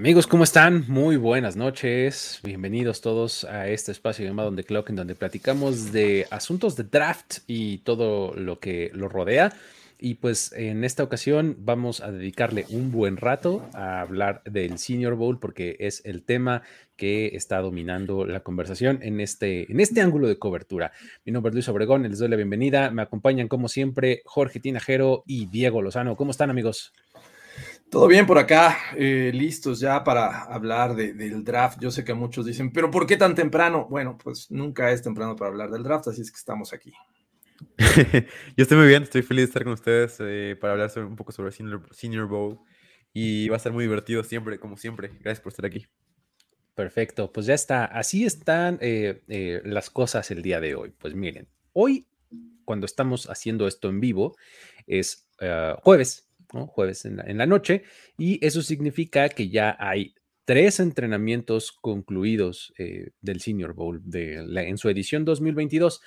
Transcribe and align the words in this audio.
Amigos, 0.00 0.26
¿cómo 0.26 0.44
están? 0.44 0.86
Muy 0.88 1.18
buenas 1.18 1.56
noches. 1.56 2.40
Bienvenidos 2.42 3.02
todos 3.02 3.44
a 3.44 3.68
este 3.68 3.92
espacio 3.92 4.24
llamado 4.24 4.48
On 4.48 4.56
The 4.56 4.64
Clock, 4.64 4.88
en 4.88 4.96
donde 4.96 5.14
platicamos 5.14 5.92
de 5.92 6.26
asuntos 6.30 6.74
de 6.74 6.84
draft 6.84 7.40
y 7.46 7.78
todo 7.84 8.32
lo 8.34 8.60
que 8.60 8.90
lo 8.94 9.10
rodea. 9.10 9.52
Y 9.98 10.14
pues 10.14 10.54
en 10.54 10.84
esta 10.84 11.02
ocasión 11.02 11.54
vamos 11.58 12.00
a 12.00 12.10
dedicarle 12.10 12.64
un 12.70 12.90
buen 12.90 13.18
rato 13.18 13.68
a 13.74 14.00
hablar 14.00 14.40
del 14.46 14.78
Senior 14.78 15.16
Bowl 15.16 15.38
porque 15.38 15.76
es 15.80 16.00
el 16.06 16.22
tema 16.22 16.62
que 16.96 17.36
está 17.36 17.58
dominando 17.60 18.24
la 18.24 18.40
conversación 18.40 19.00
en 19.02 19.20
este, 19.20 19.70
en 19.70 19.80
este 19.80 20.00
ángulo 20.00 20.28
de 20.28 20.38
cobertura. 20.38 20.92
Mi 21.26 21.32
nombre 21.32 21.50
es 21.50 21.54
Luis 21.54 21.68
Obregón, 21.68 22.04
les 22.04 22.18
doy 22.18 22.30
la 22.30 22.36
bienvenida. 22.36 22.90
Me 22.90 23.02
acompañan 23.02 23.48
como 23.48 23.68
siempre 23.68 24.22
Jorge 24.24 24.60
Tinajero 24.60 25.24
y 25.26 25.44
Diego 25.44 25.82
Lozano. 25.82 26.16
¿Cómo 26.16 26.30
están 26.30 26.48
amigos? 26.48 26.94
Todo 27.90 28.06
bien 28.06 28.24
por 28.24 28.38
acá, 28.38 28.78
eh, 28.96 29.32
listos 29.34 29.80
ya 29.80 30.04
para 30.04 30.44
hablar 30.44 30.94
de, 30.94 31.12
del 31.12 31.42
draft. 31.42 31.80
Yo 31.80 31.90
sé 31.90 32.04
que 32.04 32.14
muchos 32.14 32.46
dicen, 32.46 32.72
pero 32.72 32.88
¿por 32.88 33.04
qué 33.04 33.16
tan 33.16 33.34
temprano? 33.34 33.88
Bueno, 33.90 34.16
pues 34.16 34.48
nunca 34.50 34.92
es 34.92 35.02
temprano 35.02 35.34
para 35.34 35.50
hablar 35.50 35.70
del 35.70 35.82
draft, 35.82 36.06
así 36.06 36.20
es 36.20 36.30
que 36.30 36.36
estamos 36.36 36.72
aquí. 36.72 36.92
Yo 38.56 38.62
estoy 38.62 38.78
muy 38.78 38.86
bien, 38.86 39.02
estoy 39.02 39.22
feliz 39.22 39.42
de 39.42 39.48
estar 39.48 39.64
con 39.64 39.72
ustedes 39.72 40.16
eh, 40.20 40.56
para 40.60 40.74
hablar 40.74 40.90
sobre, 40.90 41.06
un 41.06 41.16
poco 41.16 41.32
sobre 41.32 41.50
Senior, 41.50 41.82
Senior 41.90 42.28
Bowl 42.28 42.60
y 43.12 43.48
va 43.48 43.56
a 43.56 43.58
ser 43.60 43.72
muy 43.72 43.84
divertido 43.84 44.22
siempre, 44.22 44.60
como 44.60 44.76
siempre. 44.76 45.08
Gracias 45.08 45.40
por 45.40 45.50
estar 45.50 45.66
aquí. 45.66 45.86
Perfecto, 46.74 47.32
pues 47.32 47.46
ya 47.46 47.54
está. 47.54 47.84
Así 47.84 48.24
están 48.24 48.78
eh, 48.80 49.22
eh, 49.28 49.62
las 49.64 49.90
cosas 49.90 50.30
el 50.30 50.42
día 50.42 50.60
de 50.60 50.76
hoy. 50.76 50.94
Pues 50.96 51.14
miren, 51.14 51.48
hoy 51.72 52.06
cuando 52.64 52.86
estamos 52.86 53.28
haciendo 53.28 53.66
esto 53.66 53.88
en 53.88 54.00
vivo 54.00 54.36
es 54.86 55.28
uh, 55.42 55.74
jueves, 55.82 56.29
¿no? 56.52 56.66
jueves 56.66 57.04
en 57.04 57.38
la, 57.38 57.46
noche, 57.46 57.84
y 58.18 58.44
eso 58.44 58.62
significa 58.62 59.28
que 59.28 59.48
ya 59.48 59.76
hay 59.78 60.14
tres 60.44 60.80
entrenamientos 60.80 61.72
concluidos 61.72 62.72
eh, 62.78 63.10
del 63.20 63.40
Senior 63.40 63.74
Bowl 63.74 64.00
de 64.04 64.34
en 64.36 64.78
su 64.78 64.88
edición 64.88 65.24
2022, 65.24 66.00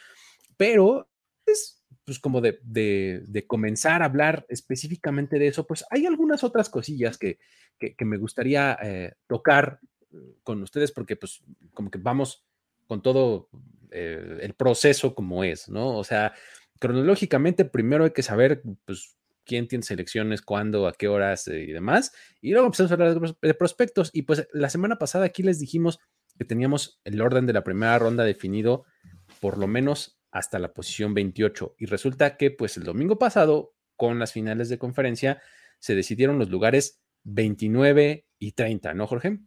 pero 0.58 1.10
es 1.46 1.84
pues 2.06 2.20
como 2.20 2.42
de, 2.42 2.60
de, 2.64 3.48
comenzar 3.48 4.02
a 4.02 4.06
hablar 4.06 4.46
específicamente 4.50 5.40
de 5.40 5.48
eso, 5.48 5.66
pues 5.66 5.86
hay 5.90 6.06
algunas 6.06 6.44
otras 6.44 6.70
cosillas 6.70 7.18
que, 7.18 7.40
que, 7.80 8.06
me 8.06 8.18
gustaría 8.18 8.78
eh, 8.82 9.14
tocar 9.28 9.80
con 10.44 10.62
ustedes 10.62 10.92
porque 10.92 11.16
pues 11.16 11.42
como 11.74 11.90
que 11.90 12.00
vamos 12.00 12.46
con 12.88 13.02
todo 13.02 13.50
eh, 13.92 14.40
el 14.42 14.54
proceso 14.54 15.16
como 15.16 15.44
es, 15.44 15.70
¿no? 15.70 15.98
O 15.98 16.04
sea, 16.04 16.34
cronológicamente 16.80 17.66
primero 17.66 18.04
hay 18.04 18.12
que 18.12 18.24
saber 18.24 18.62
pues 18.86 19.16
quién 19.46 19.68
tiene 19.68 19.84
selecciones, 19.84 20.42
cuándo, 20.42 20.88
a 20.88 20.94
qué 20.94 21.08
horas 21.08 21.48
eh, 21.48 21.64
y 21.64 21.72
demás. 21.72 22.12
Y 22.42 22.52
luego 22.52 22.68
empezamos 22.68 22.92
a 22.92 22.96
hablar 22.96 23.36
de 23.42 23.54
prospectos. 23.54 24.10
Y 24.14 24.24
pues 24.24 24.48
la 24.54 24.70
semana 24.70 24.98
pasada 24.98 25.26
aquí 25.26 25.44
les 25.44 25.60
dijimos 25.60 26.00
que 26.38 26.46
teníamos 26.46 27.00
el 27.04 27.22
orden 27.22 27.46
de 27.46 27.54
la 27.54 27.64
primera 27.64 27.98
ronda 28.00 28.24
definido 28.24 28.86
por 29.40 29.58
lo 29.58 29.68
menos 29.68 30.20
hasta 30.32 30.60
la 30.60 30.74
posición 30.74 31.14
28. 31.14 31.76
Y 31.78 31.86
resulta 31.86 32.38
que 32.38 32.52
pues 32.52 32.78
el 32.78 32.84
domingo 32.84 33.20
pasado, 33.20 33.76
con 33.96 34.20
las 34.20 34.34
finales 34.34 34.70
de 34.70 34.80
conferencia, 34.80 35.42
se 35.80 35.96
decidieron 35.96 36.40
los 36.40 36.50
lugares 36.50 37.04
29 37.24 38.28
y 38.40 38.52
30, 38.54 38.94
¿no, 38.94 39.08
Jorge? 39.08 39.40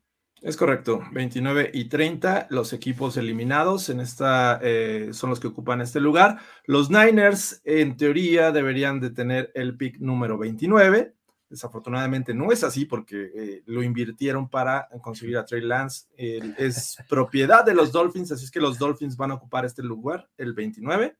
Es 0.46 0.56
correcto, 0.56 1.02
29 1.10 1.72
y 1.74 1.86
30 1.86 2.46
los 2.50 2.72
equipos 2.72 3.16
eliminados 3.16 3.88
en 3.88 3.98
esta 3.98 4.60
eh, 4.62 5.08
son 5.10 5.30
los 5.30 5.40
que 5.40 5.48
ocupan 5.48 5.80
este 5.80 5.98
lugar. 5.98 6.38
Los 6.66 6.88
Niners 6.88 7.60
en 7.64 7.96
teoría 7.96 8.52
deberían 8.52 9.00
de 9.00 9.10
tener 9.10 9.50
el 9.56 9.76
pick 9.76 9.98
número 9.98 10.38
29. 10.38 11.16
Desafortunadamente 11.50 12.32
no 12.32 12.52
es 12.52 12.62
así 12.62 12.84
porque 12.84 13.32
eh, 13.34 13.62
lo 13.66 13.82
invirtieron 13.82 14.48
para 14.48 14.88
conseguir 15.02 15.36
a 15.36 15.44
Trey 15.44 15.62
Lance. 15.62 16.06
Eh, 16.16 16.54
es 16.58 16.96
propiedad 17.08 17.64
de 17.64 17.74
los 17.74 17.90
Dolphins, 17.90 18.30
así 18.30 18.44
es 18.44 18.52
que 18.52 18.60
los 18.60 18.78
Dolphins 18.78 19.16
van 19.16 19.32
a 19.32 19.34
ocupar 19.34 19.64
este 19.64 19.82
lugar, 19.82 20.30
el 20.36 20.54
29. 20.54 21.16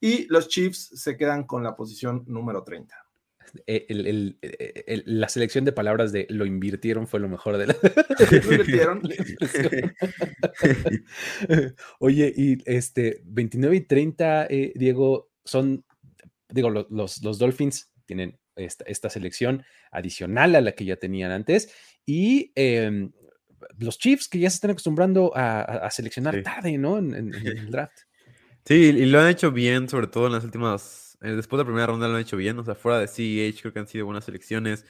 Y 0.00 0.26
los 0.26 0.48
Chiefs 0.48 0.90
se 1.00 1.16
quedan 1.16 1.44
con 1.44 1.62
la 1.62 1.76
posición 1.76 2.24
número 2.26 2.64
30. 2.64 2.92
El, 3.66 4.06
el, 4.06 4.38
el, 4.40 5.02
la 5.06 5.28
selección 5.28 5.64
de 5.64 5.72
palabras 5.72 6.12
de 6.12 6.26
lo 6.30 6.46
invirtieron 6.46 7.06
fue 7.06 7.20
lo 7.20 7.28
mejor 7.28 7.58
de 7.58 7.68
la. 7.68 7.76
¿Lo 8.30 8.36
invirtieron? 8.36 9.02
Oye, 11.98 12.32
y 12.36 12.58
este 12.64 13.20
29 13.24 13.76
y 13.76 13.80
30, 13.82 14.46
eh, 14.46 14.72
Diego, 14.74 15.30
son, 15.44 15.84
digo, 16.48 16.70
los, 16.70 16.86
los, 16.90 17.22
los 17.22 17.38
Dolphins 17.38 17.90
tienen 18.06 18.38
esta, 18.56 18.84
esta, 18.86 19.10
selección 19.10 19.64
adicional 19.90 20.54
a 20.54 20.60
la 20.60 20.72
que 20.72 20.84
ya 20.84 20.96
tenían 20.96 21.30
antes 21.30 21.72
y 22.04 22.52
eh, 22.54 23.08
los 23.78 23.98
Chiefs 23.98 24.28
que 24.28 24.38
ya 24.38 24.50
se 24.50 24.56
están 24.56 24.70
acostumbrando 24.70 25.32
a, 25.34 25.62
a 25.62 25.90
seleccionar 25.90 26.36
sí. 26.36 26.42
tarde, 26.42 26.78
¿no? 26.78 26.98
En, 26.98 27.14
en, 27.14 27.34
en 27.34 27.46
el 27.46 27.66
draft. 27.70 28.00
Sí, 28.64 28.74
y 28.74 29.06
lo 29.06 29.20
han 29.20 29.28
hecho 29.28 29.50
bien, 29.50 29.88
sobre 29.88 30.06
todo 30.06 30.26
en 30.26 30.32
las 30.32 30.44
últimas 30.44 31.11
después 31.22 31.58
de 31.58 31.64
la 31.64 31.64
primera 31.64 31.86
ronda 31.86 32.08
lo 32.08 32.14
han 32.14 32.20
hecho 32.20 32.36
bien, 32.36 32.58
o 32.58 32.64
sea, 32.64 32.74
fuera 32.74 32.98
de 32.98 33.08
CEH 33.08 33.60
creo 33.60 33.72
que 33.72 33.78
han 33.78 33.86
sido 33.86 34.06
buenas 34.06 34.24
selecciones. 34.24 34.84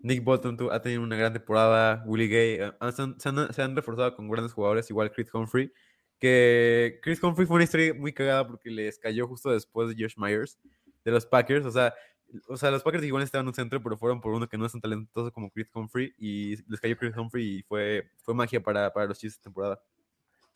Nick 0.00 0.22
Bolton 0.22 0.56
ha 0.70 0.80
tenido 0.80 1.02
una 1.02 1.16
gran 1.16 1.32
temporada, 1.32 2.02
Willie 2.06 2.28
Gay, 2.28 2.56
se, 2.92 3.02
han, 3.02 3.18
se, 3.20 3.28
han, 3.28 3.52
se, 3.52 3.62
han, 3.62 3.74
reforzado 3.74 4.14
con 4.14 4.28
grandes 4.28 4.52
jugadores, 4.52 4.88
igual 4.90 5.10
Chris 5.10 5.32
Humphrey, 5.32 5.72
que 6.18 7.00
Chris 7.02 7.22
Humphrey 7.22 7.46
fue 7.46 7.56
una 7.56 7.64
historia 7.64 7.94
muy 7.94 8.12
cagada 8.12 8.46
porque 8.46 8.70
les 8.70 8.98
cayó 8.98 9.26
justo 9.26 9.50
después 9.50 9.88
de 9.88 10.02
Josh 10.02 10.14
Myers 10.16 10.58
de 11.04 11.10
los 11.10 11.26
Packers, 11.26 11.66
o 11.66 11.70
sea, 11.70 11.94
o 12.48 12.56
sea, 12.56 12.70
los 12.70 12.82
Packers 12.82 13.04
igual 13.04 13.22
estaban 13.22 13.44
en 13.44 13.48
un 13.48 13.54
centro, 13.54 13.82
pero 13.82 13.96
fueron 13.96 14.20
por 14.20 14.32
uno 14.32 14.48
que 14.48 14.58
no 14.58 14.66
es 14.66 14.72
tan 14.72 14.80
talentoso 14.80 15.32
como 15.32 15.50
Chris 15.50 15.68
Humphrey 15.74 16.12
y 16.18 16.56
les 16.70 16.80
cayó 16.80 16.96
Chris 16.96 17.16
Humphrey 17.16 17.58
y 17.58 17.62
fue, 17.62 18.10
fue 18.22 18.34
magia 18.34 18.62
para, 18.62 18.92
para 18.92 19.06
los 19.06 19.18
Chiefs 19.18 19.36
esta 19.36 19.44
temporada. 19.44 19.80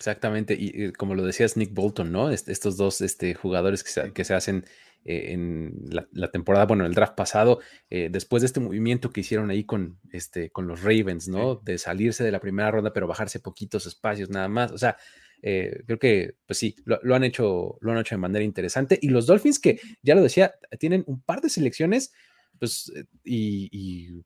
Exactamente, 0.02 0.56
y, 0.58 0.86
y, 0.86 0.92
como 0.92 1.14
lo 1.14 1.24
decías 1.24 1.56
Nick 1.56 1.72
Bolton, 1.72 2.10
¿no? 2.10 2.28
Est 2.32 2.48
estos 2.48 2.76
dos 2.76 3.00
este, 3.02 3.34
jugadores 3.34 3.84
que 3.84 3.90
se, 3.90 4.12
que 4.12 4.24
se 4.24 4.34
hacen 4.34 4.64
eh, 5.04 5.30
en 5.32 5.76
la, 5.90 6.08
la, 6.10 6.28
temporada, 6.32 6.66
bueno, 6.66 6.84
el 6.84 6.92
draft 6.92 7.14
pasado, 7.14 7.60
eh, 7.88 8.08
después 8.10 8.42
de 8.42 8.46
este 8.46 8.58
movimiento 8.58 9.12
que 9.12 9.20
hicieron 9.20 9.48
ahí 9.50 9.62
con, 9.62 10.00
este, 10.10 10.50
con 10.50 10.66
los 10.66 10.82
Ravens, 10.82 11.28
¿no? 11.28 11.54
Sí. 11.54 11.60
De 11.66 11.78
salirse 11.78 12.24
de 12.24 12.32
la 12.32 12.40
primera 12.40 12.72
ronda, 12.72 12.92
pero 12.92 13.06
bajarse 13.06 13.38
poquitos 13.38 13.86
espacios 13.86 14.28
nada 14.28 14.48
más. 14.48 14.72
O 14.72 14.78
sea, 14.78 14.96
eh, 15.40 15.84
creo 15.86 16.00
que, 16.00 16.34
pues 16.46 16.58
sí, 16.58 16.75
lo, 16.84 16.99
lo, 17.04 17.14
han 17.14 17.22
hecho, 17.22 17.78
lo 17.81 17.93
han 17.93 17.99
hecho 17.99 18.16
de 18.16 18.22
manera 18.22 18.44
interesante. 18.44 18.99
Y 19.00 19.08
los 19.08 19.26
Dolphins, 19.26 19.60
que 19.60 19.78
ya 20.02 20.16
lo 20.16 20.22
decía, 20.25 20.52
tienen 20.81 21.04
un 21.06 21.22
par 21.22 21.40
de 21.40 21.49
selecciones, 21.49 22.12
pues, 22.58 22.93
y, 23.22 23.69
y 23.70 24.25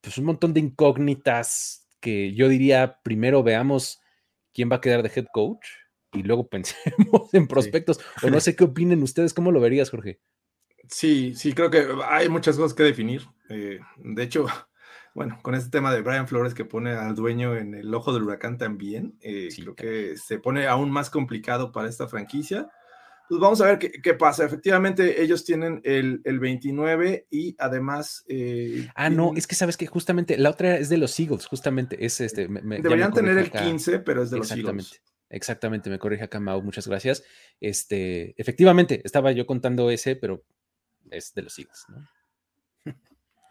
pues 0.00 0.18
un 0.18 0.24
montón 0.24 0.52
de 0.52 0.58
incógnitas 0.58 1.86
que 2.00 2.34
yo 2.34 2.48
diría, 2.48 2.98
primero 3.04 3.44
veamos 3.44 4.01
quién 4.52 4.70
va 4.70 4.76
a 4.76 4.80
quedar 4.80 5.02
de 5.02 5.10
head 5.14 5.26
coach 5.32 5.66
y 6.12 6.22
luego 6.22 6.46
pensemos 6.50 7.32
en 7.32 7.46
prospectos. 7.46 7.98
Sí. 8.20 8.26
O 8.26 8.30
no 8.30 8.40
sé 8.40 8.56
qué 8.56 8.64
opinen 8.64 9.02
ustedes, 9.02 9.34
¿cómo 9.34 9.52
lo 9.52 9.60
verías, 9.60 9.90
Jorge? 9.90 10.20
Sí, 10.88 11.34
sí, 11.34 11.52
creo 11.52 11.70
que 11.70 11.86
hay 12.06 12.28
muchas 12.28 12.56
cosas 12.56 12.74
que 12.74 12.82
definir. 12.82 13.22
Eh, 13.48 13.80
de 13.96 14.22
hecho, 14.22 14.46
bueno, 15.14 15.38
con 15.42 15.54
este 15.54 15.70
tema 15.70 15.92
de 15.92 16.02
Brian 16.02 16.28
Flores 16.28 16.54
que 16.54 16.64
pone 16.64 16.92
al 16.92 17.14
dueño 17.14 17.56
en 17.56 17.74
el 17.74 17.94
ojo 17.94 18.12
del 18.12 18.24
huracán 18.24 18.58
también, 18.58 19.16
eh, 19.20 19.48
sí, 19.50 19.62
creo 19.62 19.74
que 19.74 20.16
se 20.16 20.38
pone 20.38 20.66
aún 20.66 20.90
más 20.90 21.10
complicado 21.10 21.72
para 21.72 21.88
esta 21.88 22.08
franquicia. 22.08 22.70
Pues 23.32 23.40
vamos 23.40 23.62
a 23.62 23.64
ver 23.64 23.78
qué, 23.78 23.90
qué 23.90 24.12
pasa. 24.12 24.44
Efectivamente, 24.44 25.22
ellos 25.22 25.42
tienen 25.42 25.80
el, 25.84 26.20
el 26.24 26.38
29 26.38 27.28
y 27.30 27.56
además. 27.58 28.26
Eh, 28.28 28.90
ah, 28.94 29.04
tienen... 29.08 29.16
no, 29.16 29.32
es 29.34 29.46
que 29.46 29.54
sabes 29.54 29.78
que 29.78 29.86
justamente 29.86 30.36
la 30.36 30.50
otra 30.50 30.76
es 30.76 30.90
de 30.90 30.98
los 30.98 31.18
Eagles, 31.18 31.46
justamente 31.46 32.04
es 32.04 32.20
este. 32.20 32.46
Me, 32.48 32.60
me, 32.60 32.82
Deberían 32.82 33.10
tener 33.10 33.38
el 33.38 33.50
15, 33.50 33.94
acá. 33.94 34.04
pero 34.04 34.22
es 34.22 34.30
de 34.30 34.36
los 34.36 34.50
Eagles. 34.50 35.00
Exactamente, 35.30 35.88
me 35.88 35.98
corrige 35.98 36.24
acá 36.24 36.40
Mau, 36.40 36.60
muchas 36.60 36.86
gracias. 36.86 37.24
Este, 37.58 38.34
efectivamente, 38.36 39.00
estaba 39.02 39.32
yo 39.32 39.46
contando 39.46 39.88
ese, 39.88 40.14
pero 40.14 40.44
es 41.10 41.32
de 41.32 41.40
los 41.40 41.58
Eagles, 41.58 41.86
¿no? 41.88 42.06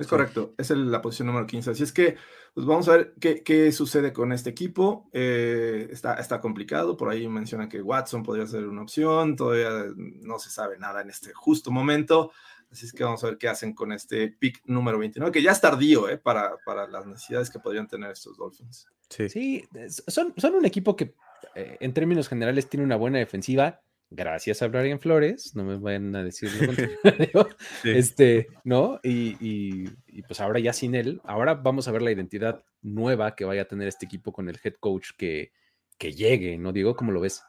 Es 0.01 0.07
correcto, 0.07 0.53
es 0.57 0.71
el- 0.71 0.91
la 0.91 1.01
posición 1.01 1.27
número 1.27 1.45
15. 1.47 1.71
Así 1.71 1.83
es 1.83 1.91
que, 1.93 2.15
pues 2.53 2.65
vamos 2.65 2.87
a 2.89 2.97
ver 2.97 3.13
qué, 3.19 3.43
qué 3.43 3.71
sucede 3.71 4.11
con 4.11 4.31
este 4.31 4.49
equipo. 4.49 5.09
Eh, 5.13 5.87
está, 5.91 6.15
está 6.15 6.41
complicado, 6.41 6.97
por 6.97 7.09
ahí 7.09 7.27
mencionan 7.27 7.69
que 7.69 7.81
Watson 7.81 8.23
podría 8.23 8.47
ser 8.47 8.67
una 8.67 8.81
opción, 8.81 9.35
todavía 9.35 9.85
no 9.95 10.39
se 10.39 10.49
sabe 10.49 10.77
nada 10.77 11.01
en 11.01 11.09
este 11.09 11.33
justo 11.33 11.71
momento. 11.71 12.31
Así 12.71 12.85
es 12.85 12.93
que 12.93 13.03
vamos 13.03 13.21
a 13.23 13.27
ver 13.27 13.37
qué 13.37 13.49
hacen 13.49 13.73
con 13.73 13.91
este 13.91 14.29
pick 14.29 14.61
número 14.65 14.97
29, 14.97 15.31
que 15.31 15.41
ya 15.41 15.51
es 15.51 15.59
tardío 15.59 16.07
eh, 16.07 16.17
para, 16.17 16.55
para 16.65 16.87
las 16.87 17.05
necesidades 17.05 17.49
que 17.49 17.59
podrían 17.59 17.87
tener 17.87 18.11
estos 18.11 18.37
Dolphins. 18.37 18.87
Sí. 19.09 19.27
Sí, 19.29 19.67
son, 20.07 20.33
son 20.37 20.55
un 20.55 20.65
equipo 20.65 20.95
que 20.95 21.13
eh, 21.55 21.77
en 21.81 21.93
términos 21.93 22.29
generales 22.29 22.69
tiene 22.69 22.85
una 22.85 22.95
buena 22.95 23.17
defensiva. 23.19 23.81
Gracias 24.13 24.61
a 24.61 24.67
Brian 24.67 24.99
Flores, 24.99 25.55
no 25.55 25.63
me 25.63 25.77
vayan 25.77 26.13
a 26.17 26.23
decir 26.23 26.51
lo 26.59 26.65
contrario. 26.67 27.47
Sí. 27.81 27.91
Este, 27.91 28.47
¿no? 28.65 28.99
Y, 29.03 29.37
y- 29.39 29.89
y, 30.07 30.21
pues 30.23 30.41
ahora 30.41 30.59
ya 30.59 30.73
sin 30.73 30.95
él, 30.95 31.21
ahora 31.23 31.53
vamos 31.55 31.87
a 31.87 31.91
ver 31.93 32.01
la 32.01 32.11
identidad 32.11 32.61
nueva 32.81 33.35
que 33.35 33.45
vaya 33.45 33.61
a 33.61 33.65
tener 33.69 33.87
este 33.87 34.05
equipo 34.05 34.33
con 34.33 34.49
el 34.49 34.59
head 34.61 34.73
coach 34.81 35.11
que, 35.17 35.53
que 35.97 36.11
llegue, 36.11 36.57
¿no? 36.57 36.73
Digo, 36.73 36.93
¿cómo 36.95 37.13
lo 37.13 37.21
ves? 37.21 37.41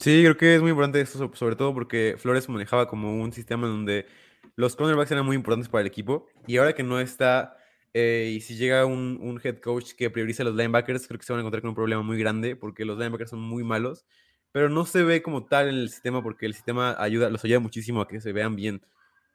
Sí, 0.00 0.22
creo 0.22 0.36
que 0.36 0.56
es 0.56 0.60
muy 0.60 0.70
importante 0.70 1.00
esto, 1.00 1.18
so- 1.18 1.30
sobre 1.34 1.54
todo 1.54 1.72
porque 1.72 2.16
Flores 2.18 2.48
manejaba 2.48 2.88
como 2.88 3.14
un 3.22 3.32
sistema 3.32 3.66
en 3.68 3.72
donde 3.74 4.06
los 4.56 4.74
cornerbacks 4.74 5.12
eran 5.12 5.24
muy 5.24 5.36
importantes 5.36 5.68
para 5.68 5.82
el 5.82 5.86
equipo. 5.86 6.26
Y 6.48 6.56
ahora 6.56 6.72
que 6.74 6.82
no 6.82 6.98
está, 6.98 7.56
eh, 7.94 8.32
y 8.34 8.40
si 8.40 8.56
llega 8.56 8.84
un, 8.86 9.18
un 9.22 9.40
head 9.42 9.58
coach 9.58 9.92
que 9.96 10.10
prioriza 10.10 10.42
a 10.42 10.46
los 10.46 10.56
linebackers, 10.56 11.06
creo 11.06 11.18
que 11.20 11.24
se 11.26 11.32
van 11.32 11.38
a 11.38 11.42
encontrar 11.42 11.62
con 11.62 11.68
un 11.70 11.74
problema 11.76 12.02
muy 12.02 12.18
grande 12.18 12.56
porque 12.56 12.84
los 12.84 12.98
linebackers 12.98 13.30
son 13.30 13.40
muy 13.40 13.62
malos. 13.62 14.04
Pero 14.52 14.68
no 14.68 14.84
se 14.86 15.02
ve 15.02 15.22
como 15.22 15.46
tal 15.46 15.68
en 15.68 15.76
el 15.76 15.90
sistema 15.90 16.22
porque 16.22 16.46
el 16.46 16.54
sistema 16.54 16.96
ayuda, 16.98 17.30
los 17.30 17.44
ayuda 17.44 17.60
muchísimo 17.60 18.00
a 18.00 18.08
que 18.08 18.20
se 18.20 18.32
vean 18.32 18.56
bien. 18.56 18.82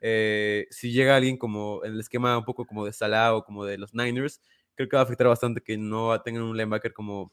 Eh, 0.01 0.67
si 0.71 0.91
llega 0.91 1.15
alguien 1.15 1.37
como 1.37 1.83
en 1.85 1.93
el 1.93 1.99
esquema 1.99 2.37
un 2.37 2.45
poco 2.45 2.65
como 2.65 2.85
de 2.85 2.93
Salah 2.93 3.35
o 3.35 3.45
como 3.45 3.65
de 3.65 3.77
los 3.77 3.93
Niners, 3.93 4.41
creo 4.75 4.89
que 4.89 4.95
va 4.97 5.01
a 5.01 5.05
afectar 5.05 5.27
bastante 5.27 5.61
que 5.61 5.77
no 5.77 6.19
tengan 6.21 6.43
un 6.43 6.57
linebacker 6.57 6.93
como 6.93 7.31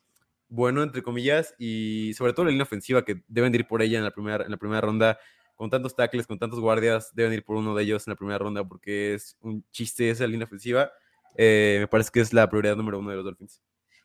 bueno, 0.50 0.82
entre 0.82 1.02
comillas, 1.02 1.54
y 1.58 2.12
sobre 2.14 2.32
todo 2.32 2.44
la 2.44 2.50
línea 2.50 2.64
ofensiva, 2.64 3.04
que 3.04 3.22
deben 3.28 3.52
de 3.52 3.58
ir 3.58 3.66
por 3.68 3.82
ella 3.82 3.98
en 3.98 4.04
la 4.04 4.10
primera, 4.10 4.44
en 4.44 4.50
la 4.50 4.56
primera 4.56 4.80
ronda, 4.80 5.18
con 5.54 5.70
tantos 5.70 5.94
tackles, 5.94 6.26
con 6.26 6.38
tantos 6.38 6.58
guardias, 6.60 7.14
deben 7.14 7.32
ir 7.32 7.44
por 7.44 7.56
uno 7.56 7.74
de 7.74 7.84
ellos 7.84 8.06
en 8.06 8.12
la 8.12 8.16
primera 8.16 8.38
ronda, 8.38 8.64
porque 8.64 9.14
es 9.14 9.36
un 9.40 9.64
chiste 9.70 10.10
esa 10.10 10.26
línea 10.26 10.46
ofensiva. 10.46 10.90
Eh, 11.36 11.78
me 11.80 11.86
parece 11.86 12.10
que 12.12 12.20
es 12.20 12.32
la 12.32 12.48
prioridad 12.50 12.76
número 12.76 12.98
uno 12.98 13.10
de 13.10 13.16
los 13.16 13.24
Dolphins. 13.24 13.62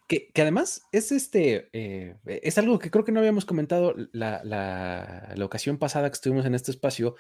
Que, 0.07 0.29
que 0.33 0.41
además 0.43 0.83
es 0.91 1.11
este, 1.11 1.69
eh, 1.73 2.15
es 2.25 2.57
algo 2.59 2.77
que 2.77 2.91
creo 2.91 3.03
que 3.03 3.11
no 3.11 3.19
habíamos 3.21 3.45
comentado 3.45 3.95
la, 4.11 4.43
la- 4.43 5.33
la 5.35 5.45
ocasión 5.45 5.79
pasada 5.79 6.09
que 6.09 6.13
estuvimos 6.15 6.45
en 6.45 6.53
este 6.55 6.69
espacio. 6.71 7.15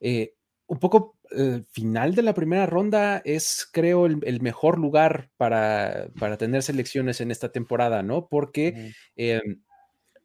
Eh, 0.00 0.34
un 0.66 0.78
poco 0.78 1.18
el 1.30 1.64
final 1.70 2.14
de 2.14 2.22
la 2.22 2.34
primera 2.34 2.66
ronda 2.66 3.22
es, 3.24 3.68
creo, 3.72 4.06
el, 4.06 4.18
el 4.24 4.40
mejor 4.42 4.78
lugar 4.78 5.30
para, 5.38 6.08
para 6.18 6.36
tener 6.38 6.62
selecciones 6.62 7.20
en 7.20 7.30
esta 7.30 7.50
temporada, 7.52 8.02
¿no? 8.02 8.28
Porque 8.28 8.92
eh, 9.16 9.40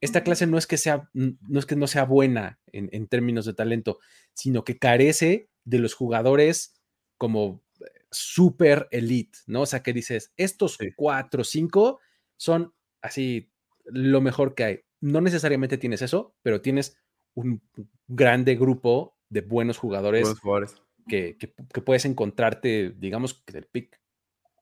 esta 0.01 0.24
clase 0.24 0.45
no 0.48 0.57
es 0.57 0.68
que 0.68 0.78
sea, 0.78 1.10
no 1.13 1.60
es 1.60 1.66
que 1.66 1.75
no 1.75 1.88
sea 1.88 2.06
buena 2.06 2.60
en, 2.72 2.89
en 2.92 3.07
términos 3.07 3.45
de 3.45 3.54
talento, 3.54 4.00
sino 4.34 4.63
que 4.63 4.78
carece 4.78 5.50
de 5.66 5.80
los 5.80 5.95
jugadores 5.95 6.75
como 7.18 7.63
super 8.12 8.88
elite, 8.92 9.38
¿no? 9.48 9.62
O 9.62 9.65
sea, 9.65 9.83
que 9.83 9.94
dices, 9.94 10.33
estos 10.38 10.75
Sí. 10.80 10.89
cuatro 10.95 11.42
o 11.42 11.45
cinco 11.45 12.00
son 12.38 12.74
así 13.01 13.51
lo 13.86 14.21
mejor 14.21 14.56
que 14.56 14.63
hay. 14.63 14.80
No 15.01 15.21
necesariamente 15.21 15.77
tienes 15.77 16.01
eso, 16.01 16.36
pero 16.42 16.62
tienes 16.62 16.98
un 17.36 17.62
grande 18.07 18.56
grupo 18.56 19.18
de 19.30 19.42
buenos 19.42 19.77
jugadores 19.77 20.21
Buenos 20.21 20.39
jugadores. 20.39 20.75
que, 21.07 21.38
que- 21.38 21.54
que 21.74 21.81
puedes 21.81 22.06
encontrarte, 22.06 22.92
digamos, 22.98 23.33
que 23.45 23.54
del 23.54 23.65
pick 23.65 24.00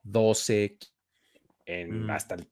12 0.04 0.78
en 1.66 2.06
Mm. 2.06 2.10
hasta 2.12 2.36
el 2.36 2.48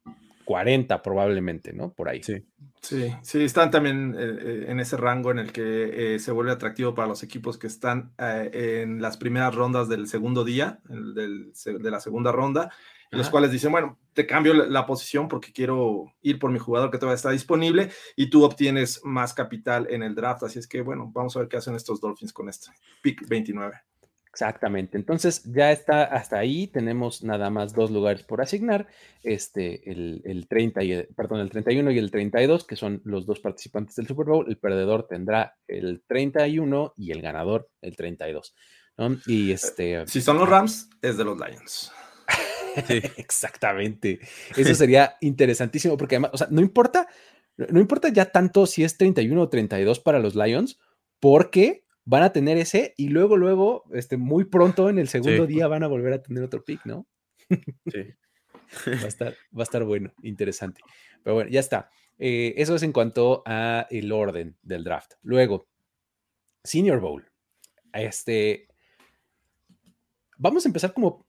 40 0.46 1.02
probablemente, 1.02 1.74
¿no? 1.74 1.94
Por 1.94 2.10
ahí. 2.10 2.24
Sí. 2.24 2.46
Sí, 2.84 3.14
sí, 3.22 3.42
están 3.46 3.72
también 3.72 4.14
eh, 4.20 4.38
eh, 4.42 4.66
en 4.68 4.82
ese 4.82 4.98
rango 4.98 5.32
en 5.32 5.40
el 5.40 5.54
que 5.54 6.16
eh, 6.16 6.20
se 6.20 6.34
vuelve 6.34 6.52
atractivo 6.52 6.94
para 6.94 7.08
los 7.08 7.24
equipos 7.24 7.58
que 7.58 7.68
están 7.68 8.14
eh, 8.18 8.82
en 8.84 9.02
las 9.02 9.16
primeras 9.16 9.56
rondas 9.56 9.88
del 9.88 10.06
segundo 10.06 10.44
día, 10.44 10.82
el 10.90 11.14
del 11.14 11.54
de 11.54 11.92
la 11.92 12.02
segunda 12.02 12.34
ronda, 12.34 12.74
en 13.10 13.20
los 13.20 13.30
cuales 13.30 13.52
dicen, 13.52 13.72
bueno, 13.72 13.98
te 14.12 14.28
cambio 14.28 14.54
la, 14.54 14.66
la 14.66 14.86
posición 14.86 15.30
porque 15.30 15.54
quiero 15.54 16.14
ir 16.22 16.40
por 16.40 16.52
mi 16.52 16.60
jugador 16.60 16.92
que 16.92 16.98
todavía 16.98 17.16
está 17.16 17.30
disponible 17.30 17.90
y 18.18 18.30
tú 18.30 18.44
obtienes 18.44 19.00
más 19.06 19.34
capital 19.34 19.88
en 19.90 20.04
el 20.04 20.14
draft. 20.14 20.44
Así 20.44 20.60
es 20.60 20.68
que, 20.68 20.82
bueno, 20.82 21.10
vamos 21.14 21.38
a 21.38 21.40
ver 21.40 21.48
qué 21.48 21.56
hacen 21.56 21.76
estos 21.76 22.02
Dolphins 22.02 22.34
con 22.34 22.50
este 22.50 22.72
pick 23.02 23.26
29. 23.30 23.93
Exactamente. 24.34 24.98
Entonces 24.98 25.44
ya 25.44 25.72
está 25.72 26.06
hasta 26.06 26.40
ahí. 26.40 26.66
Tenemos 26.66 27.24
nada 27.24 27.52
más 27.52 27.72
dos 27.74 27.92
lugares 27.92 28.24
por 28.24 28.42
asignar. 28.42 28.88
Este, 29.22 29.92
el, 29.92 30.24
el 30.26 30.48
30 30.48 30.84
y 30.84 30.92
el, 30.92 31.08
perdón, 31.16 31.42
el 31.42 31.52
31 31.52 31.92
y 31.92 32.00
el 32.00 32.10
32, 32.10 32.66
que 32.66 32.76
son 32.76 33.00
los 33.06 33.28
dos 33.28 33.40
participantes 33.40 33.96
del 33.96 34.08
Super 34.08 34.26
Bowl. 34.26 34.50
El 34.50 34.58
perdedor 34.58 35.06
tendrá 35.08 35.56
el 35.68 36.02
31 36.08 36.94
y 36.98 37.12
el 37.12 37.22
ganador 37.22 37.70
el 37.82 37.96
32. 37.96 38.56
¿no? 38.98 39.18
Y 39.28 39.52
este. 39.52 40.08
Si 40.08 40.20
son 40.20 40.40
los 40.40 40.50
Rams, 40.50 40.90
es 41.00 41.16
de 41.16 41.26
los 41.26 41.38
Lions. 41.38 41.92
Exactamente. 43.18 44.20
Eso 44.58 44.74
sería 44.76 45.16
interesantísimo 45.22 45.96
porque 45.96 46.16
además, 46.16 46.32
o 46.34 46.38
sea, 46.40 46.48
no 46.50 46.62
importa, 46.62 47.08
no 47.56 47.80
importa 47.80 48.10
ya 48.10 48.26
tanto 48.26 48.66
si 48.66 48.84
es 48.84 48.98
31 48.98 49.40
o 49.40 49.48
32 49.50 50.00
para 50.00 50.18
los 50.18 50.34
Lions, 50.34 50.80
porque 51.20 51.83
van 52.06 52.24
a 52.24 52.34
tener 52.34 52.58
ese 52.58 52.94
y 52.98 53.10
luego, 53.10 53.38
luego, 53.38 53.84
este, 53.94 54.18
muy 54.18 54.46
pronto 54.46 54.90
en 54.90 55.00
el 55.00 55.08
segundo 55.08 55.46
Sí. 55.48 55.54
día 55.54 55.68
van 55.68 55.84
a 55.84 55.88
volver 55.88 56.14
a 56.14 56.22
tener 56.22 56.44
otro 56.44 56.64
pick, 56.64 56.86
¿no? 56.86 57.08
Sí. 57.50 58.14
Va 58.88 59.06
a 59.06 59.08
estar, 59.08 59.34
va 59.56 59.62
a 59.62 59.64
estar 59.64 59.84
bueno, 59.84 60.12
interesante. 60.24 60.82
Pero 61.24 61.36
bueno, 61.36 61.50
ya 61.52 61.60
está. 61.60 61.92
Eh, 62.18 62.56
eso 62.58 62.76
es 62.76 62.82
en 62.84 62.92
cuanto 62.92 63.44
a 63.46 63.86
el 63.92 64.12
orden 64.12 64.58
del 64.64 64.84
draft. 64.84 65.14
Luego, 65.22 65.68
Senior 66.64 67.00
Bowl. 67.00 67.30
Este, 67.94 68.68
vamos 70.38 70.66
a 70.66 70.70
empezar 70.70 70.94
como 70.94 71.28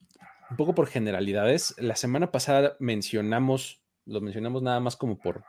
un 0.50 0.56
poco 0.56 0.75
por 0.75 0.87
generalidades. 0.87 1.75
La 1.79 1.97
semana 1.97 2.32
pasada 2.32 2.77
mencionamos, 2.81 3.82
lo 4.06 4.20
mencionamos 4.23 4.62
nada 4.62 4.81
más 4.81 4.97
como 4.97 5.19
por, 5.19 5.44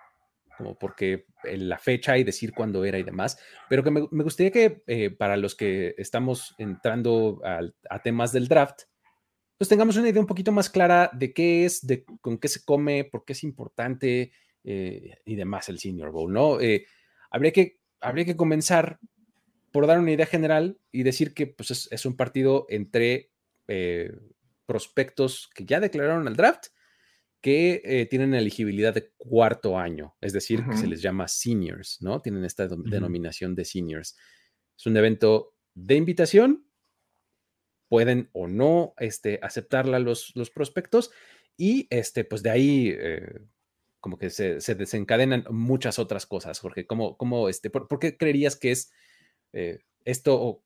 como 0.57 0.77
porque 0.77 1.25
en 1.43 1.69
la 1.69 1.77
fecha 1.77 2.17
y 2.17 2.23
decir 2.23 2.53
cuándo 2.53 2.83
era 2.85 2.97
y 2.97 3.03
demás, 3.03 3.37
pero 3.69 3.83
que 3.83 3.91
me, 3.91 4.01
gustaría 4.01 4.51
que 4.51 4.83
eh, 4.87 5.09
para 5.09 5.37
los 5.37 5.55
que 5.55 5.95
estamos 5.97 6.55
entrando 6.57 7.41
al- 7.43 7.75
a 7.89 8.01
temas 8.01 8.31
del 8.31 8.47
draft, 8.47 8.83
pues 9.57 9.69
tengamos 9.69 9.95
una 9.97 10.09
idea 10.09 10.21
un 10.21 10.27
poquito 10.27 10.51
más 10.51 10.69
clara 10.69 11.09
de 11.13 11.33
qué 11.33 11.65
es, 11.65 11.85
de 11.85 12.05
con 12.21 12.37
qué 12.37 12.47
se 12.47 12.63
come, 12.63 13.05
por 13.05 13.23
qué 13.23 13.33
es 13.33 13.43
importante 13.43 14.31
eh, 14.63 15.17
y 15.25 15.35
demás 15.35 15.69
el 15.69 15.79
Senior 15.79 16.11
Bowl, 16.11 16.31
¿no? 16.31 16.59
Eh, 16.59 16.85
habría, 17.29 17.51
que, 17.51 17.79
habría 18.01 18.25
que 18.25 18.35
comenzar 18.35 18.99
por 19.71 19.87
dar 19.87 19.99
una 19.99 20.11
idea 20.11 20.25
general 20.25 20.79
y 20.91 21.03
decir 21.03 21.33
que 21.33 21.47
pues, 21.47 21.71
es, 21.71 21.87
es 21.91 22.05
un 22.05 22.15
partido 22.15 22.65
entre 22.69 23.31
eh, 23.67 24.11
prospectos 24.65 25.49
que 25.53 25.65
ya 25.65 25.79
declararon 25.79 26.27
el 26.27 26.35
draft 26.35 26.67
que 27.45 27.83
eh, 27.85 28.07
tienen 28.07 28.33
elegibilidad 28.33 28.91
de 28.91 29.11
cuarto 29.17 29.77
año, 29.77 30.15
es 30.19 30.33
decir, 30.33 30.65
que 30.67 30.75
se 30.75 30.87
les 30.87 30.99
llama 30.99 31.27
seniors, 31.27 32.01
¿no? 32.01 32.19
Tienen 32.19 32.43
esta 32.43 32.67
denominación 32.67 33.53
de 33.53 33.65
seniors. 33.65 34.17
Es 34.75 34.87
un 34.87 34.97
evento 34.97 35.53
de 35.75 35.93
invitación, 35.93 36.67
pueden 37.87 38.31
o 38.33 38.47
no 38.47 38.95
este, 38.97 39.37
aceptarla 39.43 39.99
los, 39.99 40.35
los 40.35 40.49
prospectos 40.49 41.11
y 41.55 41.85
este, 41.91 42.25
pues 42.25 42.41
de 42.41 42.49
ahí 42.49 42.89
eh, 42.97 43.41
como 43.99 44.17
que 44.17 44.31
se, 44.31 44.59
se 44.59 44.73
desencadenan 44.73 45.45
muchas 45.51 45.99
otras 45.99 46.25
cosas, 46.25 46.57
Jorge. 46.57 46.87
¿Cómo, 46.87 47.15
cómo, 47.15 47.47
este, 47.47 47.69
por, 47.69 47.87
por 47.87 47.99
qué 47.99 48.17
creerías 48.17 48.55
que 48.55 48.71
es 48.71 48.91
eh, 49.53 49.83
esto 50.03 50.41
o 50.41 50.63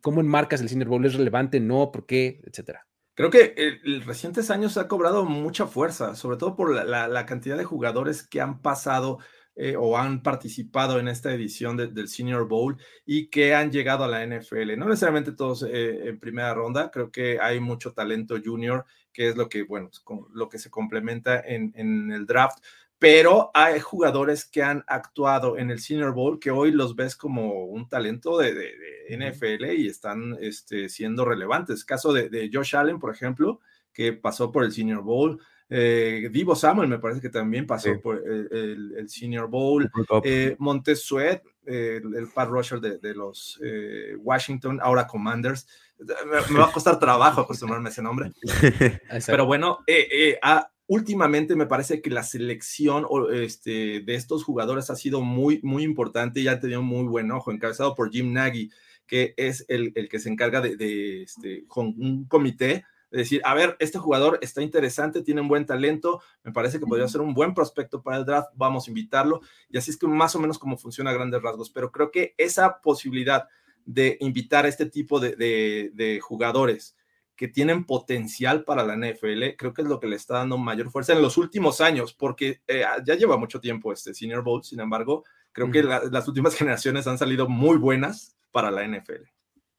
cómo 0.00 0.20
enmarcas 0.20 0.60
el 0.60 0.68
Senior 0.68 0.88
Bowl? 0.88 1.06
¿Es 1.06 1.14
relevante? 1.14 1.60
¿No? 1.60 1.92
¿Por 1.92 2.04
qué? 2.04 2.42
Etcétera. 2.48 2.84
Creo 3.14 3.30
que 3.30 3.54
en 3.56 3.94
en 3.94 4.02
recientes 4.02 4.50
años 4.50 4.76
ha 4.76 4.88
cobrado 4.88 5.24
mucha 5.24 5.66
fuerza, 5.66 6.14
sobre 6.16 6.36
todo 6.36 6.56
por 6.56 6.72
la, 6.74 7.26
cantidad 7.26 7.56
de 7.56 7.64
jugadores 7.64 8.22
que 8.26 8.40
han 8.40 8.60
pasado 8.60 9.18
eh, 9.56 9.76
o 9.78 9.96
han 9.96 10.22
participado 10.22 10.98
en 10.98 11.06
esta 11.06 11.32
edición 11.32 11.76
de- 11.76 11.86
del 11.86 12.08
Senior 12.08 12.48
Bowl 12.48 12.76
y 13.06 13.28
que 13.28 13.54
han 13.54 13.70
llegado 13.70 14.02
a 14.04 14.08
la 14.08 14.22
NFL. 14.24 14.76
No 14.76 14.86
necesariamente 14.86 15.30
todos 15.32 15.62
eh, 15.62 16.08
en 16.08 16.18
primera 16.18 16.52
ronda, 16.54 16.90
creo 16.90 17.12
que 17.12 17.38
hay 17.40 17.60
mucho 17.60 17.92
talento 17.92 18.34
junior, 18.44 18.84
que 19.12 19.28
es 19.28 19.36
lo 19.36 19.48
que, 19.48 19.62
bueno, 19.62 19.90
lo 20.32 20.48
que 20.48 20.58
se 20.58 20.70
complementa 20.70 21.38
en, 21.40 21.72
en 21.76 22.10
el 22.10 22.26
draft. 22.26 22.58
Pero 22.98 23.50
hay 23.54 23.80
jugadores 23.80 24.46
que 24.46 24.62
han 24.62 24.82
actuado 24.86 25.58
en 25.58 25.70
el 25.70 25.78
Senior 25.80 26.14
Bowl 26.14 26.38
que 26.38 26.50
hoy 26.50 26.70
los 26.70 26.96
ves 26.96 27.16
como 27.16 27.64
un 27.66 27.88
talento 27.88 28.38
de, 28.38 28.54
de- 28.54 28.72
de 29.08 29.30
NFL 29.30 29.64
y 29.76 29.88
están 29.88 30.36
este, 30.40 30.88
siendo 30.88 31.24
relevantes. 31.24 31.84
Caso 31.84 32.12
de, 32.12 32.28
de 32.30 32.48
Josh 32.52 32.74
Allen, 32.76 32.98
por 32.98 33.12
ejemplo, 33.14 33.60
que 33.92 34.12
pasó 34.14 34.50
por 34.50 34.64
el 34.64 34.72
Senior 34.72 35.02
Bowl. 35.02 35.38
Eh, 35.68 36.28
Divo 36.30 36.54
Samuel 36.54 36.88
me 36.88 36.98
parece 36.98 37.20
que 37.20 37.30
también 37.30 37.66
pasó 37.66 37.92
Sí. 37.92 37.98
por 38.02 38.16
el, 38.26 38.48
el- 38.52 38.94
el 38.98 39.08
Senior 39.10 39.48
Bowl. 39.48 39.90
Eh, 40.22 40.56
Montez 40.58 41.02
Sweat 41.02 41.42
eh, 41.66 42.00
el, 42.02 42.14
el 42.14 42.28
Pat 42.28 42.48
Rusher 42.48 42.80
de, 42.80 42.98
de 42.98 43.14
los 43.14 43.58
eh, 43.62 44.14
Washington, 44.18 44.78
ahora 44.82 45.06
Commanders. 45.06 45.66
Me, 45.98 46.40
me 46.52 46.58
va 46.58 46.66
a 46.66 46.72
costar 46.72 46.98
trabajo 46.98 47.40
acostumbrarme 47.42 47.88
a 47.88 47.92
ese 47.92 48.02
nombre. 48.02 48.32
Pero 49.26 49.46
bueno, 49.46 49.80
eh, 49.86 50.06
eh, 50.10 50.38
ah, 50.42 50.70
últimamente 50.86 51.56
me 51.56 51.66
parece 51.66 52.02
que 52.02 52.10
la 52.10 52.22
selección 52.22 53.06
este, 53.32 54.00
de 54.00 54.14
estos 54.14 54.44
jugadores 54.44 54.90
ha 54.90 54.96
sido 54.96 55.20
muy, 55.20 55.60
muy 55.62 55.82
importante 55.82 56.40
y 56.40 56.48
han 56.48 56.60
tenido 56.60 56.82
muy 56.82 57.04
buen 57.04 57.30
ojo, 57.32 57.50
encabezado 57.50 57.94
por 57.94 58.10
Jim 58.10 58.32
Nagy, 58.32 58.70
que 59.06 59.34
es 59.36 59.64
el, 59.68 59.92
el 59.94 60.08
que 60.08 60.18
se 60.18 60.30
encarga 60.30 60.60
de, 60.60 60.76
de, 60.76 61.22
este, 61.22 61.66
con 61.66 61.86
un 61.86 62.24
comité 62.26 62.84
de 63.10 63.18
decir, 63.18 63.40
a 63.44 63.54
ver, 63.54 63.76
este 63.78 63.98
jugador 63.98 64.38
está 64.42 64.60
interesante, 64.60 65.22
tiene 65.22 65.40
un 65.40 65.48
buen 65.48 65.66
talento, 65.66 66.20
me 66.42 66.52
parece 66.52 66.80
que 66.80 66.86
podría 66.86 67.06
ser 67.06 67.20
un 67.20 67.32
buen 67.32 67.54
prospecto 67.54 68.02
para 68.02 68.16
el 68.16 68.24
draft, 68.24 68.48
vamos 68.56 68.86
a 68.86 68.90
invitarlo. 68.90 69.40
Y 69.70 69.78
así 69.78 69.92
es 69.92 69.96
que 69.96 70.08
más 70.08 70.34
o 70.34 70.40
menos 70.40 70.58
como 70.58 70.76
funciona 70.76 71.10
a 71.10 71.14
grandes 71.14 71.40
rasgos. 71.40 71.70
Pero 71.70 71.92
creo 71.92 72.10
que 72.10 72.34
esa 72.38 72.80
posibilidad 72.80 73.46
de 73.84 74.16
invitar 74.20 74.64
a 74.64 74.68
este 74.68 74.86
tipo 74.86 75.20
de, 75.20 75.36
de, 75.36 75.92
de 75.94 76.18
jugadores 76.18 76.96
que 77.36 77.48
tienen 77.48 77.84
potencial 77.84 78.64
para 78.64 78.84
la 78.84 78.94
NFL, 78.94 79.56
creo 79.56 79.74
que 79.74 79.82
es 79.82 79.88
lo 79.88 79.98
que 79.98 80.06
le 80.06 80.16
está 80.16 80.34
dando 80.38 80.56
mayor 80.58 80.90
fuerza 80.90 81.12
en 81.12 81.22
los 81.22 81.36
últimos 81.36 81.80
años, 81.80 82.14
porque 82.14 82.60
eh, 82.66 82.84
ya 83.04 83.14
lleva 83.14 83.36
mucho 83.36 83.60
tiempo 83.60 83.92
este 83.92 84.14
Senior 84.14 84.42
Bowl, 84.42 84.62
sin 84.62 84.80
embargo, 84.80 85.24
creo 85.52 85.70
que 85.70 85.82
la, 85.82 86.02
las 86.10 86.28
últimas 86.28 86.54
generaciones 86.56 87.06
han 87.06 87.18
salido 87.18 87.48
muy 87.48 87.76
buenas 87.76 88.36
para 88.52 88.70
la 88.70 88.84
NFL. 88.86 89.24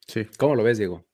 Sí. 0.08 0.26
¿Cómo 0.38 0.56
lo 0.56 0.64
ves, 0.64 0.78
Diego? 0.78 1.06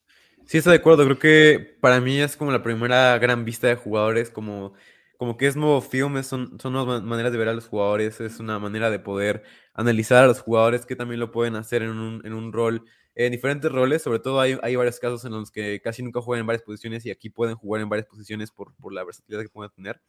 Sí, 0.45 0.57
estoy 0.57 0.71
de 0.71 0.79
acuerdo. 0.79 1.05
Creo 1.05 1.19
que 1.19 1.77
para 1.79 2.01
mí 2.01 2.19
es 2.19 2.36
como 2.36 2.51
la 2.51 2.63
primera 2.63 3.17
gran 3.19 3.45
vista 3.45 3.67
de 3.67 3.75
jugadores, 3.75 4.29
como, 4.31 4.74
como 5.17 5.38
que 5.38 5.48
es 5.48 5.55
nuevo 5.55 5.79
film, 5.81 6.21
son, 6.24 6.60
son 6.60 6.74
nuevas 6.74 7.01
ma- 7.01 7.07
maneras 7.07 7.31
de 7.31 7.38
ver 7.38 7.48
a 7.50 7.53
los 7.53 7.67
jugadores, 7.67 8.19
es 8.19 8.39
una 8.39 8.57
manera 8.60 8.89
de 8.89 9.00
poder 9.00 9.43
analizar 9.74 10.24
a 10.24 10.27
los 10.27 10.41
jugadores 10.41 10.86
que 10.86 10.95
también 10.95 11.19
lo 11.19 11.31
pueden 11.31 11.55
hacer 11.55 11.83
en 11.83 11.91
un, 11.91 12.25
en 12.25 12.33
un 12.33 12.51
rol, 12.51 12.83
en 13.15 13.32
diferentes 13.32 13.72
roles. 13.72 14.01
Sobre 14.01 14.20
todo 14.20 14.39
hay, 14.39 14.58
hay 14.62 14.75
varios 14.75 15.00
casos 15.00 15.25
en 15.25 15.32
los 15.32 15.51
que 15.51 15.82
casi 15.82 16.03
nunca 16.03 16.22
juegan 16.22 16.41
en 16.41 16.48
varias 16.48 16.63
posiciones 16.63 17.06
y 17.06 17.12
aquí 17.12 17.30
pueden 17.30 17.56
jugar 17.56 17.82
en 17.82 17.89
varias 17.89 18.08
posiciones 18.08 18.51
por, 18.51 18.75
por 18.75 18.94
la 18.94 19.03
versatilidad 19.03 19.44
que 19.44 19.50
pueden 19.50 19.72
tener. 19.72 20.01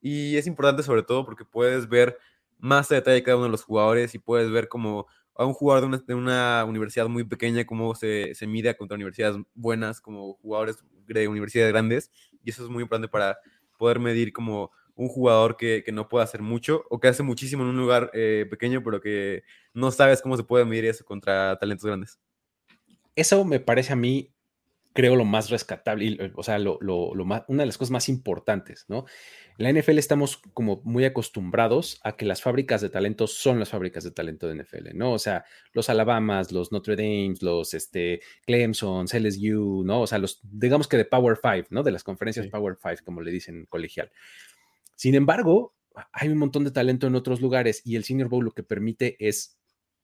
Y 0.00 0.36
es 0.36 0.46
importante 0.46 0.82
sobre 0.82 1.02
todo 1.02 1.24
porque 1.24 1.44
puedes 1.44 1.88
ver 1.88 2.18
más 2.58 2.90
a 2.92 2.96
detalle 2.96 3.22
cada 3.22 3.36
uno 3.36 3.46
de 3.46 3.52
los 3.52 3.64
jugadores 3.64 4.14
y 4.14 4.18
puedes 4.18 4.50
ver 4.50 4.68
como 4.68 5.06
a 5.34 5.44
un 5.44 5.52
jugador 5.54 5.82
de 5.82 5.86
una, 5.88 5.98
de 5.98 6.14
una 6.14 6.64
universidad 6.64 7.08
muy 7.08 7.24
pequeña, 7.24 7.64
cómo 7.66 7.94
se, 7.94 8.34
se 8.34 8.46
mide 8.46 8.76
contra 8.76 8.94
universidades 8.94 9.36
buenas, 9.54 10.00
como 10.00 10.34
jugadores 10.34 10.78
de 11.06 11.28
universidades 11.28 11.72
grandes. 11.72 12.10
Y 12.44 12.50
eso 12.50 12.62
es 12.64 12.70
muy 12.70 12.82
importante 12.82 13.08
para 13.08 13.38
poder 13.78 13.98
medir 13.98 14.32
como 14.32 14.70
un 14.94 15.08
jugador 15.08 15.56
que, 15.56 15.82
que 15.84 15.90
no 15.92 16.08
puede 16.08 16.24
hacer 16.24 16.40
mucho 16.42 16.84
o 16.88 17.00
que 17.00 17.08
hace 17.08 17.22
muchísimo 17.22 17.64
en 17.64 17.70
un 17.70 17.76
lugar 17.76 18.10
eh, 18.14 18.46
pequeño, 18.48 18.82
pero 18.84 19.00
que 19.00 19.42
no 19.72 19.90
sabes 19.90 20.22
cómo 20.22 20.36
se 20.36 20.44
puede 20.44 20.64
medir 20.64 20.84
eso 20.84 21.04
contra 21.04 21.58
talentos 21.58 21.86
grandes. 21.86 22.20
Eso 23.16 23.44
me 23.44 23.60
parece 23.60 23.92
a 23.92 23.96
mí, 23.96 24.32
creo, 24.92 25.16
lo 25.16 25.24
más 25.24 25.50
rescatable, 25.50 26.04
y, 26.04 26.18
o 26.36 26.42
sea, 26.42 26.58
lo, 26.58 26.78
lo- 26.80 27.14
lo 27.14 27.24
más, 27.24 27.42
una 27.48 27.62
de 27.62 27.66
las 27.66 27.78
cosas 27.78 27.90
más 27.92 28.08
importantes, 28.08 28.84
¿no? 28.88 29.06
En 29.58 29.64
la 29.64 29.70
NFL 29.80 29.98
estamos 29.98 30.38
como 30.52 30.80
muy 30.84 31.04
acostumbrados 31.04 32.00
a 32.02 32.16
que 32.16 32.24
las 32.24 32.42
fábricas 32.42 32.80
de 32.80 32.90
talento 32.90 33.26
son 33.28 33.60
las 33.60 33.68
fábricas 33.70 34.02
de 34.04 34.10
talento 34.10 34.48
de 34.48 34.54
NFL, 34.56 34.94
¿no? 34.94 35.12
O 35.12 35.18
sea, 35.20 35.44
los 35.72 35.88
Alabamas, 35.90 36.50
los 36.50 36.72
Notre 36.72 36.96
Dames, 36.96 37.40
los 37.42 37.72
este, 37.74 38.20
Clemson, 38.46 39.06
LSU, 39.12 39.82
¿no? 39.84 40.00
O 40.02 40.06
sea, 40.08 40.18
los, 40.18 40.40
digamos 40.42 40.88
que 40.88 40.96
de 40.96 41.04
Power 41.04 41.36
Five, 41.40 41.66
¿no? 41.70 41.82
De 41.84 41.92
las 41.92 42.02
conferencias 42.02 42.46
Sí. 42.46 42.50
Power 42.50 42.76
Five, 42.80 42.98
como 43.04 43.20
le 43.20 43.30
dicen 43.30 43.66
colegial. 43.66 44.10
Sin 44.96 45.14
embargo, 45.14 45.74
hay 46.12 46.28
un 46.28 46.38
montón 46.38 46.64
de 46.64 46.72
talento 46.72 47.06
en 47.06 47.14
otros 47.14 47.40
lugares 47.40 47.80
y 47.84 47.94
el 47.94 48.02
Senior 48.04 48.28
Bowl 48.28 48.44
lo 48.44 48.50
que 48.52 48.64
permite 48.64 49.16
es 49.24 49.56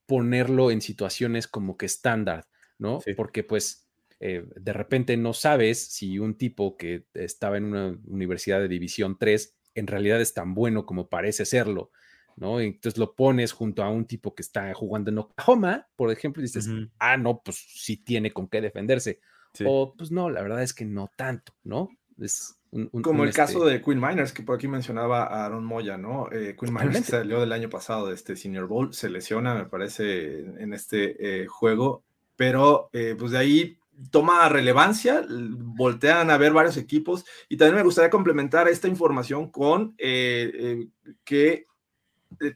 ponerlo 0.07 0.71
en 0.71 0.81
situaciones 0.81 1.47
como 1.49 1.77
que 1.77 1.87
estándar, 1.87 2.47
¿no? 2.81 3.01
Sí. 3.01 3.15
Porque 3.15 3.45
pues 3.45 3.87
eh, 4.19 4.45
de 4.57 4.73
repente 4.73 5.17
no 5.17 5.33
sabes 5.33 5.83
si 5.93 6.19
un 6.19 6.35
tipo 6.35 6.77
que 6.77 7.05
estaba 7.15 7.57
en 7.57 7.65
una 7.67 7.97
universidad 8.07 8.59
de 8.61 8.69
división 8.69 9.17
3 9.19 9.57
en 9.75 9.87
realidad 9.87 10.21
es 10.21 10.35
tan 10.35 10.53
bueno 10.53 10.85
como 10.85 11.09
parece 11.09 11.45
serlo, 11.47 11.93
¿no? 12.37 12.61
Y 12.61 12.67
Entonces 12.67 12.99
lo 12.99 13.15
pones 13.15 13.53
junto 13.53 13.83
a 13.85 13.89
un 13.89 14.05
tipo 14.05 14.35
que 14.35 14.43
está 14.43 14.75
jugando 14.75 15.11
en 15.11 15.19
Oklahoma, 15.19 15.87
por 15.95 16.11
ejemplo, 16.11 16.43
y 16.43 16.47
dices, 16.47 16.69
ah, 16.99 17.17
no, 17.17 17.41
pues 17.45 17.57
sí 17.69 17.97
tiene 17.99 18.33
con 18.33 18.49
qué 18.49 18.61
defenderse. 18.61 19.21
Sí. 19.55 19.65
O 19.67 19.95
pues 19.97 20.11
no, 20.11 20.29
la 20.29 20.43
verdad 20.43 20.63
es 20.63 20.75
que 20.75 20.85
no 20.85 21.11
tanto, 21.17 21.55
¿no? 21.63 21.89
Es 22.21 22.57
un- 22.73 22.89
un- 22.93 23.03
Como 23.03 23.23
un, 23.23 23.29
el 23.29 23.35
caso 23.35 23.59
este, 23.67 23.79
de 23.79 23.83
Quinn 23.83 24.01
Miners, 24.01 24.33
que 24.33 24.43
por 24.43 24.57
aquí 24.57 24.69
mencionaba 24.69 25.25
a 25.25 25.47
Aaron 25.47 25.65
Moya, 25.65 25.97
¿no? 25.97 26.31
Eh, 26.33 26.57
Quinn 26.61 26.75
Miners 26.75 27.07
salió 27.07 27.41
del 27.41 27.53
año 27.53 27.69
pasado 27.71 28.09
de 28.09 28.15
este 28.15 28.37
Senior 28.37 28.67
Bowl, 28.67 28.93
se 28.93 29.09
lesiona, 29.09 29.55
me 29.55 29.65
parece, 29.67 30.41
en, 30.41 30.61
en 30.61 30.73
este 30.75 31.43
eh, 31.43 31.47
juego, 31.47 32.05
pero 32.41 32.89
eh, 32.95 33.17
pues 33.19 33.33
de 33.33 33.39
ahí 33.39 33.79
toma 34.11 34.49
relevancia, 34.49 35.27
voltean 35.29 36.31
a 36.31 36.39
ver 36.39 36.55
varios 36.55 36.79
equipos 36.79 37.27
y 37.51 37.59
también 37.59 37.77
me 37.77 37.83
gustaría 37.83 38.09
complementar 38.09 38.67
esta 38.67 38.89
información 38.89 39.51
con 39.51 39.95
eh, 39.99 40.51
eh, 40.55 40.89
que 41.23 41.67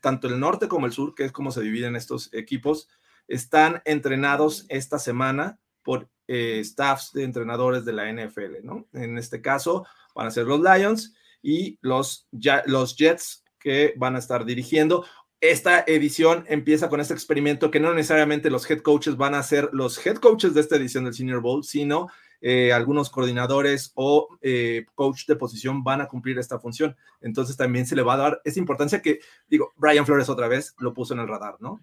tanto 0.00 0.26
el 0.28 0.40
norte 0.40 0.68
como 0.68 0.86
el 0.86 0.92
sur, 0.92 1.14
que 1.14 1.24
es 1.24 1.32
como 1.32 1.50
se 1.50 1.60
dividen 1.60 1.96
estos 1.96 2.32
equipos, 2.32 2.88
están 3.28 3.82
entrenados 3.84 4.64
esta 4.70 4.98
semana 4.98 5.58
por 5.82 6.08
staffs 6.26 7.12
de 7.12 7.24
entrenadores 7.24 7.84
de 7.84 7.92
la 7.92 8.10
NFL, 8.10 8.62
¿no? 8.62 8.86
En 8.94 9.18
este 9.18 9.42
caso 9.42 9.84
van 10.14 10.28
a 10.28 10.30
ser 10.30 10.46
los 10.46 10.62
Lions 10.62 11.14
y 11.42 11.78
los, 11.82 12.26
los 12.64 12.96
Jets 12.96 13.44
que 13.58 13.92
van 13.98 14.16
a 14.16 14.20
estar 14.20 14.46
dirigiendo. 14.46 15.04
Esta 15.40 15.84
edición 15.86 16.44
empieza 16.48 16.88
con 16.88 17.00
este 17.00 17.12
experimento 17.12 17.70
que 17.70 17.80
no 17.80 17.92
necesariamente 17.92 18.50
los 18.50 18.68
head 18.70 18.80
coaches 18.80 19.16
van 19.16 19.34
a 19.34 19.42
ser 19.42 19.68
los 19.72 20.04
head 20.04 20.16
coaches 20.16 20.54
de 20.54 20.60
esta 20.60 20.76
edición 20.76 21.04
del 21.04 21.14
Senior 21.14 21.40
Bowl, 21.40 21.64
sino 21.64 22.08
eh, 22.40 22.72
algunos 22.72 23.08
coordinadores 23.08 23.92
o 23.94 24.28
eh, 24.42 24.84
coach 24.94 25.26
de 25.26 25.36
posición 25.36 25.82
van 25.82 26.00
a 26.00 26.08
cumplir 26.08 26.38
esta 26.38 26.58
función. 26.58 26.96
Entonces 27.20 27.56
también 27.56 27.86
se 27.86 27.96
le 27.96 28.02
va 28.02 28.14
a 28.14 28.18
dar 28.18 28.40
esa 28.44 28.58
importancia 28.58 29.00
que, 29.00 29.20
digo, 29.48 29.72
Brian 29.76 30.04
Flores 30.04 30.28
otra 30.28 30.46
vez 30.46 30.74
lo 30.78 30.92
puso 30.92 31.14
en 31.14 31.20
el 31.20 31.28
radar, 31.28 31.56
¿no? 31.60 31.80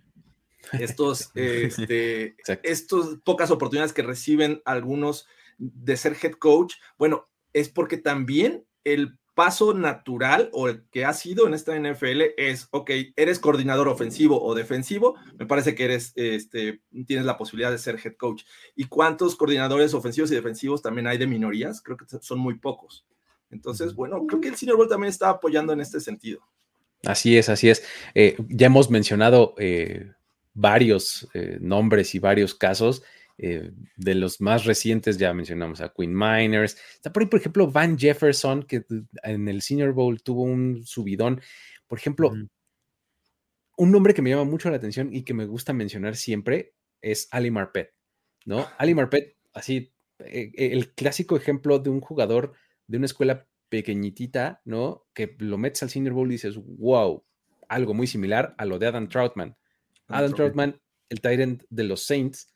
Estos, 0.73 1.31
este, 1.35 2.35
estas 2.63 3.17
pocas 3.23 3.49
oportunidades 3.49 3.93
que 3.93 4.03
reciben 4.03 4.61
algunos 4.65 5.27
de 5.57 5.97
ser 5.97 6.15
head 6.21 6.33
coach, 6.33 6.75
bueno, 6.97 7.27
es 7.53 7.69
porque 7.69 7.97
también 7.97 8.65
el 8.83 9.17
paso 9.33 9.73
natural 9.73 10.49
o 10.53 10.67
el 10.67 10.83
que 10.91 11.05
ha 11.05 11.13
sido 11.13 11.47
en 11.47 11.53
esta 11.53 11.77
NFL 11.77 12.21
es, 12.37 12.67
ok, 12.71 12.91
eres 13.15 13.39
coordinador 13.39 13.87
ofensivo 13.87 14.41
o 14.43 14.53
defensivo, 14.55 15.15
me 15.37 15.45
parece 15.45 15.73
que 15.75 15.85
eres, 15.85 16.11
este, 16.15 16.81
tienes 17.05 17.25
la 17.25 17.37
posibilidad 17.37 17.71
de 17.71 17.77
ser 17.77 17.99
head 18.03 18.15
coach. 18.17 18.43
¿Y 18.75 18.85
cuántos 18.85 19.35
coordinadores 19.35 19.93
ofensivos 19.93 20.31
y 20.31 20.35
defensivos 20.35 20.81
también 20.81 21.07
hay 21.07 21.17
de 21.17 21.27
minorías? 21.27 21.81
Creo 21.81 21.97
que 21.97 22.05
son 22.19 22.39
muy 22.39 22.55
pocos. 22.55 23.05
Entonces, 23.49 23.95
bueno, 23.95 24.25
creo 24.27 24.41
que 24.41 24.47
el 24.49 24.55
Senior 24.55 24.77
Bowl 24.77 24.89
también 24.89 25.09
está 25.09 25.29
apoyando 25.29 25.73
en 25.73 25.81
este 25.81 25.99
sentido. 25.99 26.41
Así 27.05 27.37
es, 27.37 27.49
así 27.49 27.69
es. 27.69 27.83
Eh, 28.13 28.37
ya 28.49 28.67
hemos 28.67 28.89
mencionado 28.89 29.55
eh, 29.57 30.11
varios 30.53 31.27
eh, 31.33 31.57
nombres 31.59 32.15
y 32.15 32.19
varios 32.19 32.55
casos. 32.55 33.03
Eh, 33.43 33.71
de 33.95 34.13
los 34.13 34.39
más 34.39 34.65
recientes 34.65 35.17
ya 35.17 35.33
mencionamos 35.33 35.81
a 35.81 35.91
Queen 35.91 36.13
Miners. 36.13 36.77
Está 36.93 37.11
por 37.11 37.23
ahí, 37.23 37.27
por 37.27 37.39
ejemplo, 37.39 37.71
Van 37.71 37.97
Jefferson, 37.97 38.61
que 38.61 38.85
en 39.23 39.47
el 39.47 39.63
Senior 39.63 39.93
Bowl 39.93 40.21
tuvo 40.21 40.43
un 40.43 40.85
subidón. 40.85 41.41
Por 41.87 41.97
ejemplo, 41.97 42.31
un 43.77 43.91
nombre 43.91 44.13
que 44.13 44.21
me 44.21 44.29
llama 44.29 44.43
mucho 44.43 44.69
la 44.69 44.75
atención 44.75 45.11
y 45.11 45.23
que 45.23 45.33
me 45.33 45.47
gusta 45.47 45.73
mencionar 45.73 46.15
siempre 46.15 46.75
es 47.01 47.27
Ali 47.31 47.49
Marpet, 47.49 47.95
¿no? 48.45 48.67
Ali 48.77 48.93
Marpet, 48.93 49.35
así, 49.53 49.91
eh, 50.19 50.51
el 50.55 50.93
clásico 50.93 51.35
ejemplo 51.35 51.79
de 51.79 51.89
un 51.89 51.99
jugador 51.99 52.53
de 52.85 52.97
una 52.97 53.07
escuela 53.07 53.47
pequeñitita, 53.69 54.61
¿no? 54.65 55.07
Que 55.15 55.35
lo 55.39 55.57
metes 55.57 55.81
al 55.81 55.89
Senior 55.89 56.13
Bowl 56.13 56.29
y 56.29 56.33
dices, 56.33 56.57
wow, 56.57 57.25
algo 57.67 57.95
muy 57.95 58.05
similar 58.05 58.53
a 58.59 58.65
lo 58.65 58.77
de 58.77 58.85
Adam 58.85 59.09
Troutman. 59.09 59.57
Adam 60.07 60.33
Troutman, 60.33 60.79
el 61.09 61.21
Tyrant 61.21 61.63
de 61.71 61.83
los 61.85 62.05
Saints, 62.05 62.53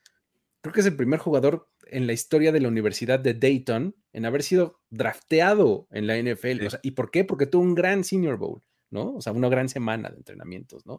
creo 0.66 0.74
que 0.74 0.80
es 0.80 0.88
el 0.88 0.96
primer 0.96 1.20
jugador 1.20 1.70
en 1.86 2.08
la 2.08 2.14
historia 2.14 2.52
de 2.52 2.60
la 2.60 2.70
Universidad 2.70 3.20
de 3.20 3.36
Dayton 3.36 3.96
en 4.14 4.26
haber 4.26 4.42
sido 4.42 4.82
drafteado 4.90 5.88
en 5.92 6.08
la 6.08 6.18
NFL. 6.18 6.60
Sí. 6.60 6.66
O 6.66 6.70
sea, 6.72 6.80
¿Y 6.82 6.92
por 6.92 7.12
qué? 7.12 7.24
Porque 7.24 7.46
tuvo 7.46 7.62
un 7.62 7.76
gran 7.76 8.04
Senior 8.04 8.38
Bowl, 8.38 8.64
¿no? 8.90 9.14
O 9.14 9.22
sea, 9.22 9.32
una 9.32 9.48
gran 9.48 9.70
semana 9.70 10.10
de 10.10 10.18
entrenamientos, 10.18 10.84
¿no? 10.88 10.98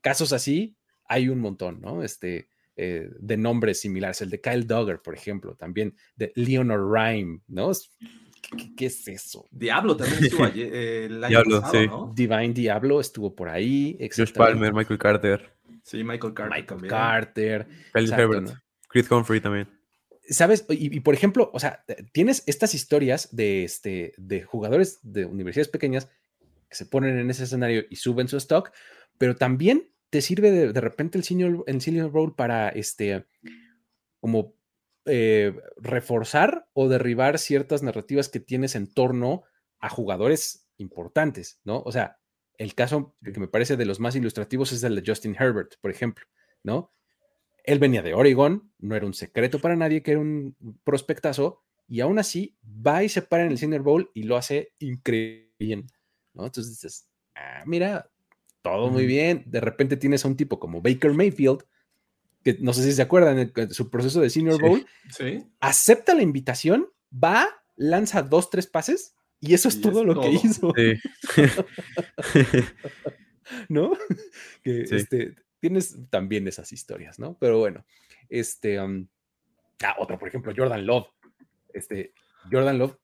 Casos 0.00 0.32
así 0.32 0.74
hay 1.04 1.28
un 1.28 1.38
montón, 1.40 1.82
¿no? 1.82 2.02
Este, 2.02 2.48
eh, 2.76 3.10
de 3.18 3.36
nombres 3.36 3.78
similares. 3.80 4.22
El 4.22 4.30
de 4.30 4.40
Kyle 4.40 4.66
Duggar, 4.66 5.02
por 5.02 5.14
ejemplo, 5.14 5.54
también 5.54 5.94
de 6.16 6.32
Leonard 6.34 6.90
Rhyme, 6.90 7.40
¿no? 7.46 7.70
¿Qué, 8.74 8.86
es 8.86 9.06
eso? 9.06 9.44
Diablo 9.50 9.98
también 9.98 10.24
estuvo 10.24 10.44
ayer, 10.44 10.74
eh, 10.74 11.04
el 11.04 11.22
año 11.24 11.28
Diablo, 11.28 11.60
pasado, 11.60 11.78
sí. 11.78 11.86
¿no? 11.88 12.12
Divine 12.14 12.54
Diablo 12.54 13.00
estuvo 13.00 13.34
por 13.36 13.50
ahí. 13.50 13.98
Josh. 14.16 14.32
Palmer, 14.32 14.72
Michael 14.72 14.98
Carter, 14.98 15.58
Sí, 15.82 16.04
Michael 16.04 16.34
Carter 16.34 16.50
Michael 16.50 16.66
también. 16.66 16.90
Carter. 16.90 17.68
Kyle 17.94 18.12
Herbert, 18.12 18.42
¿no? 18.42 18.67
Chris 18.88 19.10
Humphrey 19.10 19.40
también. 19.40 19.68
¿Sabes? 20.28 20.66
Y, 20.68 20.94
y, 20.96 21.00
por 21.00 21.14
ejemplo, 21.14 21.50
o 21.54 21.60
sea, 21.60 21.84
tienes 22.12 22.42
estas 22.46 22.74
historias 22.74 23.34
de, 23.34 23.64
este, 23.64 24.12
de 24.18 24.42
jugadores 24.42 24.98
de 25.02 25.24
universidades 25.24 25.68
pequeñas 25.68 26.08
que 26.68 26.76
se 26.76 26.86
ponen 26.86 27.18
en 27.18 27.30
ese 27.30 27.44
escenario 27.44 27.84
y 27.88 27.96
suben 27.96 28.28
su 28.28 28.36
stock, 28.36 28.72
pero 29.16 29.36
también 29.36 29.90
te 30.10 30.20
sirve 30.20 30.50
de, 30.50 30.72
de 30.72 30.80
repente 30.80 31.16
el 31.18 31.24
senior, 31.24 31.64
el 31.66 31.80
senior 31.80 32.10
Bowl 32.10 32.34
para 32.34 32.68
este, 32.68 33.26
como 34.20 34.54
eh, 35.06 35.54
reforzar 35.76 36.68
o 36.74 36.88
derribar 36.88 37.38
ciertas 37.38 37.82
narrativas 37.82 38.28
que 38.28 38.40
tienes 38.40 38.74
en 38.74 38.92
torno 38.92 39.44
a 39.78 39.88
jugadores 39.88 40.68
importantes, 40.76 41.60
¿no? 41.64 41.80
O 41.80 41.92
sea, 41.92 42.18
el 42.58 42.74
caso 42.74 43.16
que 43.22 43.40
me 43.40 43.48
parece 43.48 43.76
de 43.76 43.86
los 43.86 44.00
más 44.00 44.16
ilustrativos 44.16 44.72
es 44.72 44.82
el 44.82 44.96
de 44.96 45.02
Justin 45.06 45.36
Herbert, 45.38 45.76
por 45.80 45.90
ejemplo, 45.90 46.26
¿no? 46.62 46.92
Él 47.64 47.78
venía 47.78 48.02
de 48.02 48.14
Oregon, 48.14 48.70
no 48.78 48.96
era 48.96 49.06
un 49.06 49.14
secreto 49.14 49.58
para 49.58 49.76
nadie 49.76 50.02
que 50.02 50.12
era 50.12 50.20
un 50.20 50.56
prospectazo, 50.84 51.62
y 51.86 52.00
aún 52.00 52.18
así 52.18 52.56
va 52.64 53.02
y 53.04 53.08
se 53.08 53.22
para 53.22 53.44
en 53.44 53.52
el 53.52 53.58
Senior 53.58 53.82
Bowl 53.82 54.10
y 54.14 54.24
lo 54.24 54.36
hace 54.36 54.72
increíble, 54.78 55.84
¿no? 56.34 56.44
Entonces 56.46 56.70
dices, 56.70 57.08
ah, 57.34 57.62
mira, 57.66 58.10
todo 58.62 58.90
muy 58.90 59.06
bien. 59.06 59.44
De 59.46 59.60
repente 59.60 59.96
tienes 59.96 60.24
a 60.24 60.28
un 60.28 60.36
tipo 60.36 60.58
como 60.58 60.82
Baker 60.82 61.12
Mayfield, 61.14 61.62
que 62.44 62.56
no 62.60 62.72
sé 62.72 62.82
si 62.84 62.92
se 62.92 63.02
acuerdan 63.02 63.52
de 63.54 63.70
su 63.74 63.90
proceso 63.90 64.20
de 64.20 64.30
Senior 64.30 64.60
Bowl, 64.60 64.86
Sí. 65.10 65.44
acepta 65.60 66.14
la 66.14 66.22
invitación, 66.22 66.88
va, 67.12 67.48
lanza 67.76 68.22
dos, 68.22 68.50
tres 68.50 68.66
pases 68.66 69.14
y 69.40 69.54
eso 69.54 69.68
es 69.68 69.76
Y 69.76 69.80
todo 69.80 70.00
es 70.00 70.06
lo 70.06 70.14
todo. 70.14 70.24
que 70.24 70.30
hizo, 70.32 70.72
Sí. 70.76 70.94
¿no? 73.68 73.92
que 74.62 74.86
Sí. 74.86 74.96
este, 74.96 75.34
tienes 75.60 75.96
también 76.10 76.46
esas 76.48 76.72
historias, 76.72 77.18
¿no? 77.18 77.36
Pero 77.38 77.58
bueno, 77.58 77.84
este, 78.28 78.80
um, 78.80 79.06
ah, 79.82 79.96
otro, 79.98 80.18
por 80.18 80.28
ejemplo, 80.28 80.52
Jordan 80.56 80.86
Love. 80.86 81.08
Este, 81.72 82.12
Jordan 82.50 82.78
Love, 82.78 82.96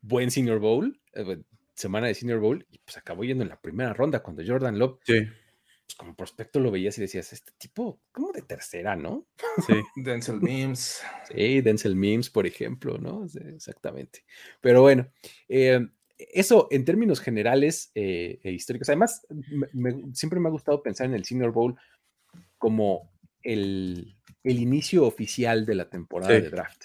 buen 0.00 0.30
Senior 0.30 0.58
Bowl, 0.58 1.00
eh, 1.14 1.42
semana 1.74 2.08
de 2.08 2.14
Senior 2.14 2.40
Bowl, 2.40 2.66
y 2.70 2.78
pues 2.78 2.96
acabó 2.96 3.24
yendo 3.24 3.44
en 3.44 3.50
la 3.50 3.60
primera 3.60 3.92
ronda 3.92 4.22
cuando 4.22 4.42
Jordan 4.46 4.78
Love, 4.78 4.98
Sí, 5.04 5.26
pues 5.90 5.96
como 5.96 6.14
prospecto 6.14 6.60
lo 6.60 6.70
veías 6.70 6.96
y 6.98 7.00
decías, 7.00 7.32
este 7.32 7.52
tipo, 7.58 8.00
como 8.12 8.30
de 8.30 8.42
tercera, 8.42 8.94
¿no? 8.94 9.26
sí. 9.66 9.74
Denzel 9.96 10.40
Mims. 10.40 11.02
Sí, 11.28 11.60
Denzel 11.62 11.96
Mims, 11.96 12.30
por 12.30 12.46
ejemplo, 12.46 12.98
¿no? 12.98 13.28
Sí, 13.28 13.40
exactamente. 13.44 14.24
Pero 14.60 14.82
bueno, 14.82 15.10
eh, 15.48 15.84
eso 16.32 16.68
en 16.70 16.84
términos 16.84 17.20
generales 17.20 17.90
eh, 17.94 18.40
e 18.42 18.52
históricos. 18.52 18.88
Además, 18.88 19.26
me- 19.50 19.68
me- 19.72 20.14
siempre 20.14 20.40
me 20.40 20.48
ha 20.48 20.52
gustado 20.52 20.82
pensar 20.82 21.06
en 21.06 21.14
el 21.14 21.24
Senior 21.24 21.52
Bowl 21.52 21.76
como 22.58 23.12
el, 23.42 24.16
el 24.44 24.58
inicio 24.58 25.04
oficial 25.06 25.64
de 25.66 25.74
la 25.74 25.88
temporada 25.88 26.34
Sí. 26.36 26.42
de 26.42 26.50
draft, 26.50 26.84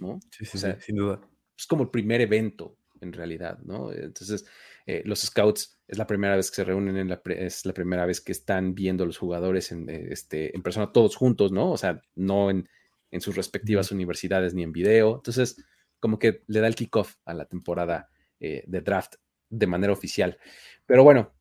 ¿no? 0.00 0.20
Sí, 0.30 0.44
sí, 0.44 0.56
O 0.56 0.60
sea, 0.60 0.80
sin 0.80 0.96
duda. 0.96 1.20
Es 1.56 1.66
como 1.66 1.82
el 1.84 1.90
primer 1.90 2.20
evento, 2.20 2.76
en 3.00 3.12
realidad, 3.12 3.58
¿no? 3.64 3.92
Entonces, 3.92 4.44
eh, 4.86 5.02
los 5.04 5.20
scouts 5.20 5.80
es 5.86 5.98
la 5.98 6.06
primera 6.06 6.36
vez 6.36 6.50
que 6.50 6.56
se 6.56 6.64
reúnen, 6.64 6.96
en 6.96 7.08
la 7.08 7.22
pre- 7.22 7.44
es 7.46 7.64
la 7.66 7.72
primera 7.74 8.06
vez 8.06 8.20
que 8.20 8.32
están 8.32 8.74
viendo 8.74 9.04
a 9.04 9.06
los 9.06 9.18
jugadores 9.18 9.70
en, 9.72 9.88
eh, 9.88 10.08
este, 10.10 10.54
en 10.56 10.62
persona, 10.62 10.92
todos 10.92 11.16
juntos, 11.16 11.52
¿no? 11.52 11.70
O 11.72 11.76
sea, 11.76 12.00
no 12.14 12.50
en, 12.50 12.68
en 13.10 13.20
sus 13.20 13.36
respectivas 13.36 13.90
universidades 13.92 14.54
ni 14.54 14.62
en 14.62 14.72
video. 14.72 15.16
Entonces, 15.16 15.62
como 16.00 16.18
que 16.18 16.42
le 16.48 16.60
da 16.60 16.66
el 16.66 16.74
kickoff 16.74 17.16
a 17.24 17.34
la 17.34 17.46
temporada 17.46 18.10
eh, 18.44 18.64
de 18.66 18.80
draft 18.80 19.14
de 19.50 19.66
manera 19.66 19.92
oficial. 19.92 20.38
Pero 20.86 21.04
bueno, 21.04 21.32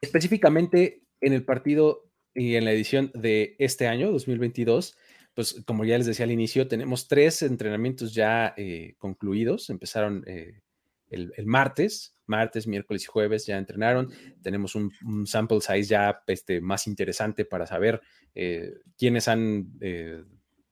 específicamente 0.00 1.02
en 1.20 1.32
el 1.32 1.44
partido 1.44 2.10
y 2.34 2.56
en 2.56 2.64
la 2.64 2.72
edición 2.72 3.10
de 3.14 3.56
este 3.58 3.86
año, 3.86 4.10
2022, 4.10 4.96
pues 5.34 5.62
como 5.66 5.84
ya 5.84 5.96
les 5.96 6.06
decía 6.06 6.24
al 6.24 6.32
inicio, 6.32 6.68
tenemos 6.68 7.08
tres 7.08 7.42
entrenamientos 7.42 8.14
ya 8.14 8.54
eh, 8.56 8.94
concluidos. 8.98 9.70
Empezaron 9.70 10.24
eh, 10.26 10.60
el, 11.08 11.32
el 11.36 11.46
martes, 11.46 12.16
martes, 12.26 12.66
miércoles 12.66 13.04
y 13.04 13.06
jueves 13.06 13.46
ya 13.46 13.56
entrenaron. 13.58 14.10
Tenemos 14.42 14.74
un, 14.74 14.92
un 15.06 15.26
sample 15.26 15.60
size 15.60 15.84
ya 15.84 16.22
este, 16.26 16.60
más 16.60 16.86
interesante 16.86 17.44
para 17.44 17.66
saber 17.66 18.00
eh, 18.34 18.72
quiénes 18.98 19.28
han 19.28 19.68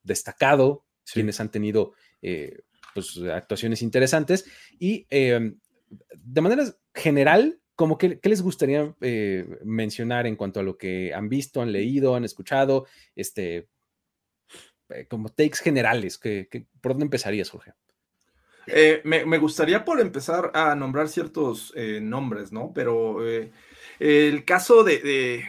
destacado, 0.03 0.85
Sí. 1.05 1.15
quiénes 1.15 1.41
han 1.41 1.51
tenido 1.51 1.93
eh, 2.23 2.61
pues, 2.95 3.19
actuaciones 3.33 3.83
interesantes. 3.83 4.45
Y 4.79 5.07
eh, 5.11 5.53
de 6.15 6.41
manera 6.41 6.65
general, 6.95 7.61
como 7.75 7.99
¿qué 7.99 8.19
les 8.23 8.43
gustaría 8.43 8.95
eh, 9.01 9.59
mencionar 9.65 10.27
en 10.27 10.37
cuanto 10.37 10.61
a 10.61 10.63
lo 10.63 10.77
que 10.77 11.15
han 11.15 11.29
visto, 11.29 11.63
han 11.63 11.73
leído, 11.73 12.15
han 12.15 12.25
escuchado? 12.25 12.87
Este, 13.15 13.69
eh, 14.91 15.07
como 15.09 15.31
takes 15.31 15.59
generales, 15.63 16.19
que, 16.19 16.49
¿por 16.81 16.93
dónde 16.93 17.07
empezarías, 17.07 17.51
Jorge? 17.51 17.73
Eh, 18.67 19.01
me, 19.05 19.39
gustaría 19.39 19.85
por 19.85 20.01
empezar 20.01 20.51
a 20.55 20.75
nombrar 20.75 21.09
ciertos 21.09 21.75
nombres, 22.03 22.53
¿no? 22.53 22.73
Pero 22.73 23.19
el 23.99 24.45
caso 24.45 24.85
de- 24.85 25.43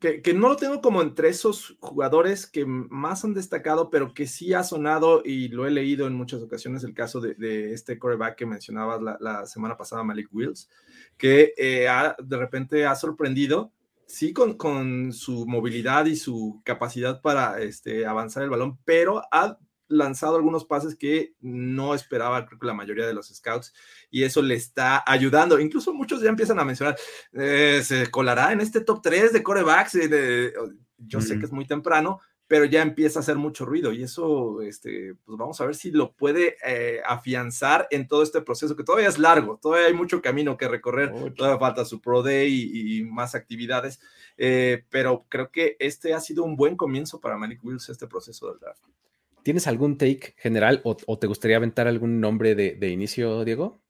que, 0.00 0.22
que 0.22 0.34
no 0.34 0.48
lo 0.48 0.56
tengo 0.56 0.80
como 0.80 1.02
entre 1.02 1.28
esos 1.28 1.76
jugadores 1.80 2.46
que 2.46 2.64
más 2.66 3.24
han 3.24 3.34
destacado, 3.34 3.90
pero 3.90 4.12
que 4.14 4.26
sí 4.26 4.52
ha 4.54 4.62
sonado 4.62 5.22
y 5.24 5.48
lo 5.48 5.66
he 5.66 5.70
leído 5.70 6.06
en 6.06 6.14
muchas 6.14 6.42
ocasiones, 6.42 6.84
el 6.84 6.94
caso 6.94 7.20
de, 7.20 7.34
de 7.34 7.72
este 7.72 7.98
coreback 7.98 8.36
que 8.36 8.46
mencionabas 8.46 9.02
la, 9.02 9.16
la 9.20 9.46
semana 9.46 9.76
pasada, 9.76 10.02
Malik 10.04 10.28
Wills, 10.32 10.68
que 11.16 11.52
eh, 11.56 11.88
ha- 11.88 12.16
de 12.22 12.36
repente 12.36 12.86
ha 12.86 12.94
sorprendido, 12.94 13.72
sí, 14.06 14.32
con, 14.32 14.54
con 14.56 15.12
su 15.12 15.46
movilidad 15.46 16.06
y 16.06 16.16
su 16.16 16.60
capacidad 16.64 17.20
para 17.22 17.60
este, 17.60 18.06
avanzar 18.06 18.42
el 18.42 18.50
balón, 18.50 18.78
pero 18.84 19.22
ha 19.32 19.58
lanzado 19.88 20.36
algunos 20.36 20.64
pases 20.64 20.94
que 20.96 21.34
no 21.40 21.94
esperaba, 21.94 22.44
creo 22.46 22.58
que 22.58 22.66
la 22.66 22.74
mayoría 22.74 23.06
de 23.06 23.14
los 23.14 23.28
scouts, 23.28 23.72
y 24.10 24.24
eso 24.24 24.42
le 24.42 24.54
está 24.54 25.02
ayudando. 25.06 25.58
Incluso 25.60 25.92
muchos 25.94 26.20
ya 26.22 26.28
empiezan 26.28 26.58
a 26.58 26.64
mencionar, 26.64 26.96
eh, 27.32 27.80
se 27.84 28.10
colará 28.10 28.52
en 28.52 28.60
este 28.60 28.80
top 28.80 29.00
3 29.02 29.32
de 29.32 29.42
corebacks. 29.42 29.94
eh, 29.96 30.08
de- 30.08 30.52
yo 30.98 31.20
sé 31.20 31.32
Ujú. 31.32 31.40
que 31.40 31.46
es 31.46 31.52
muy 31.52 31.66
temprano, 31.66 32.20
pero 32.48 32.64
ya 32.64 32.80
empieza 32.80 33.18
a 33.18 33.22
hacer 33.22 33.36
mucho 33.36 33.66
ruido 33.66 33.92
y 33.92 34.02
eso, 34.04 34.62
este, 34.62 35.14
pues 35.24 35.36
vamos 35.36 35.60
a 35.60 35.66
ver 35.66 35.74
si 35.74 35.90
lo 35.90 36.12
puede 36.12 36.56
eh, 36.64 37.00
afianzar 37.04 37.86
en 37.90 38.06
todo 38.06 38.22
este 38.22 38.40
proceso, 38.40 38.76
que 38.76 38.84
todavía 38.84 39.08
es 39.08 39.18
largo, 39.18 39.58
todavía 39.60 39.88
hay 39.88 39.94
mucho 39.94 40.22
camino 40.22 40.56
que 40.56 40.68
recorrer, 40.68 41.12
todavía 41.34 41.58
falta 41.58 41.84
su 41.84 42.00
Pro 42.00 42.22
Day 42.22 42.48
y, 42.50 42.98
y 43.00 43.04
más 43.04 43.34
actividades, 43.34 44.00
eh, 44.38 44.84
pero 44.88 45.26
creo 45.28 45.50
que 45.50 45.76
este 45.80 46.14
ha 46.14 46.20
sido 46.20 46.44
un 46.44 46.56
buen 46.56 46.76
comienzo 46.76 47.20
para 47.20 47.36
Malik 47.36 47.62
Wills, 47.64 47.88
este 47.88 48.06
proceso 48.06 48.48
del 48.48 48.60
draft. 48.60 48.82
¿Tienes 49.46 49.68
algún 49.68 49.96
take 49.96 50.34
general 50.38 50.80
o, 50.82 50.96
o 51.06 51.18
te 51.20 51.28
gustaría 51.28 51.56
aventar 51.56 51.86
algún 51.86 52.20
nombre 52.20 52.56
de, 52.56 52.74
de 52.74 52.88
inicio, 52.88 53.44
Diego? 53.44 53.80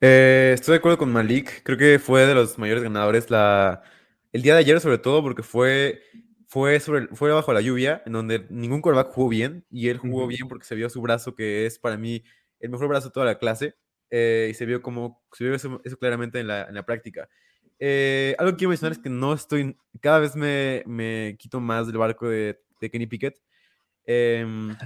Eh, 0.00 0.52
estoy 0.54 0.72
de 0.72 0.78
acuerdo 0.78 0.96
con 0.96 1.12
Malik. 1.12 1.62
Creo 1.62 1.76
que 1.76 1.98
fue 1.98 2.24
de 2.24 2.34
los 2.34 2.56
mayores 2.56 2.82
ganadores 2.82 3.28
la... 3.28 3.82
el 4.32 4.40
día 4.40 4.54
de 4.54 4.60
ayer, 4.60 4.80
sobre 4.80 4.96
todo, 4.96 5.22
porque 5.22 5.42
fue, 5.42 6.00
fue, 6.46 6.80
sobre, 6.80 7.08
fue 7.08 7.30
bajo 7.30 7.52
la 7.52 7.60
lluvia, 7.60 8.02
en 8.06 8.14
donde 8.14 8.46
ningún 8.48 8.80
quarterback 8.80 9.12
jugó 9.12 9.28
bien, 9.28 9.66
y 9.68 9.90
él 9.90 9.98
jugó 9.98 10.20
Ujú. 10.20 10.28
bien 10.28 10.48
porque 10.48 10.64
se 10.64 10.74
vio 10.74 10.88
su 10.88 11.02
brazo, 11.02 11.34
que 11.34 11.66
es 11.66 11.78
para 11.78 11.98
mí 11.98 12.24
el 12.58 12.70
mejor 12.70 12.88
brazo 12.88 13.08
de 13.08 13.12
toda 13.12 13.26
la 13.26 13.38
clase, 13.38 13.74
eh, 14.08 14.48
y 14.50 14.54
se 14.54 14.64
vio 14.64 14.80
como 14.80 15.22
se 15.32 15.44
vio 15.44 15.54
eso, 15.54 15.82
eso 15.84 15.98
claramente 15.98 16.40
en 16.40 16.46
la, 16.46 16.64
en 16.64 16.74
la 16.74 16.86
práctica. 16.86 17.28
Eh, 17.78 18.34
algo 18.38 18.52
que 18.52 18.56
quiero 18.56 18.70
mencionar 18.70 18.92
es 18.92 18.98
que 19.00 19.10
no 19.10 19.34
estoy, 19.34 19.76
cada 20.00 20.18
vez 20.18 20.34
me, 20.34 20.82
me 20.86 21.36
quito 21.38 21.60
más 21.60 21.86
del 21.88 21.98
barco 21.98 22.26
de, 22.26 22.58
de 22.80 22.90
Kenny 22.90 23.06
Pickett. 23.06 23.36
Em, 24.06 24.76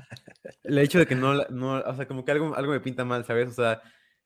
el 0.64 0.78
hecho 0.78 0.98
de 0.98 1.06
que 1.06 1.14
no, 1.14 1.34
no, 1.50 1.80
o 1.80 1.94
sea, 1.96 2.06
como 2.06 2.24
que 2.24 2.32
algo, 2.32 2.54
algo 2.56 2.72
me 2.72 2.80
pinta 2.80 3.04
mal, 3.04 3.24
¿sabes? 3.24 3.48
O 3.48 3.52
sea, 3.52 3.82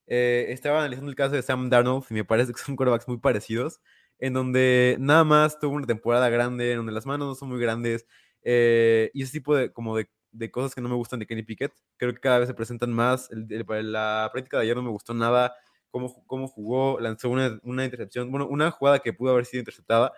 eh, 0.07 0.47
estaba 0.49 0.79
analizando 0.79 1.09
el 1.09 1.15
caso 1.15 1.35
de 1.35 1.41
Sam 1.41 1.69
Darnold 1.69 2.05
y 2.09 2.13
me 2.15 2.25
parece 2.25 2.53
que 2.53 2.59
son 2.61 2.75
quarterbacks 2.75 3.07
muy 3.07 3.17
parecidos, 3.19 3.79
en 4.19 4.33
donde 4.33 4.97
nada 4.99 5.23
más 5.23 5.59
tuvo 5.59 5.75
una 5.75 5.87
temporada 5.87 6.29
grande, 6.29 6.71
en 6.71 6.77
donde 6.77 6.91
las 6.91 7.05
manos 7.05 7.27
no 7.27 7.35
son 7.35 7.49
muy 7.49 7.59
grandes, 7.59 8.05
eh, 8.43 9.09
y 9.13 9.23
ese 9.23 9.33
tipo 9.33 9.55
de, 9.55 9.71
como 9.71 9.95
de, 9.97 10.09
de 10.31 10.51
cosas 10.51 10.75
que 10.75 10.81
no 10.81 10.89
me 10.89 10.95
gustan 10.95 11.19
de 11.19 11.27
Kenny 11.27 11.43
Pickett, 11.43 11.73
creo 11.97 12.13
que 12.13 12.19
cada 12.19 12.39
vez 12.39 12.47
se 12.47 12.53
presentan 12.53 12.91
más. 12.93 13.29
El- 13.31 13.47
el- 13.51 13.91
la 13.91 14.29
práctica 14.31 14.57
de 14.57 14.63
ayer 14.63 14.75
no 14.75 14.83
me 14.83 14.89
gustó 14.89 15.13
nada 15.13 15.53
cómo, 15.89 16.23
cómo 16.25 16.47
jugó, 16.47 16.99
lanzó 16.99 17.29
una, 17.29 17.59
una 17.63 17.83
intercepción, 17.85 18.31
bueno, 18.31 18.47
una 18.47 18.71
jugada 18.71 18.99
que 18.99 19.13
pudo 19.13 19.31
haber 19.31 19.45
sido 19.45 19.59
interceptada, 19.61 20.11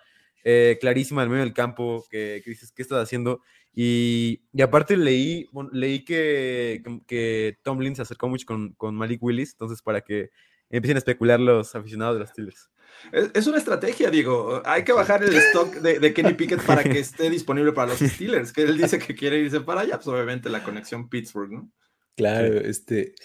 eh, 0.44 0.78
clarísima 0.82 1.24
en 1.24 1.30
medio 1.30 1.44
del 1.44 1.54
campo, 1.54 2.06
que, 2.10 2.42
que 2.44 2.50
dices, 2.52 2.72
¿qué 2.72 2.82
estás 2.82 3.02
haciendo? 3.04 3.42
Y, 3.74 4.44
y 4.54 4.62
aparte 4.62 4.96
leí, 4.98 5.48
bueno, 5.52 5.70
leí 5.74 6.04
que, 6.06 6.82
que, 6.86 7.00
que 7.08 7.58
Tomlin 7.64 7.96
se 7.96 8.04
acercó 8.04 8.28
mucho 8.28 8.46
con, 8.46 8.74
con 8.74 8.96
Malik 8.96 9.24
Willis, 9.24 9.54
entonces 9.54 9.82
para 9.82 10.02
que 10.02 10.30
empiecen 10.70 10.98
a 10.98 11.00
especular 11.00 11.40
los 11.40 11.74
aficionados 11.76 12.16
de 12.16 12.20
los 12.22 12.30
Steelers. 12.30 12.70
Es, 13.12 13.32
es 13.34 13.48
una 13.48 13.58
estrategia, 13.58 14.10
digo. 14.12 14.62
Hay 14.66 14.84
que 14.84 14.92
bajar 14.94 15.24
el 15.24 15.34
stock 15.36 15.74
de, 15.76 16.00
de 16.00 16.14
Kenny 16.14 16.34
Pickett 16.34 16.62
para 16.64 16.84
que 16.84 17.00
esté 17.00 17.30
disponible 17.30 17.72
para 17.74 17.92
los 17.92 18.00
Steelers, 18.00 18.52
que 18.54 18.62
él 18.64 18.78
dice 18.78 19.00
que 19.00 19.16
quiere 19.16 19.40
irse 19.40 19.62
para 19.62 19.82
allá, 19.82 19.96
pues 19.96 20.08
obviamente 20.08 20.50
la 20.50 20.64
conexión 20.64 21.10
Pittsburgh, 21.10 21.52
¿no? 21.52 21.72
Claro, 22.16 22.60
este. 22.60 23.16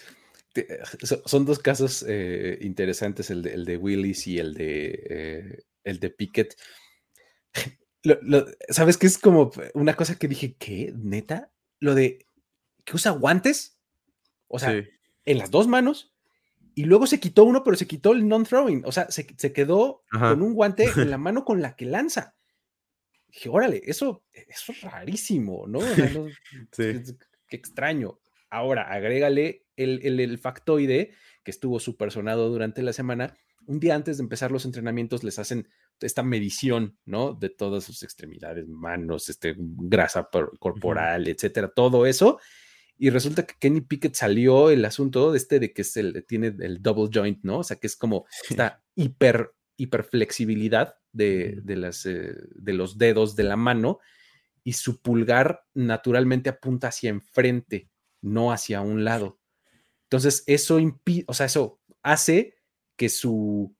te- 0.54 0.66
so- 1.02 1.22
son 1.26 1.44
dos 1.44 1.58
casos 1.58 2.04
eh, 2.08 2.58
interesantes, 2.62 3.28
el 3.30 3.42
de, 3.42 3.52
el 3.52 3.64
de 3.66 3.76
Willis 3.76 4.26
y 4.26 4.38
el 4.38 4.54
de, 4.54 5.02
eh, 5.10 5.58
el 5.84 6.00
de 6.00 6.10
Pickett. 6.10 6.54
Lo- 8.02 8.18
lo- 8.22 8.46
¿Sabes 8.68 8.96
qué 8.96 9.06
es 9.06 9.18
como 9.18 9.50
una 9.74 9.94
cosa 9.94 10.16
que 10.18 10.28
dije, 10.28 10.54
¿qué? 10.58 10.92
¿Neta? 10.96 11.50
Lo 11.80 11.94
de 11.94 12.26
que 12.84 12.96
usa 12.96 13.10
guantes, 13.12 13.78
o 14.46 14.58
sea, 14.58 14.72
Sí. 14.72 14.88
en 15.24 15.38
las 15.38 15.50
dos 15.50 15.66
manos 15.68 16.14
y 16.74 16.84
luego 16.84 17.06
se 17.06 17.20
quitó 17.20 17.44
uno, 17.44 17.64
pero 17.64 17.76
se 17.76 17.86
quitó 17.86 18.12
el 18.12 18.26
non-throwing. 18.28 18.82
O 18.86 18.92
sea, 18.92 19.10
se, 19.10 19.26
se 19.36 19.52
quedó 19.52 20.04
Ajá. 20.10 20.30
con 20.30 20.42
un 20.42 20.54
guante 20.54 20.84
en 20.84 20.84
la 21.10 21.18
mano 21.18 21.44
con 21.44 21.60
la 21.60 21.74
que 21.76 21.86
lanza. 21.86 22.34
Dije, 23.28 23.48
órale, 23.50 23.82
eso, 23.84 24.24
eso 24.32 24.72
es 24.72 24.80
rarísimo, 24.80 25.66
¿no? 25.66 25.80
O 25.80 25.82
sea, 25.94 26.10
no- 26.10 26.26
Sí. 26.72 27.14
Qué 27.48 27.56
extraño. 27.56 28.20
Ahora, 28.50 28.82
agrégale 28.92 29.66
el, 29.76 30.00
el, 30.02 30.20
el 30.20 30.38
factoide 30.38 31.12
que 31.44 31.50
estuvo 31.50 31.78
súper 31.80 32.10
sonado 32.12 32.48
durante 32.48 32.82
la 32.82 32.92
semana. 32.92 33.36
Un 33.66 33.80
día 33.80 33.94
antes 33.94 34.16
de 34.18 34.22
empezar 34.22 34.50
los 34.50 34.64
entrenamientos 34.64 35.24
les 35.24 35.38
hacen 35.38 35.68
esta 36.00 36.22
medición, 36.22 36.96
¿no? 37.04 37.34
De 37.34 37.50
todas 37.50 37.84
sus 37.84 38.02
extremidades, 38.02 38.66
manos, 38.68 39.28
este, 39.28 39.54
grasa 39.58 40.30
por- 40.30 40.58
corporal, 40.58 41.28
etcétera, 41.28 41.68
todo 41.68 42.06
eso. 42.06 42.38
Y 42.96 43.10
resulta 43.10 43.46
que 43.46 43.54
Kenny 43.58 43.80
Pickett 43.82 44.14
salió 44.14 44.70
el 44.70 44.84
asunto 44.84 45.30
de 45.32 45.38
este 45.38 45.60
de 45.60 45.72
que 45.72 45.82
es 45.82 45.96
el, 45.96 46.24
tiene 46.26 46.54
el 46.58 46.82
double 46.82 47.10
joint, 47.12 47.38
¿no? 47.44 47.58
O 47.58 47.64
sea, 47.64 47.76
que 47.76 47.86
es 47.86 47.96
como 47.96 48.26
esta 48.50 48.82
hiper, 48.96 49.52
hiperflexibilidad 49.76 50.96
de, 51.12 51.60
de, 51.62 51.76
las, 51.76 52.06
eh, 52.06 52.34
de 52.56 52.72
los 52.72 52.98
dedos 52.98 53.36
de 53.36 53.44
la 53.44 53.56
mano 53.56 54.00
y 54.64 54.72
su 54.74 55.00
pulgar 55.00 55.64
naturalmente 55.74 56.50
apunta 56.50 56.88
hacia 56.88 57.10
enfrente, 57.10 57.88
no 58.20 58.52
hacia 58.52 58.80
un 58.80 59.04
lado. 59.04 59.38
Entonces, 60.04 60.42
eso 60.46 60.78
impide, 60.78 61.24
o 61.28 61.34
sea, 61.34 61.46
eso 61.46 61.80
hace 62.02 62.56
que 62.96 63.08
su 63.08 63.76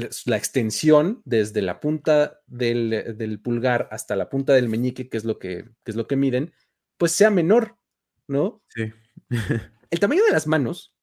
que 0.00 0.08
la- 0.26 0.36
extensión 0.36 1.22
desde 1.24 1.62
la 1.62 1.80
punta 1.80 2.40
del, 2.46 3.16
del 3.16 3.40
pulgar 3.40 3.88
hasta 3.90 4.16
la 4.16 4.28
punta 4.28 4.52
del 4.52 4.68
meñique, 4.68 5.08
que 5.08 5.16
es 5.16 5.24
lo 5.24 5.38
que, 5.38 5.64
que 5.84 5.90
es 5.90 5.96
lo 5.96 6.06
que 6.06 6.16
miden, 6.16 6.52
pues 6.98 7.12
sea 7.12 7.30
menor, 7.30 7.76
¿no? 8.26 8.62
Sí. 8.68 8.92
El 9.90 10.00
tamaño 10.00 10.24
de 10.24 10.32
las 10.32 10.46
manos 10.46 10.94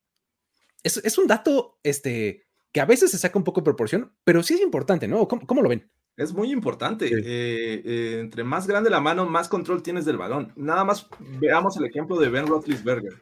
es, 0.83 0.97
es 0.97 1.17
un 1.17 1.27
dato 1.27 1.77
este, 1.83 2.47
que 2.71 2.81
a 2.81 2.85
veces 2.85 3.11
se 3.11 3.17
saca 3.17 3.37
un 3.37 3.43
poco 3.43 3.61
de 3.61 3.65
proporción, 3.65 4.13
pero 4.23 4.41
sí 4.43 4.55
es 4.55 4.61
importante, 4.61 5.07
¿no? 5.07 5.27
¿Cómo, 5.27 5.45
cómo 5.45 5.61
lo 5.61 5.69
ven? 5.69 5.89
Es 6.17 6.33
muy 6.33 6.51
importante. 6.51 7.07
Sí. 7.07 7.13
Eh, 7.15 7.81
eh, 7.85 8.17
entre 8.19 8.43
más 8.43 8.67
grande 8.67 8.89
la 8.89 8.99
mano, 8.99 9.25
más 9.25 9.47
control 9.47 9.83
tienes 9.83 10.05
del 10.05 10.17
balón. 10.17 10.51
Nada 10.55 10.83
más 10.83 11.07
veamos 11.39 11.77
el 11.77 11.85
ejemplo 11.85 12.17
de 12.17 12.29
Ben 12.29 12.47
Roethlisberger. 12.47 13.13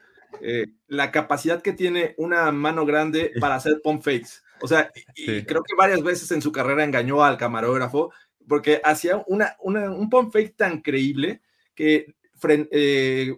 Eh, 0.42 0.68
la 0.88 1.12
capacidad 1.12 1.62
que 1.62 1.74
tiene 1.74 2.16
una 2.18 2.52
mano 2.52 2.86
grande 2.86 3.34
para 3.40 3.56
hacer 3.56 3.82
pump 3.84 4.04
fakes. 4.04 4.42
O 4.62 4.68
sea, 4.68 4.92
y, 5.16 5.26
Sí. 5.26 5.46
creo 5.46 5.64
que 5.64 5.76
varias 5.76 6.02
veces 6.04 6.32
en 6.32 6.42
su 6.42 6.52
carrera 6.52 6.84
engañó 6.84 7.24
al 7.24 7.38
camarógrafo 7.38 8.12
porque 8.48 8.82
hacía 8.84 9.24
una, 9.28 9.56
una- 9.60 9.92
un 9.92 10.10
pump 10.10 10.32
fake 10.32 10.56
tan 10.56 10.82
creíble 10.82 11.42
que 11.76 12.16
eh, 12.72 13.36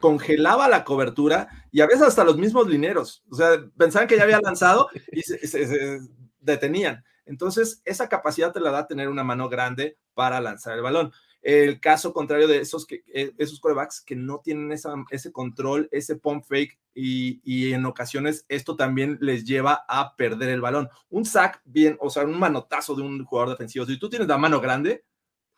congelaba 0.00 0.68
la 0.68 0.84
cobertura 0.84 1.48
y 1.70 1.80
a 1.80 1.86
veces 1.86 2.02
hasta 2.02 2.24
los 2.24 2.36
mismos 2.36 2.68
lineros. 2.68 3.22
O 3.30 3.34
sea, 3.34 3.50
pensaban 3.76 4.08
que 4.08 4.16
ya 4.16 4.24
había 4.24 4.40
lanzado 4.40 4.88
y 5.10 5.22
se- 5.22 5.46
se- 5.46 5.66
se 5.66 6.00
detenían. 6.40 7.04
Entonces, 7.24 7.80
esa 7.84 8.08
capacidad 8.08 8.52
te 8.52 8.60
la 8.60 8.70
da 8.72 8.86
tener 8.86 9.08
una 9.08 9.24
mano 9.24 9.48
grande 9.48 9.96
para 10.14 10.40
lanzar 10.40 10.74
el 10.76 10.82
balón. 10.82 11.12
El 11.42 11.80
caso 11.80 12.12
contrario 12.12 12.46
de 12.46 12.58
esos, 12.60 12.86
que, 12.86 13.02
eh, 13.12 13.32
esos 13.36 13.58
corebacks 13.60 14.00
que 14.00 14.14
no 14.14 14.38
tienen 14.38 14.70
esa, 14.72 14.94
ese 15.10 15.32
control, 15.32 15.88
ese 15.90 16.16
pump 16.16 16.44
fake, 16.44 16.78
y, 16.94 17.40
y 17.44 17.72
en 17.72 17.84
ocasiones 17.86 18.44
esto 18.48 18.76
también 18.76 19.18
les 19.20 19.44
lleva 19.44 19.84
a 19.88 20.14
perder 20.14 20.50
el 20.50 20.60
balón. 20.60 20.88
Un 21.10 21.24
sack 21.24 21.60
bien, 21.64 21.96
o 22.00 22.10
sea, 22.10 22.24
un 22.24 22.38
manotazo 22.38 22.94
de 22.94 23.02
un 23.02 23.24
jugador 23.24 23.50
defensivo. 23.50 23.84
Si 23.86 23.98
tú 23.98 24.08
tienes 24.08 24.28
la 24.28 24.38
mano 24.38 24.60
grande, 24.60 25.04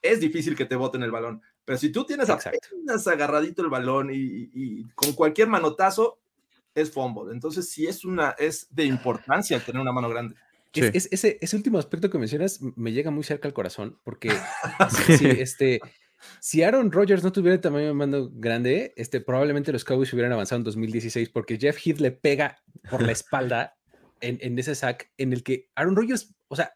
es 0.00 0.20
difícil 0.20 0.56
que 0.56 0.64
te 0.64 0.76
boten 0.76 1.02
el 1.02 1.10
balón. 1.10 1.42
Pero 1.64 1.78
si 1.78 1.90
tú 1.90 2.04
tienes 2.04 2.28
apenas 2.70 3.06
agarradito 3.06 3.62
el 3.62 3.68
balón 3.68 4.10
y, 4.10 4.16
y- 4.16 4.50
y 4.54 4.84
con 4.94 5.12
cualquier 5.12 5.48
manotazo, 5.48 6.18
es 6.74 6.90
fumble. 6.90 7.32
Entonces, 7.32 7.68
sí 7.70 7.86
es, 7.86 8.04
una, 8.04 8.30
es 8.38 8.66
de 8.70 8.84
importancia 8.84 9.60
tener 9.60 9.80
una 9.80 9.92
mano 9.92 10.08
grande. 10.08 10.34
Es- 10.74 10.84
Sí. 10.86 10.90
es- 10.94 11.08
ese, 11.12 11.38
ese 11.40 11.56
último 11.56 11.78
aspecto 11.78 12.10
que 12.10 12.18
mencionas 12.18 12.60
me 12.76 12.92
llega 12.92 13.10
muy 13.10 13.24
cerca 13.24 13.48
al 13.48 13.54
corazón, 13.54 13.98
porque 14.04 14.30
si, 15.26 15.26
este, 15.26 15.80
si 16.40 16.62
Aaron 16.62 16.90
Rodgers 16.92 17.22
no 17.22 17.32
tuviera 17.32 17.54
el 17.54 17.60
tamaño 17.60 17.86
de 17.86 17.94
mando 17.94 18.30
grande, 18.32 18.92
este, 18.96 19.20
probablemente 19.20 19.72
los 19.72 19.84
Cowboys 19.84 20.12
hubieran 20.12 20.32
avanzado 20.32 20.58
en 20.60 20.64
2016, 20.64 21.28
porque 21.30 21.58
Jeff 21.58 21.78
Heath 21.84 22.00
le 22.00 22.10
pega 22.12 22.56
por 22.90 23.02
la 23.02 23.12
espalda 23.12 23.76
en, 24.20 24.38
en 24.40 24.58
ese 24.58 24.74
sack 24.74 25.10
en 25.18 25.32
el 25.32 25.42
que 25.42 25.70
Aaron 25.74 25.96
Rodgers, 25.96 26.34
o 26.48 26.56
sea, 26.56 26.72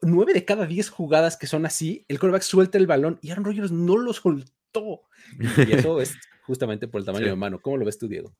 nueve 0.00 0.32
de 0.32 0.44
cada 0.44 0.66
diez 0.66 0.90
jugadas 0.90 1.36
que 1.36 1.46
son 1.46 1.66
así, 1.66 2.04
el 2.08 2.18
quarterback 2.18 2.42
suelta 2.42 2.78
el 2.78 2.86
balón 2.86 3.18
y 3.22 3.30
Aaron 3.30 3.44
Rodgers 3.44 3.72
no 3.72 3.96
lo 3.96 4.12
soltó. 4.12 5.02
Y 5.66 5.72
eso 5.72 6.00
es 6.00 6.14
justamente 6.46 6.86
por 6.88 7.00
el 7.00 7.04
tamaño 7.06 7.24
Sí. 7.24 7.30
de 7.30 7.36
mano. 7.36 7.60
¿Cómo 7.60 7.76
lo 7.78 7.84
ves 7.84 7.98
tú, 7.98 8.06
Diego? 8.08 8.34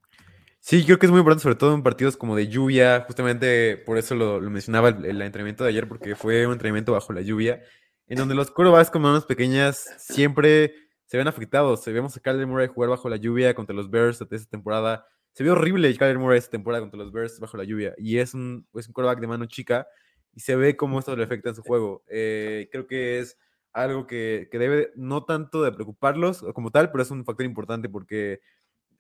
Sí, 0.69 0.85
creo 0.85 0.99
que 0.99 1.07
es 1.07 1.11
muy 1.11 1.21
importante, 1.21 1.43
sobre 1.43 1.55
todo 1.55 1.75
en 1.75 1.83
partidos 1.83 2.19
como 2.19 2.37
de 2.37 2.49
lluvia. 2.49 3.03
Justamente 3.07 3.79
por 3.79 3.97
eso 3.97 4.15
lo, 4.15 4.39
lo 4.39 4.51
mencionaba 4.51 4.91
el, 4.91 5.03
el 5.07 5.23
entrenamiento 5.23 5.65
de 5.65 5.71
ayer, 5.71 5.89
porque 5.89 6.15
fue 6.15 6.47
un 6.47 6.53
entrenamiento 6.53 6.93
bajo 6.93 7.15
la 7.15 7.23
lluvia, 7.23 7.63
en 8.07 8.19
donde 8.19 8.35
los 8.35 8.51
quarterbacks 8.51 8.91
con 8.91 9.01
manos 9.01 9.25
pequeñas 9.25 9.87
siempre 9.97 10.75
se 11.07 11.17
ven 11.17 11.27
afectados. 11.27 11.83
Se 11.83 11.91
vemos 11.91 12.15
a 12.19 12.21
Kyler 12.21 12.47
Murray 12.47 12.67
jugar 12.67 12.91
bajo 12.91 13.09
la 13.09 13.17
lluvia 13.17 13.55
contra 13.55 13.75
los 13.75 13.89
Bears 13.89 14.21
esta 14.21 14.51
temporada. 14.51 15.07
Se 15.33 15.43
vio 15.43 15.53
horrible 15.55 15.97
Kyler 15.97 16.19
Murray 16.19 16.37
esta 16.37 16.51
temporada 16.51 16.83
contra 16.83 16.99
los 16.99 17.13
Bears 17.13 17.41
bajo 17.41 17.57
la 17.57 17.65
lluvia. 17.65 17.95
Y 17.97 18.19
es 18.19 18.35
un, 18.35 18.67
es 18.75 18.89
un 18.89 18.93
quarterback 18.93 19.21
de 19.21 19.27
mano 19.27 19.47
chica 19.47 19.87
y 20.35 20.41
se 20.41 20.55
ve 20.55 20.77
cómo 20.77 20.99
esto 20.99 21.17
le 21.17 21.25
afecta 21.25 21.49
en 21.49 21.55
su 21.55 21.63
juego. 21.63 22.05
Eh, 22.09 22.69
creo 22.71 22.87
que 22.87 23.21
es 23.21 23.39
algo 23.73 24.07
que, 24.07 24.49
que 24.53 24.59
debe 24.59 24.93
no 24.97 25.25
tanto 25.25 25.63
de 25.63 25.73
preocuparlos 25.73 26.45
como 26.55 26.71
tal, 26.71 26.91
pero 26.91 27.03
es 27.03 27.11
un 27.11 27.25
factor 27.25 27.47
importante 27.47 27.89
porque 27.89 28.41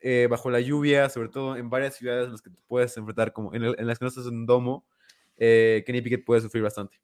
eh, 0.01 0.27
bajo 0.31 0.51
la 0.51 0.61
lluvia, 0.61 1.09
sobre 1.09 1.29
todo 1.29 1.57
en 1.57 1.71
varias 1.71 1.97
ciudades 1.97 2.27
en 2.27 2.33
las 2.33 2.43
que 2.43 2.51
te 2.51 2.61
puedes 2.67 2.97
enfrentar, 2.97 3.33
como 3.33 3.55
en, 3.55 3.65
el- 3.65 3.77
en 3.79 3.87
las 3.87 3.99
que 3.99 4.05
no 4.05 4.09
estás 4.09 4.27
en 4.27 4.35
un 4.37 4.47
domo, 4.47 4.85
eh, 5.37 5.83
Kenny 5.87 6.01
Pickett 6.03 6.25
puede 6.25 6.41
sufrir 6.41 6.63
bastante. 6.63 7.01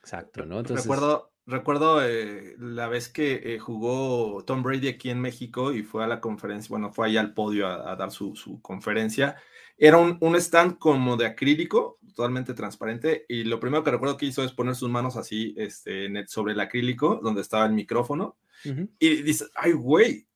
Exacto, 0.00 0.44
¿no? 0.44 0.58
Entonces, 0.60 0.84
recuerdo 0.84 1.30
recuerdo 1.46 2.02
eh, 2.02 2.54
la 2.58 2.88
vez 2.88 3.08
que 3.10 3.54
eh, 3.54 3.58
jugó 3.58 4.42
Tom 4.46 4.62
Brady 4.62 4.88
aquí 4.88 5.10
en 5.10 5.20
México 5.20 5.74
y 5.74 5.82
fue 5.82 6.02
a 6.02 6.06
la 6.06 6.20
conferencia, 6.20 6.70
bueno, 6.70 6.90
fue 6.90 7.06
allá 7.06 7.20
al 7.20 7.34
podio 7.34 7.66
a, 7.66 7.92
a 7.92 7.96
dar 7.96 8.10
su, 8.10 8.34
su 8.34 8.62
conferencia. 8.62 9.36
Era 9.76 9.98
un, 9.98 10.16
un 10.20 10.36
stand 10.36 10.78
como 10.78 11.16
de 11.18 11.26
acrílico, 11.26 11.98
totalmente 12.14 12.54
transparente, 12.54 13.26
y 13.28 13.44
lo 13.44 13.60
primero 13.60 13.82
que 13.84 13.90
recuerdo 13.90 14.16
que 14.16 14.24
hizo 14.26 14.42
es 14.44 14.52
poner 14.52 14.74
sus 14.74 14.88
manos 14.88 15.16
así 15.16 15.52
este, 15.58 16.06
en 16.06 16.16
el- 16.16 16.28
sobre 16.28 16.52
el 16.54 16.60
acrílico, 16.60 17.20
donde 17.22 17.40
estaba 17.42 17.66
el 17.66 17.72
micrófono, 17.72 18.36
ujú. 18.64 18.88
y 18.98 19.22
dice, 19.22 19.46
ay, 19.56 19.72
güey, 19.72 20.26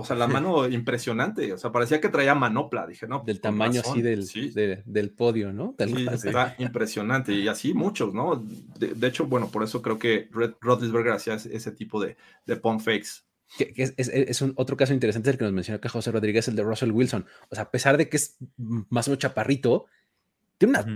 o 0.00 0.04
sea, 0.04 0.16
la 0.16 0.26
mano 0.26 0.68
impresionante, 0.68 1.52
o 1.52 1.58
sea, 1.58 1.70
parecía 1.72 2.00
que 2.00 2.08
traía 2.08 2.34
manopla, 2.34 2.86
dije, 2.86 3.06
no. 3.06 3.22
del 3.26 3.40
tamaño 3.40 3.80
razón, 3.80 3.92
así 3.92 4.02
del, 4.02 4.26
sí. 4.26 4.50
de- 4.50 4.82
del 4.84 5.10
podio, 5.10 5.52
¿no? 5.52 5.74
Tal 5.76 5.94
Sí, 5.94 6.06
está 6.12 6.54
impresionante 6.58 7.32
y 7.32 7.48
así 7.48 7.74
muchos, 7.74 8.12
¿no? 8.14 8.36
De, 8.78 8.88
de 8.94 9.06
hecho, 9.06 9.26
bueno, 9.26 9.48
por 9.50 9.62
eso 9.62 9.82
creo 9.82 9.98
que 9.98 10.28
Red 10.32 10.54
Roethlisberger 10.60 11.12
hacía 11.12 11.34
ese, 11.34 11.72
tipo 11.72 12.02
de, 12.02 12.16
de 12.46 12.56
pump 12.56 12.80
fakes. 12.80 13.22
Que, 13.58 13.72
que 13.72 13.82
es, 13.84 13.94
es- 13.96 14.08
es 14.08 14.42
un 14.42 14.52
otro 14.56 14.76
caso 14.76 14.92
interesante 14.94 15.30
el 15.30 15.38
que 15.38 15.44
nos 15.44 15.52
mencionó 15.52 15.76
acá 15.76 15.88
José 15.88 16.10
Rodríguez, 16.10 16.48
el 16.48 16.56
de 16.56 16.62
Russell 16.62 16.90
Wilson. 16.90 17.26
O 17.50 17.54
sea, 17.54 17.64
a 17.64 17.70
pesar 17.70 17.96
de 17.96 18.08
que 18.08 18.16
es 18.16 18.36
más 18.56 19.06
o 19.06 19.10
menos 19.12 19.20
chaparrito, 19.20 19.86
tiene 20.58 20.70
unas 20.78 20.86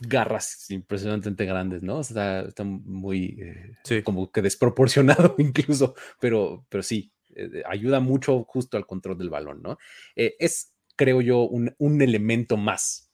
garras 0.00 0.70
impresionantemente 0.70 1.44
grandes, 1.44 1.82
¿no? 1.82 1.98
O 1.98 2.02
sea, 2.04 2.40
está, 2.40 2.48
está 2.48 2.64
muy 2.64 3.36
eh, 3.40 3.76
Sí. 3.84 4.02
como 4.02 4.30
que 4.32 4.42
desproporcionado 4.42 5.34
incluso, 5.38 5.94
pero, 6.20 6.64
pero 6.68 6.82
sí, 6.82 7.12
eh, 7.36 7.62
ayuda 7.66 8.00
mucho 8.00 8.44
justo 8.44 8.76
al 8.76 8.86
control 8.86 9.18
del 9.18 9.30
balón, 9.30 9.62
¿no? 9.62 9.78
Eh, 10.16 10.34
es, 10.38 10.72
creo 10.96 11.20
yo, 11.20 11.40
un, 11.42 11.74
un 11.78 12.00
elemento 12.02 12.56
más 12.56 13.10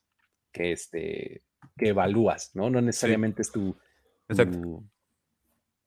que, 0.51 0.71
este, 0.71 1.41
que 1.77 1.89
evalúas, 1.89 2.51
¿no? 2.55 2.69
No 2.69 2.81
necesariamente 2.81 3.41
es 3.41 3.51
tu, 3.51 3.75
Exacto. 4.29 4.59
tu 4.61 4.83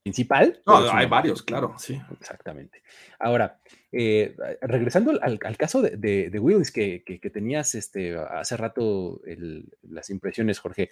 principal. 0.02 0.62
No, 0.66 0.76
hay 0.76 0.90
una- 0.90 1.06
varios, 1.08 1.42
claro, 1.42 1.74
sí. 1.78 2.00
Exactamente. 2.20 2.82
Ahora, 3.18 3.60
eh, 3.90 4.36
regresando 4.60 5.10
al, 5.10 5.18
al- 5.22 5.40
al 5.42 5.56
caso 5.56 5.82
de, 5.82 5.96
de, 5.96 6.30
de 6.30 6.38
Willis 6.38 6.70
que, 6.70 7.02
que- 7.04 7.18
que 7.18 7.30
tenías 7.30 7.74
este, 7.74 8.16
hace 8.16 8.56
rato 8.56 9.20
el- 9.26 9.68
las 9.82 10.10
impresiones, 10.10 10.58
Jorge, 10.60 10.90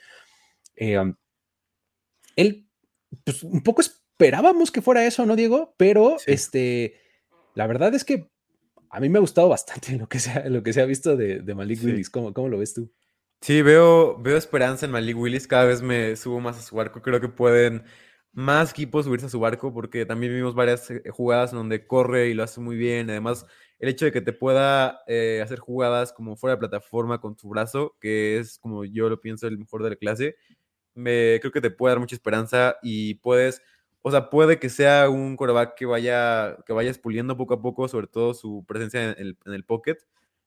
eh, 0.76 0.98
um, 0.98 1.14
él, 2.36 2.66
pues 3.24 3.44
un 3.44 3.62
poco 3.62 3.80
esperábamos 3.82 4.72
que 4.72 4.82
fuera 4.82 5.06
eso, 5.06 5.24
¿no, 5.26 5.36
Diego? 5.36 5.74
Pero 5.76 6.16
Sí. 6.18 6.32
este, 6.32 6.94
la 7.54 7.66
verdad 7.66 7.94
es 7.94 8.04
que 8.04 8.30
a 8.90 9.00
mí 9.00 9.08
me 9.08 9.18
ha 9.18 9.20
gustado 9.20 9.48
bastante 9.48 9.96
lo 9.98 10.08
que 10.08 10.18
se 10.20 10.30
ha, 10.30 10.48
lo 10.48 10.62
que 10.62 10.72
se 10.72 10.82
ha 10.82 10.86
visto 10.86 11.16
de, 11.16 11.40
de 11.40 11.54
Malik 11.54 11.80
Sí. 11.80 11.86
Willis. 11.86 12.10
¿Cómo, 12.10 12.32
¿Cómo 12.34 12.48
lo 12.48 12.58
ves 12.58 12.74
tú? 12.74 12.92
Sí, 13.40 13.60
veo, 13.62 14.18
veo 14.22 14.36
esperanza 14.38 14.86
en 14.86 14.92
Malik 14.92 15.16
Willis. 15.18 15.46
Cada 15.46 15.64
vez 15.66 15.82
me 15.82 16.16
subo 16.16 16.40
más 16.40 16.58
a 16.58 16.62
su 16.62 16.76
barco. 16.76 17.02
Creo 17.02 17.20
que 17.20 17.28
pueden 17.28 17.84
más 18.32 18.70
equipos 18.72 19.04
subirse 19.04 19.26
a 19.26 19.28
su 19.28 19.38
barco 19.38 19.72
porque 19.72 20.06
también 20.06 20.32
vimos 20.34 20.54
varias 20.54 20.90
eh, 20.90 21.02
jugadas 21.10 21.52
en 21.52 21.58
donde 21.58 21.86
corre 21.86 22.28
y 22.28 22.34
lo 22.34 22.42
hace 22.42 22.60
muy 22.60 22.76
bien. 22.76 23.10
Además, 23.10 23.46
el 23.78 23.90
hecho 23.90 24.06
de 24.06 24.12
que 24.12 24.22
te 24.22 24.32
pueda 24.32 25.00
eh, 25.06 25.40
hacer 25.42 25.58
jugadas 25.58 26.12
como 26.12 26.36
fuera 26.36 26.54
de 26.56 26.60
plataforma 26.60 27.20
con 27.20 27.36
su 27.38 27.48
brazo, 27.48 27.96
que 28.00 28.38
es 28.38 28.58
como 28.58 28.84
yo 28.84 29.08
lo 29.10 29.20
pienso 29.20 29.46
el 29.46 29.58
mejor 29.58 29.82
de 29.82 29.90
la 29.90 29.96
clase, 29.96 30.36
me 30.94 31.38
creo 31.40 31.52
que 31.52 31.60
te 31.60 31.70
puede 31.70 31.92
dar 31.92 32.00
mucha 32.00 32.14
esperanza 32.16 32.76
y 32.82 33.14
puedes, 33.16 33.62
o 34.06 34.10
sea, 34.10 34.30
puede 34.30 34.58
que 34.60 34.68
sea 34.70 35.08
un 35.10 35.36
quarterback 35.36 35.74
que 35.76 35.86
vaya, 35.86 36.56
que 36.66 36.72
vayas 36.74 36.98
puliendo 36.98 37.36
poco 37.36 37.54
a 37.54 37.62
poco, 37.62 37.88
sobre 37.88 38.06
todo 38.06 38.34
su 38.34 38.64
presencia 38.68 39.02
en 39.12 39.16
el, 39.18 39.38
en 39.46 39.54
el 39.54 39.64
pocket 39.64 39.96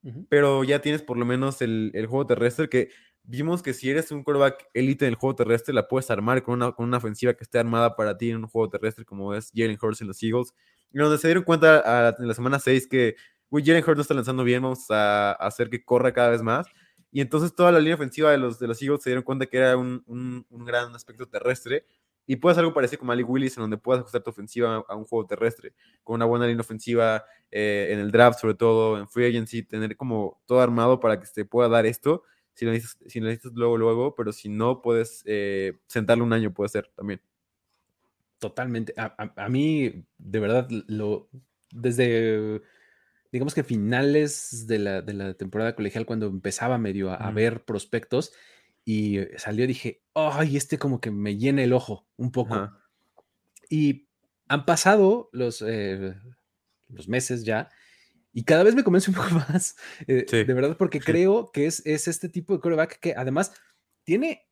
Ujú. 0.04 0.26
pero 0.30 0.63
ya 0.63 0.80
tienes 0.82 1.02
por 1.02 1.17
lo 1.17 1.26
menos 1.26 1.62
el, 1.62 1.91
el 1.96 2.06
juego 2.08 2.26
terrestre 2.28 2.70
que 2.70 2.89
vimos 3.24 3.62
que 3.63 3.74
si 3.74 3.89
eres 3.89 4.12
un 4.12 4.24
quarterback 4.24 4.67
élite 4.74 5.06
en 5.06 5.10
el 5.10 5.15
juego 5.15 5.36
terrestre, 5.36 5.74
la 5.74 5.88
puedes 5.88 6.10
armar 6.12 6.43
con 6.43 6.54
una, 6.56 6.72
con 6.72 6.86
una 6.88 6.98
ofensiva 6.98 7.34
que 7.34 7.43
esté 7.43 7.60
armada 7.60 7.96
para 7.96 8.17
ti 8.17 8.30
en 8.30 8.38
un 8.38 8.48
juego 8.48 8.70
terrestre 8.70 9.04
como 9.06 9.34
es 9.34 9.52
Jalen 9.56 9.78
Hurts 9.82 10.02
en 10.02 10.08
los 10.08 10.22
Eagles. 10.24 10.54
Y 10.93 11.00
donde 11.00 11.17
se 11.17 11.28
dieron 11.28 11.43
cuenta 11.43 11.82
a- 12.10 12.15
en 12.17 12.28
la 12.28 12.34
semana 12.36 12.60
6 12.60 12.88
que, 12.88 13.15
güey, 13.50 13.65
Jalen 13.65 13.84
Hurts 13.84 13.96
no 13.98 14.02
está 14.04 14.13
lanzando 14.13 14.43
bien, 14.46 14.62
vamos 14.62 14.86
a, 14.91 15.32
a 15.32 15.48
hacer 15.48 15.70
que 15.70 15.84
corra 15.84 16.13
cada 16.13 16.30
vez 16.30 16.41
más. 16.41 16.67
Y 17.12 17.20
entonces 17.22 17.54
toda 17.56 17.72
la 17.72 17.80
línea 17.80 17.96
ofensiva 17.96 18.32
de 18.32 18.38
los, 18.38 18.60
de 18.60 18.67
los 18.67 18.82
Eagles 18.82 19.02
se 19.04 19.10
dieron 19.10 19.24
cuenta 19.24 19.48
que 19.48 19.58
era 19.58 19.76
un, 19.78 20.04
un- 20.06 20.46
un 20.50 20.65
gran 20.65 20.93
aspecto 20.96 21.28
terrestre. 21.28 21.86
Y 22.28 22.36
puedes 22.38 22.58
algo 22.60 22.74
parecido 22.74 23.00
como 23.00 23.08
Malik 23.10 23.30
Willis, 23.30 23.58
en 23.58 23.62
donde 23.63 23.78
puedas 23.78 24.02
ajustar 24.02 24.22
tu 24.22 24.30
ofensiva 24.32 24.76
a, 24.78 24.94
a 24.94 24.96
un 24.96 25.06
juego 25.06 25.26
terrestre, 25.26 25.74
con 26.04 26.16
una 26.16 26.26
buena 26.26 26.46
línea 26.46 26.62
ofensiva 26.62 27.24
eh, 27.52 27.90
en 27.92 28.00
el 28.00 28.12
draft, 28.12 28.40
sobre 28.40 28.56
todo 28.56 29.00
en 29.00 29.08
free 29.08 29.28
agency, 29.28 29.63
tener 29.63 29.96
como 29.98 30.42
todo 30.46 30.60
armado 30.62 31.00
para 31.00 31.20
que 31.20 31.26
se 31.26 31.46
pueda 31.46 31.70
dar 31.70 31.86
esto. 31.86 32.24
Si 32.54 32.66
lo 32.66 32.72
necesitas, 32.72 33.12
si 33.12 33.20
lo 33.20 33.28
necesitas 33.28 33.54
luego, 33.56 33.78
luego, 33.78 34.16
pero 34.16 34.32
si 34.34 34.50
no, 34.50 34.82
puedes 34.82 35.24
eh, 35.26 35.74
sentarle 35.88 36.24
un 36.24 36.34
año, 36.34 36.54
puede 36.54 36.70
ser 36.70 36.92
también. 36.96 37.22
Totalmente. 38.40 38.94
A, 38.98 39.16
a- 39.18 39.46
a 39.46 39.50
mí, 39.50 40.06
de 40.18 40.40
verdad, 40.40 40.68
lo 40.88 41.30
desde 41.72 42.62
digamos 43.32 43.54
que 43.56 43.63
finales 43.63 44.66
de 44.68 44.80
la, 44.80 45.02
de 45.02 45.13
la 45.13 45.34
temporada 45.36 45.76
colegial, 45.76 46.06
cuando 46.06 46.28
empezaba 46.28 46.78
medio 46.78 47.12
a, 47.12 47.16
a 47.16 47.32
Ujú. 47.32 47.36
ver 47.36 47.66
prospectos 47.66 48.34
y 48.89 49.17
eh, 49.19 49.32
salió, 49.38 49.67
dije, 49.67 50.02
ay, 50.13 50.56
este 50.56 50.78
como 50.80 51.02
que 51.02 51.12
me 51.12 51.36
llena 51.36 51.62
el 51.62 51.73
ojo 51.73 52.08
un 52.15 52.32
poco. 52.32 52.71
Y 53.69 54.08
han 54.47 54.63
pasado 54.65 55.30
los, 55.34 55.62
eh, 55.67 56.15
los 56.88 57.10
meses 57.10 57.43
ya 57.43 57.67
y 58.32 58.43
cada 58.45 58.63
vez 58.63 58.76
me 58.76 58.86
convence 58.86 59.12
un 59.12 59.15
poco 59.17 59.36
más, 59.50 59.76
eh, 60.08 60.26
Sí. 60.30 60.43
de 60.45 60.54
verdad, 60.54 60.78
porque 60.78 61.02
creo 61.02 61.52
que 61.52 61.65
es, 61.65 61.86
es 61.86 62.08
este 62.08 62.30
tipo 62.30 62.54
de 62.54 62.62
quarterback 62.62 62.97
que 63.02 63.13
además 63.13 63.52
tiene, 64.06 64.47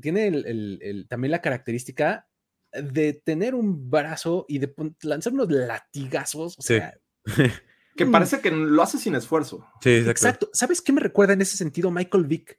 tiene 0.00 0.28
el- 0.28 0.46
el- 0.46 0.78
el- 0.80 1.08
también 1.08 1.32
la 1.32 1.40
característica 1.42 2.28
de 2.72 3.14
tener 3.14 3.56
un 3.56 3.90
brazo 3.90 4.44
y 4.48 4.58
de 4.60 4.72
lanzar 5.02 5.32
unos 5.32 5.50
latigazos. 5.50 6.56
O 6.56 6.62
Sí. 6.62 6.74
sea, 6.76 6.94
Que 7.96 8.06
Mm. 8.06 8.12
parece 8.12 8.40
que 8.40 8.50
lo 8.50 8.80
hace 8.82 8.96
sin 8.96 9.14
esfuerzo. 9.16 9.66
Sí, 9.82 9.90
exacto. 9.90 10.10
exacto. 10.12 10.50
¿Sabes 10.54 10.80
qué 10.80 10.92
me 10.94 11.00
recuerda 11.02 11.34
en 11.34 11.42
ese 11.42 11.58
sentido 11.58 11.90
Michael 11.90 12.24
Vick? 12.26 12.58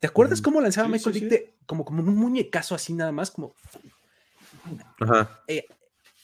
¿Te 0.00 0.06
acuerdas 0.06 0.40
Mm. 0.40 0.44
cómo 0.44 0.60
lanzaba 0.60 0.86
Sí, 0.88 0.92
Michael 0.92 1.14
sí, 1.14 1.20
Vick 1.20 1.30
sí. 1.30 1.36
de- 1.36 1.54
como, 1.66 1.84
como 1.84 2.02
un 2.02 2.16
muñecazo 2.16 2.74
así 2.74 2.92
nada 2.94 3.12
más, 3.12 3.30
como 3.30 3.54
Ajá. 5.00 5.40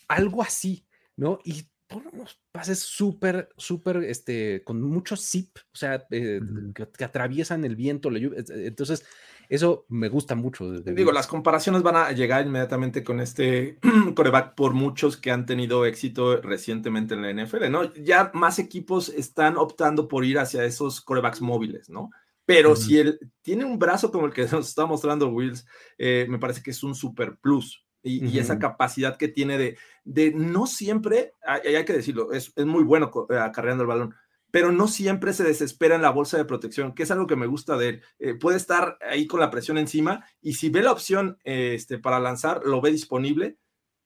algo 0.08 0.42
así, 0.42 0.84
¿no? 1.16 1.38
Y 1.44 1.64
por 1.86 2.06
unos 2.12 2.40
pases 2.50 2.80
súper, 2.80 3.50
súper, 3.56 3.98
este, 3.98 4.62
con 4.64 4.80
mucho 4.82 5.16
zip, 5.16 5.58
o 5.72 5.76
sea, 5.76 6.06
eh, 6.10 6.40
que, 6.74 6.88
que 6.88 7.04
atraviesan 7.04 7.64
el 7.64 7.76
viento, 7.76 8.10
la 8.10 8.18
lluvia. 8.18 8.40
eh, 8.40 8.66
Entonces, 8.66 9.04
eso 9.48 9.84
me 9.88 10.08
gusta 10.08 10.34
mucho. 10.34 10.70
de- 10.70 10.80
de 10.80 10.94
Digo, 10.94 11.12
las 11.12 11.26
comparaciones 11.26 11.82
van 11.82 11.96
a 11.96 12.10
llegar 12.12 12.46
inmediatamente 12.46 13.04
con 13.04 13.20
este 13.20 13.78
coreback 14.16 14.54
por 14.54 14.72
muchos 14.72 15.16
que 15.16 15.30
han 15.30 15.44
tenido 15.46 15.84
éxito 15.84 16.40
recientemente 16.40 17.14
en 17.14 17.22
la 17.22 17.30
NFL, 17.30 17.70
¿no? 17.70 17.92
Ya 17.94 18.30
más 18.34 18.58
equipos 18.58 19.10
están 19.10 19.56
optando 19.56 20.08
por 20.08 20.24
ir 20.24 20.38
hacia 20.38 20.64
esos 20.64 21.00
corebacks 21.00 21.42
móviles, 21.42 21.90
¿no? 21.90 22.10
Pero 22.46 22.72
Ujú. 22.72 22.80
si 22.80 22.98
él 22.98 23.18
tiene 23.42 23.64
un 23.64 23.78
brazo 23.78 24.10
como 24.10 24.26
el 24.26 24.32
que 24.32 24.42
nos 24.42 24.68
está 24.68 24.86
mostrando 24.86 25.28
Wills, 25.28 25.66
eh, 25.98 26.26
me 26.28 26.38
parece 26.38 26.62
que 26.62 26.72
es 26.72 26.82
un 26.82 26.94
super 26.94 27.36
plus. 27.38 27.84
Y, 28.06 28.26
y 28.26 28.38
esa 28.38 28.58
capacidad 28.58 29.16
que 29.16 29.28
tiene 29.28 29.56
de, 29.56 29.78
de 30.04 30.30
no 30.30 30.66
siempre, 30.66 31.32
hay, 31.42 31.74
hay 31.74 31.84
que 31.86 31.94
decirlo, 31.94 32.32
es, 32.32 32.52
es 32.54 32.66
muy 32.66 32.84
bueno 32.84 33.10
eh, 33.30 33.38
acarreando 33.38 33.82
el 33.82 33.88
balón, 33.88 34.14
pero 34.50 34.70
no 34.70 34.88
siempre 34.88 35.32
se 35.32 35.42
desespera 35.42 35.94
en 35.94 36.02
la 36.02 36.10
bolsa 36.10 36.36
de 36.36 36.44
protección, 36.44 36.94
que 36.94 37.04
es 37.04 37.10
algo 37.10 37.26
que 37.26 37.34
me 37.34 37.46
gusta 37.46 37.78
de 37.78 37.88
él. 37.88 38.02
Eh, 38.18 38.34
puede 38.34 38.58
estar 38.58 38.98
ahí 39.00 39.26
con 39.26 39.40
la 39.40 39.50
presión 39.50 39.78
encima 39.78 40.24
y 40.42 40.52
si 40.52 40.68
ve 40.68 40.82
la 40.82 40.92
opción 40.92 41.38
eh, 41.44 41.72
este, 41.74 41.98
para 41.98 42.20
lanzar, 42.20 42.60
lo 42.64 42.82
ve 42.82 42.92
disponible, 42.92 43.56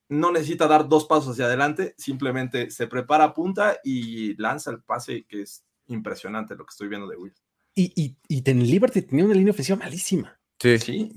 no 0.08 0.30
necesita 0.30 0.68
dar 0.68 0.88
dos 0.88 1.04
pasos 1.06 1.32
hacia 1.32 1.46
adelante, 1.46 1.94
simplemente 1.98 2.70
se 2.70 2.86
prepara, 2.86 3.24
apunta 3.24 3.78
y 3.82 4.40
lanza 4.40 4.70
el 4.70 4.80
pase, 4.80 5.26
que 5.28 5.42
es 5.42 5.64
impresionante 5.88 6.54
lo 6.54 6.64
que 6.64 6.70
estoy 6.70 6.88
viendo 6.88 7.08
de 7.08 7.16
Will. 7.16 7.34
Y, 7.78 7.92
y, 7.94 8.16
y 8.28 8.50
en 8.50 8.66
Liberty 8.66 9.02
tenía 9.02 9.24
una 9.24 9.34
línea 9.34 9.52
ofensiva 9.52 9.78
malísima. 9.78 10.34
Sí. 10.60 10.76
Sí. 10.80 11.12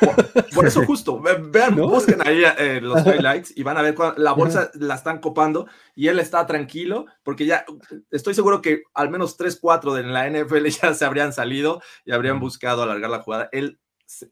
por, 0.00 0.44
por 0.54 0.66
eso 0.66 0.84
justo, 0.84 1.20
ve- 1.20 1.38
vean, 1.40 1.76
¿No? 1.76 1.88
busquen 1.88 2.20
ahí 2.26 2.42
eh, 2.58 2.80
los 2.82 3.06
highlights 3.06 3.52
y 3.56 3.62
van 3.62 3.76
a 3.76 3.82
ver 3.82 3.94
cuando 3.94 4.20
la 4.20 4.32
bolsa 4.32 4.72
la 4.74 4.96
están 4.96 5.20
copando 5.20 5.68
y 5.94 6.08
él 6.08 6.18
está 6.18 6.44
tranquilo 6.46 7.06
porque 7.22 7.46
ya 7.46 7.64
estoy 8.10 8.34
seguro 8.34 8.60
que 8.60 8.82
al 8.94 9.08
menos 9.10 9.36
3, 9.36 9.56
4 9.60 9.94
de 9.94 10.02
la 10.02 10.28
NFL 10.28 10.66
ya 10.82 10.94
se 10.94 11.04
habrían 11.04 11.32
salido 11.32 11.80
y 12.04 12.10
habrían 12.10 12.40
buscado 12.40 12.82
alargar 12.82 13.10
la 13.10 13.22
jugada. 13.22 13.48
Él 13.52 13.78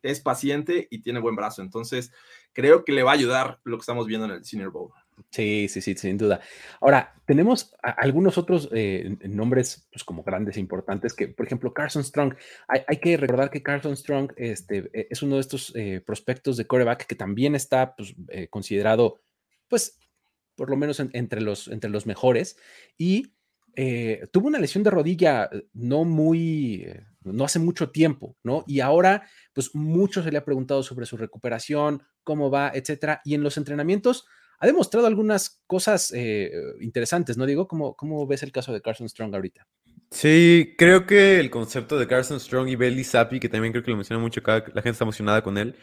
es 0.03 0.19
paciente 0.21 0.89
y 0.91 1.01
tiene 1.01 1.21
buen 1.21 1.37
brazo, 1.37 1.63
entonces 1.63 2.11
creo 2.53 2.85
que 2.85 2.91
le 2.93 3.05
va 3.05 3.13
a 3.13 3.15
ayudar 3.15 3.61
lo 3.63 3.77
que 3.77 3.83
estamos 3.83 4.07
viendo 4.09 4.27
en 4.27 4.33
el 4.33 4.45
Senior 4.45 4.73
Bowl. 4.73 4.91
Sí, 5.31 5.69
sí, 5.69 5.81
sí, 5.81 5.95
sin 5.97 6.17
duda. 6.17 6.41
Ahora, 6.81 7.15
tenemos 7.27 7.75
algunos 7.83 8.39
otros 8.39 8.69
eh, 8.73 9.17
nombres 9.29 9.89
pues, 9.93 10.03
como 10.05 10.23
grandes 10.23 10.57
e 10.57 10.61
importantes 10.61 11.15
que, 11.15 11.29
por 11.29 11.47
ejemplo, 11.47 11.73
Carson 11.75 12.03
Strong. 12.05 12.35
Hay, 12.69 12.97
que 12.99 13.17
recordar 13.17 13.51
que 13.51 13.63
Carson 13.63 13.97
Strong 13.97 14.33
este, 14.37 14.91
eh, 14.93 15.09
es 15.11 15.23
uno 15.23 15.37
de 15.37 15.41
estos 15.43 15.73
eh, 15.77 16.01
prospectos 16.05 16.57
de 16.57 16.67
coreback 16.67 17.07
que 17.07 17.15
también 17.17 17.55
está 17.55 17.95
pues, 17.95 18.15
eh, 18.29 18.49
considerado, 18.49 19.21
pues, 19.69 19.99
por 20.57 20.71
lo 20.71 20.77
menos 20.77 21.01
en- 21.01 21.11
entre, 21.13 21.41
los, 21.41 21.69
entre 21.69 21.91
los 21.91 22.07
mejores. 22.07 22.57
Y 22.97 23.33
tuvo 24.33 24.49
una 24.49 24.59
lesión 24.59 24.85
de 24.85 24.91
rodilla 24.91 25.49
no 25.73 26.05
muy, 26.05 26.87
no 27.23 27.45
hace 27.45 27.59
mucho 27.59 27.91
tiempo, 27.91 28.37
¿no? 28.43 28.63
Y 28.67 28.81
ahora, 28.81 29.27
pues, 29.55 29.75
mucho 29.75 30.23
se 30.23 30.31
le 30.31 30.37
ha 30.39 30.45
preguntado 30.45 30.83
sobre 30.83 31.07
su 31.07 31.17
recuperación, 31.17 32.03
cómo 32.25 32.51
va, 32.51 32.73
etcétera. 32.75 33.23
Y 33.25 33.35
en 33.35 33.43
los 33.43 33.57
entrenamientos 33.57 34.27
ha 34.61 34.67
demostrado 34.67 35.07
algunas 35.07 35.63
cosas 35.67 36.13
eh, 36.15 36.53
interesantes, 36.81 37.37
¿no? 37.37 37.47
Digo, 37.47 37.67
¿cómo, 37.67 37.95
¿cómo 37.97 38.27
ves 38.27 38.43
el 38.43 38.53
caso 38.53 38.73
de 38.73 38.83
Carson 38.83 39.09
Strong 39.09 39.35
ahorita? 39.35 39.67
Sí, 40.11 40.75
creo 40.77 41.07
que 41.07 41.41
el 41.41 41.51
concepto 41.51 41.99
de 41.99 42.07
Carson 42.07 42.41
Strong 42.41 42.69
y 42.69 42.77
Bailey 42.77 43.05
Zappi, 43.05 43.41
que 43.41 43.49
también 43.49 43.73
creo 43.73 43.83
que 43.83 43.91
lo 43.91 43.97
menciona 43.97 44.21
mucho 44.21 44.41
acá, 44.41 44.59
la 44.75 44.83
gente 44.83 44.91
está 44.91 45.05
emocionada 45.05 45.43
con 45.43 45.57
él. 45.57 45.77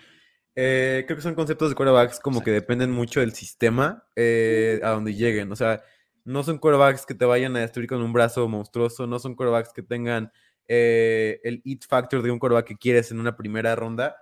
eh, 0.56 1.04
creo 1.08 1.18
que 1.18 1.24
son 1.24 1.36
conceptos 1.36 1.70
de 1.70 1.76
quarterbacks 1.76 2.20
como 2.20 2.44
que 2.44 2.52
dependen 2.52 2.92
mucho 2.92 3.20
del 3.20 3.34
sistema 3.34 4.06
eh, 4.16 4.80
a 4.84 4.90
donde 4.90 5.13
lleguen. 5.16 5.52
O 5.52 5.56
sea, 5.56 5.84
no 6.26 6.44
son 6.44 6.58
quarterbacks 6.60 7.06
que 7.06 7.16
te 7.16 7.26
vayan 7.26 7.56
a 7.56 7.62
destruir 7.62 7.88
con 7.90 8.02
un 8.02 8.13
brazo 8.13 8.48
monstruoso, 8.48 9.08
no 9.08 9.20
son 9.20 9.36
quarterbacks 9.36 9.74
que 9.74 9.84
tengan 9.84 10.32
eh, 10.68 11.40
el 11.44 11.62
it 11.63 11.86
factor 11.88 12.22
de 12.22 12.32
un 12.32 12.40
quarterback 12.40 12.68
que 12.68 12.78
quieres 12.78 13.12
en 13.12 13.20
una 13.20 13.38
primera 13.38 13.76
ronda. 13.76 14.18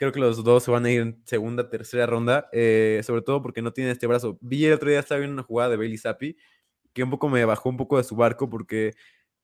Creo 0.00 0.12
que 0.12 0.18
los 0.20 0.42
dos 0.42 0.64
se 0.64 0.70
van 0.72 0.86
a 0.86 0.90
ir 0.90 1.02
en 1.02 1.22
segunda, 1.26 1.68
tercera 1.70 2.06
ronda, 2.06 2.48
eh, 2.52 3.02
sobre 3.04 3.20
todo 3.22 3.42
porque 3.42 3.60
no 3.60 3.72
tienen 3.74 3.92
este 3.92 4.06
brazo. 4.06 4.38
Vi 4.40 4.64
el 4.64 4.72
otro 4.72 4.88
día, 4.88 4.98
estaba 4.98 5.18
viendo 5.18 5.34
una 5.34 5.42
jugada 5.42 5.70
de 5.70 5.76
Bailey 5.76 5.98
Zappi 5.98 6.36
que 6.94 7.02
un 7.04 7.10
poco 7.10 7.28
me 7.28 7.44
bajó 7.44 7.68
un 7.68 7.76
poco 7.76 7.98
de 7.98 8.04
su 8.04 8.16
barco 8.16 8.48
porque 8.50 8.94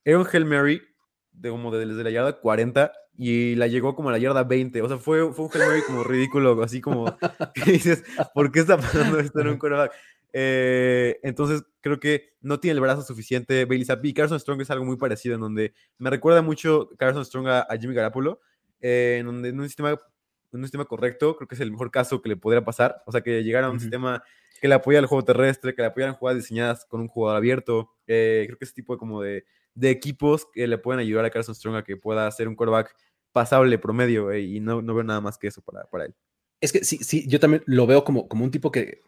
era 0.02 0.18
un 0.18 0.26
Hail 0.32 0.46
Mary 0.46 0.82
de 1.32 1.50
como 1.50 1.70
de- 1.70 1.84
desde 1.86 2.02
la 2.02 2.10
yarda 2.10 2.40
40 2.40 2.90
y 3.18 3.54
la 3.56 3.66
llegó 3.66 3.94
como 3.94 4.08
a 4.08 4.12
la 4.12 4.18
yarda 4.18 4.44
20. 4.44 4.80
O 4.80 4.88
sea, 4.88 4.96
fue, 4.98 5.30
fue 5.34 5.44
un 5.44 5.50
Hail 5.52 5.68
Mary 5.68 5.82
como 5.86 6.04
ridículo, 6.04 6.62
así 6.62 6.80
como 6.80 7.04
dices, 7.66 8.02
¿por 8.34 8.50
qué 8.50 8.60
está 8.60 8.78
pasando 8.78 9.20
esto 9.20 9.40
en 9.40 9.48
un 9.48 9.58
quarterback? 9.58 9.92
Eh, 10.32 11.18
entonces 11.22 11.62
creo 11.82 12.00
que 12.00 12.30
no 12.40 12.60
tiene 12.60 12.74
el 12.76 12.80
brazo 12.80 13.02
suficiente 13.02 13.64
Bailey 13.66 13.84
Zappi. 13.84 14.14
Carson 14.14 14.40
Strong 14.40 14.62
es 14.62 14.70
algo 14.70 14.86
muy 14.86 14.96
parecido, 14.96 15.34
en 15.34 15.42
donde 15.42 15.74
me 15.98 16.08
recuerda 16.10 16.40
mucho 16.42 16.88
Carson 16.98 17.24
Strong 17.24 17.46
a, 17.48 17.60
a 17.68 17.76
Jimmy 17.78 17.94
Garapolo, 17.94 18.40
eh, 18.80 19.18
en 19.20 19.26
donde 19.26 19.50
en 19.50 19.60
un 19.60 19.66
sistema 19.66 19.98
en 20.52 20.60
un 20.60 20.64
sistema 20.64 20.84
correcto, 20.84 21.36
creo 21.36 21.48
que 21.48 21.54
es 21.54 21.60
el 21.60 21.70
mejor 21.70 21.90
caso 21.90 22.22
que 22.22 22.28
le 22.28 22.36
podría 22.36 22.64
pasar. 22.64 23.02
O 23.06 23.12
sea, 23.12 23.20
que 23.20 23.42
llegara 23.42 23.66
a 23.66 23.70
un 23.70 23.80
sistema 23.80 24.22
que 24.60 24.68
le 24.68 24.74
apoya 24.74 24.98
al 24.98 25.06
juego 25.06 25.24
terrestre, 25.24 25.74
que 25.74 25.82
le 25.82 25.88
apoyaran 25.88 26.14
jugadas 26.14 26.42
diseñadas 26.42 26.84
con 26.84 27.00
un 27.00 27.08
jugador 27.08 27.36
abierto. 27.36 27.90
Eh, 28.06 28.44
creo 28.46 28.58
que 28.58 28.64
ese 28.64 28.74
tipo 28.74 28.94
de, 28.94 28.98
como 28.98 29.22
de, 29.22 29.44
de 29.74 29.90
equipos 29.90 30.46
que 30.52 30.66
le 30.66 30.78
pueden 30.78 31.00
ayudar 31.00 31.24
a 31.24 31.30
Carson 31.30 31.54
Strong 31.54 31.76
a 31.76 31.84
que 31.84 31.96
pueda 31.96 32.30
ser 32.30 32.48
un 32.48 32.56
quarterback 32.56 32.94
pasable, 33.32 33.78
promedio, 33.78 34.32
eh, 34.32 34.40
y 34.40 34.60
no, 34.60 34.80
no 34.80 34.94
veo 34.94 35.04
nada 35.04 35.20
más 35.20 35.36
que 35.36 35.48
eso 35.48 35.60
para, 35.60 35.84
para 35.84 36.06
él. 36.06 36.14
Es 36.60 36.72
que 36.72 36.84
sí, 36.84 36.98
sí, 36.98 37.28
yo 37.28 37.38
también 37.38 37.62
lo 37.66 37.86
veo 37.86 38.02
como, 38.02 38.28
como 38.28 38.44
un 38.44 38.50
tipo 38.50 38.70
que, 38.70 39.02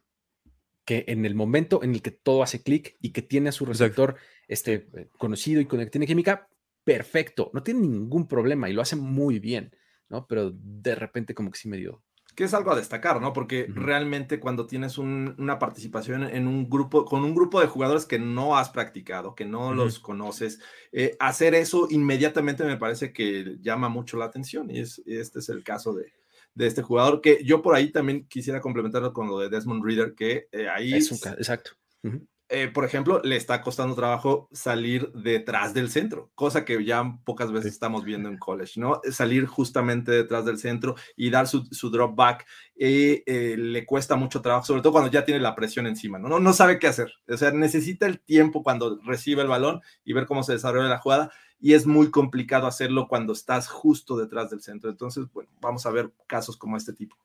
que 0.84 1.04
en 1.08 1.24
el 1.24 1.34
momento 1.34 1.82
en 1.82 1.94
el 1.94 2.02
que 2.02 2.10
todo 2.10 2.42
hace 2.42 2.62
clic 2.62 2.96
y 3.00 3.12
que 3.12 3.22
tiene 3.22 3.48
a 3.48 3.52
su 3.52 3.64
receptor 3.64 4.16
este, 4.46 4.88
conocido 5.16 5.60
y 5.60 5.66
con 5.66 5.80
el 5.80 5.86
que 5.86 5.92
tiene 5.92 6.06
química, 6.06 6.48
perfecto, 6.84 7.50
no 7.52 7.62
tiene 7.62 7.80
ningún 7.80 8.26
problema 8.28 8.68
y 8.68 8.72
lo 8.72 8.82
hace 8.82 8.96
muy 8.96 9.38
bien, 9.38 9.74
¿no? 10.08 10.26
Pero 10.26 10.50
de 10.52 10.94
repente 10.94 11.34
como 11.34 11.50
que 11.50 11.58
sí 11.58 11.68
me 11.68 11.76
dio. 11.76 12.02
que 12.34 12.44
es 12.44 12.54
algo 12.54 12.70
a 12.70 12.76
destacar, 12.76 13.20
¿no? 13.20 13.32
Porque 13.32 13.66
Ujú. 13.68 13.80
realmente 13.80 14.38
cuando 14.38 14.68
tienes 14.68 14.96
un- 14.96 15.34
una 15.38 15.58
participación 15.58 16.22
en 16.22 16.46
un 16.46 16.70
grupo, 16.70 17.04
con 17.04 17.24
un 17.24 17.34
grupo 17.34 17.60
de 17.60 17.66
jugadores 17.66 18.06
que 18.06 18.20
no 18.20 18.56
has 18.56 18.68
practicado, 18.68 19.34
que 19.34 19.44
no 19.44 19.66
Ujú. 19.70 19.74
los 19.74 19.98
conoces, 19.98 20.60
eh, 20.92 21.16
hacer 21.18 21.56
eso 21.56 21.88
inmediatamente 21.90 22.62
me 22.62 22.76
parece 22.76 23.12
que 23.12 23.56
llama 23.60 23.88
mucho 23.88 24.16
la 24.18 24.26
atención 24.26 24.70
y 24.70 24.78
es, 24.78 25.02
este 25.04 25.40
es 25.40 25.48
el 25.48 25.64
caso 25.64 25.92
de, 25.94 26.12
de 26.54 26.66
este 26.68 26.80
jugador 26.82 27.20
que 27.22 27.42
yo 27.42 27.60
por 27.60 27.74
ahí 27.74 27.90
también 27.90 28.24
quisiera 28.28 28.60
complementarlo 28.60 29.12
con 29.12 29.26
lo 29.26 29.40
de 29.40 29.48
Desmond 29.48 29.84
Reader, 29.84 30.14
que 30.14 30.46
eh, 30.52 30.68
ahí 30.68 30.94
Es 30.94 31.10
un 31.10 31.18
exacto. 31.32 31.72
Ujú. 32.04 32.24
Eh, 32.50 32.68
por 32.68 32.84
ejemplo, 32.84 33.20
le 33.22 33.36
está 33.36 33.60
costando 33.60 33.94
trabajo 33.94 34.48
salir 34.52 35.12
detrás 35.12 35.74
del 35.74 35.90
centro, 35.90 36.30
cosa 36.34 36.64
que 36.64 36.82
ya 36.82 37.18
pocas 37.24 37.52
veces 37.52 37.72
estamos 37.72 38.04
viendo 38.04 38.28
en 38.28 38.38
college, 38.38 38.80
¿no? 38.80 39.00
Salir 39.10 39.46
justamente 39.46 40.12
detrás 40.12 40.44
del 40.44 40.58
centro 40.58 40.94
y 41.16 41.30
dar 41.30 41.46
su, 41.46 41.66
su 41.66 41.90
drop 41.90 42.16
back 42.16 42.46
eh, 42.76 43.22
eh, 43.26 43.56
le 43.58 43.84
cuesta 43.84 44.16
mucho 44.16 44.40
trabajo, 44.40 44.64
sobre 44.64 44.82
todo 44.82 44.92
cuando 44.92 45.10
ya 45.10 45.24
tiene 45.24 45.40
la 45.40 45.54
presión 45.54 45.86
encima, 45.86 46.18
¿no? 46.18 46.28
¿no? 46.28 46.40
No 46.40 46.52
sabe 46.52 46.78
qué 46.78 46.86
hacer, 46.86 47.12
o 47.28 47.36
sea, 47.36 47.50
necesita 47.50 48.06
el 48.06 48.20
tiempo 48.20 48.62
cuando 48.62 48.98
recibe 49.04 49.42
el 49.42 49.48
balón 49.48 49.82
y 50.04 50.12
ver 50.14 50.26
cómo 50.26 50.42
se 50.42 50.52
desarrolla 50.52 50.88
la 50.88 50.98
jugada 50.98 51.30
y 51.60 51.74
es 51.74 51.86
muy 51.86 52.10
complicado 52.10 52.66
hacerlo 52.66 53.08
cuando 53.08 53.32
estás 53.32 53.68
justo 53.68 54.16
detrás 54.16 54.50
del 54.50 54.62
centro. 54.62 54.90
Entonces, 54.90 55.26
bueno, 55.32 55.50
vamos 55.60 55.86
a 55.86 55.90
ver 55.90 56.12
casos 56.26 56.56
como 56.56 56.76
este 56.76 56.92
tipo. 56.92 57.16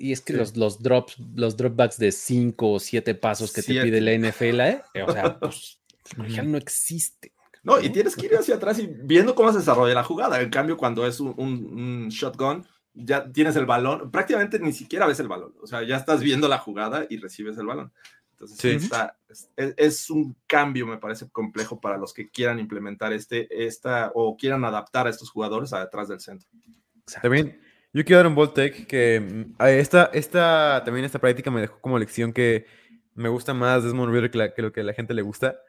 Y 0.00 0.12
es 0.12 0.22
que 0.22 0.32
los, 0.32 0.56
los 0.56 0.82
drops, 0.82 1.18
los 1.34 1.58
dropbacks 1.58 1.98
de 1.98 2.10
5 2.10 2.72
o 2.72 2.80
7 2.80 3.14
pasos 3.16 3.52
que 3.52 3.60
te 3.60 3.82
pide 3.82 4.00
la 4.00 4.14
NFL, 4.16 4.60
¿eh? 4.60 4.82
o 5.06 5.12
sea, 5.12 5.38
pues, 5.38 5.78
ya 6.26 6.42
no 6.42 6.56
existe. 6.56 7.34
No, 7.62 7.78
y 7.78 7.90
tienes 7.90 8.16
que 8.16 8.24
ir 8.24 8.34
hacia 8.34 8.54
atrás 8.54 8.78
y 8.78 8.86
viendo 8.86 9.34
cómo 9.34 9.52
se 9.52 9.58
desarrolla 9.58 9.92
la 9.92 10.02
jugada. 10.02 10.40
En 10.40 10.48
cambio, 10.48 10.78
cuando 10.78 11.06
es 11.06 11.20
un, 11.20 11.34
un, 11.36 12.08
shotgun, 12.08 12.66
ya 12.94 13.30
tienes 13.30 13.56
el 13.56 13.66
balón, 13.66 14.10
prácticamente 14.10 14.58
ni 14.58 14.72
siquiera 14.72 15.06
ves 15.06 15.20
el 15.20 15.28
balón. 15.28 15.54
O 15.60 15.66
sea, 15.66 15.82
ya 15.82 15.98
estás 15.98 16.22
viendo 16.22 16.48
la 16.48 16.56
jugada 16.56 17.04
y 17.10 17.18
recibes 17.18 17.58
el 17.58 17.66
balón. 17.66 17.92
Entonces, 18.30 18.58
sí. 18.58 18.70
está, 18.70 19.18
es, 19.28 19.50
es, 19.76 20.08
un 20.08 20.34
cambio, 20.46 20.86
me 20.86 20.96
parece 20.96 21.28
complejo 21.28 21.78
para 21.78 21.98
los 21.98 22.14
que 22.14 22.30
quieran 22.30 22.58
implementar 22.58 23.12
este, 23.12 23.66
esta 23.66 24.12
o 24.14 24.34
quieran 24.38 24.64
adaptar 24.64 25.06
a 25.06 25.10
estos 25.10 25.28
jugadores 25.28 25.74
a 25.74 25.80
detrás 25.80 26.08
del 26.08 26.20
centro. 26.20 26.48
También 27.20 27.60
yo 27.92 28.04
quiero 28.04 28.22
dar 28.22 28.26
un 28.26 28.54
take 28.54 28.86
que 28.86 29.20
mm, 29.20 29.62
esta, 29.64 30.10
esta, 30.12 30.82
también 30.84 31.04
esta 31.04 31.18
práctica 31.18 31.50
me 31.50 31.62
dejó 31.62 31.80
como 31.80 31.98
lección 31.98 32.32
que 32.32 32.66
me 33.14 33.28
gusta 33.28 33.54
más 33.54 33.84
Desmond 33.84 34.12
Reader 34.12 34.30
que, 34.30 34.38
la, 34.38 34.54
que 34.54 34.62
lo 34.62 34.72
que 34.72 34.80
a 34.80 34.84
la 34.84 34.94
gente 34.94 35.14
le 35.14 35.22
gusta. 35.22 35.60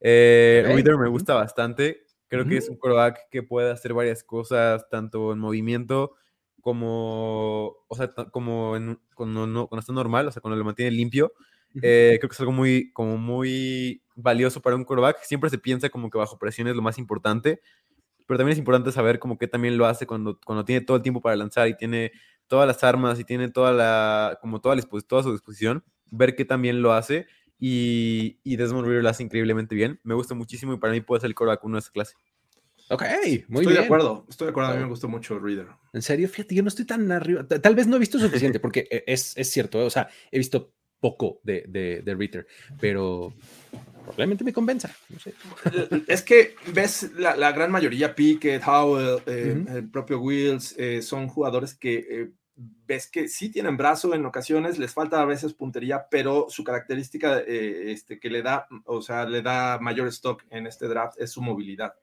Eh, 0.00 0.62
okay. 0.64 0.76
Reader 0.76 0.98
me 0.98 1.08
gusta 1.08 1.34
bastante. 1.34 2.04
Creo 2.28 2.42
uh 2.42 2.46
-huh. 2.46 2.50
que 2.50 2.56
es 2.58 2.68
un 2.68 2.76
quarterback 2.76 3.28
que 3.30 3.42
puede 3.42 3.70
hacer 3.70 3.94
varias 3.94 4.22
cosas, 4.22 4.88
tanto 4.90 5.32
en 5.32 5.38
movimiento 5.38 6.14
como, 6.60 7.76
o 7.88 7.96
sea, 7.96 8.12
como 8.30 8.76
en, 8.76 9.00
cuando, 9.14 9.46
no, 9.46 9.68
cuando 9.68 9.80
está 9.80 9.92
normal, 9.92 10.28
o 10.28 10.32
sea, 10.32 10.42
cuando 10.42 10.56
lo 10.56 10.64
mantiene 10.64 10.90
limpio. 10.90 11.32
Eh, 11.82 12.16
creo 12.18 12.28
que 12.28 12.34
es 12.34 12.40
algo 12.40 12.52
muy, 12.52 12.92
como 12.92 13.16
muy 13.18 14.02
valioso 14.16 14.60
para 14.60 14.74
un 14.74 14.84
quarterback. 14.84 15.22
Siempre 15.22 15.48
se 15.48 15.58
piensa 15.58 15.88
como 15.88 16.10
que 16.10 16.18
bajo 16.18 16.38
presión 16.38 16.66
es 16.66 16.74
lo 16.74 16.82
más 16.82 16.98
importante, 16.98 17.60
pero 18.28 18.36
también 18.36 18.52
es 18.52 18.58
importante 18.58 18.92
saber 18.92 19.18
como 19.18 19.38
que 19.38 19.48
también 19.48 19.78
lo 19.78 19.86
hace 19.86 20.06
cuando, 20.06 20.38
cuando 20.44 20.66
tiene 20.66 20.82
todo 20.82 20.98
el 20.98 21.02
tiempo 21.02 21.22
para 21.22 21.34
lanzar 21.34 21.66
y 21.66 21.74
tiene 21.74 22.12
todas 22.46 22.66
las 22.66 22.84
armas 22.84 23.18
y 23.18 23.24
tiene 23.24 23.48
toda 23.48 23.72
la, 23.72 24.38
como 24.42 24.60
toda, 24.60 24.76
la, 24.76 24.82
toda 24.82 25.22
su 25.22 25.32
disposición, 25.32 25.82
ver 26.10 26.36
que 26.36 26.44
también 26.44 26.82
lo 26.82 26.92
hace 26.92 27.26
y, 27.58 28.38
y 28.44 28.56
Desmond 28.56 28.86
Reader 28.86 29.02
lo 29.02 29.08
hace 29.08 29.22
increíblemente 29.22 29.74
bien. 29.74 29.98
Me 30.02 30.12
gusta 30.12 30.34
muchísimo 30.34 30.74
y 30.74 30.76
para 30.76 30.92
mí 30.92 31.00
puede 31.00 31.22
ser 31.22 31.28
el 31.28 31.34
coreback 31.34 31.64
uno 31.64 31.76
de 31.76 31.80
esa 31.80 31.90
clase. 31.90 32.16
Ok, 32.90 33.02
muy 33.02 33.08
estoy 33.08 33.32
bien. 33.32 33.60
Estoy 33.60 33.74
de 33.74 33.80
acuerdo, 33.80 34.26
estoy 34.28 34.44
de 34.44 34.50
acuerdo. 34.50 34.70
A 34.72 34.74
mí 34.74 34.82
me 34.82 34.88
gustó 34.88 35.08
mucho 35.08 35.38
Reader. 35.38 35.68
En 35.94 36.02
serio, 36.02 36.28
fíjate, 36.28 36.54
yo 36.54 36.62
no 36.62 36.68
estoy 36.68 36.84
tan 36.84 37.10
arriba. 37.10 37.46
Tal 37.48 37.74
vez 37.74 37.86
no 37.86 37.96
he 37.96 37.98
visto 37.98 38.18
suficiente, 38.18 38.60
porque 38.60 38.86
e, 38.90 39.04
es, 39.06 39.34
es 39.38 39.50
cierto, 39.50 39.80
¿eh? 39.80 39.84
o 39.84 39.90
sea, 39.90 40.06
he 40.30 40.36
visto 40.36 40.74
poco 41.00 41.40
de, 41.44 41.64
de, 41.66 42.02
de 42.02 42.14
Reader, 42.14 42.46
pero 42.78 43.32
probablemente 44.10 44.44
me 44.44 44.52
convenza. 44.52 44.90
No 45.08 45.18
sé. 45.18 45.34
Es 46.06 46.22
que 46.22 46.54
ves 46.72 47.12
la, 47.16 47.36
la 47.36 47.52
gran 47.52 47.70
mayoría, 47.70 48.14
Pickett, 48.14 48.62
Howell, 48.66 49.22
eh, 49.26 49.54
uh 49.56 49.60
-huh. 49.60 49.76
el 49.76 49.90
propio 49.90 50.20
Wills, 50.20 50.74
eh, 50.78 51.02
son 51.02 51.28
jugadores 51.28 51.74
que 51.74 51.94
eh, 52.10 52.30
ves 52.86 53.08
que 53.08 53.28
sí 53.28 53.50
tienen 53.50 53.76
brazo 53.76 54.14
en 54.14 54.26
ocasiones, 54.26 54.78
les 54.78 54.92
falta 54.92 55.20
a 55.20 55.24
veces 55.24 55.54
puntería, 55.54 56.06
pero 56.10 56.46
su 56.48 56.64
característica 56.64 57.38
eh, 57.40 57.92
este, 57.92 58.18
que 58.18 58.30
le 58.30 58.42
da, 58.42 58.66
o 58.84 59.00
sea, 59.00 59.26
le 59.26 59.42
da 59.42 59.78
mayor 59.78 60.08
stock 60.08 60.44
en 60.50 60.66
este 60.66 60.88
draft 60.88 61.20
es 61.20 61.30
su 61.30 61.40
movilidad, 61.40 61.94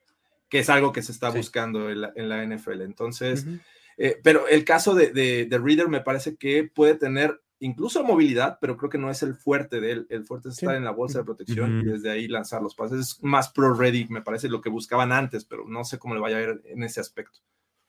que 0.48 0.60
es 0.60 0.70
algo 0.70 0.94
que 0.94 1.02
se 1.02 1.12
está 1.12 1.32
sí. 1.32 1.38
buscando 1.38 1.90
en 1.90 2.02
la, 2.02 2.14
en 2.16 2.30
la, 2.30 2.46
NFL. 2.46 2.82
Entonces, 2.82 3.44
uh 3.44 3.50
-huh. 3.50 3.60
eh, 3.98 4.20
pero 4.24 4.48
el 4.48 4.64
caso 4.64 4.96
de, 4.96 5.12
de, 5.12 5.46
de, 5.46 5.58
Reader 5.58 5.90
me 5.90 6.02
parece 6.02 6.38
que 6.38 6.64
puede 6.64 6.96
tener 6.96 7.42
incluso 7.60 8.04
movilidad, 8.04 8.58
pero 8.60 8.78
creo 8.78 8.90
que 8.90 8.98
no 8.98 9.10
es 9.10 9.24
el 9.24 9.36
fuerte 9.36 9.80
de 9.80 9.92
él. 9.92 10.08
El 10.10 10.26
fuerte 10.26 10.50
es 10.50 10.56
estar 10.56 10.74
sí. 10.74 10.78
en 10.78 10.84
la 10.84 10.92
bolsa 10.92 11.20
de 11.20 11.26
protección 11.26 11.78
uh 11.78 11.82
-huh. 11.82 11.84
y 11.84 11.92
desde 11.92 12.12
ahí 12.12 12.28
lanzar 12.28 12.62
los 12.62 12.76
pases. 12.76 13.00
Es 13.00 13.24
más 13.24 13.50
pro-ready, 13.50 14.08
me 14.10 14.22
parece 14.22 14.50
lo 14.50 14.62
que 14.62 14.70
buscaban 14.70 15.12
antes, 15.12 15.46
pero 15.46 15.66
no 15.68 15.84
sé 15.84 15.98
cómo 15.98 16.16
le 16.16 16.22
vaya 16.22 16.38
a 16.38 16.42
ir 16.42 16.62
en 16.66 16.84
ese 16.84 17.00
aspecto. 17.00 17.40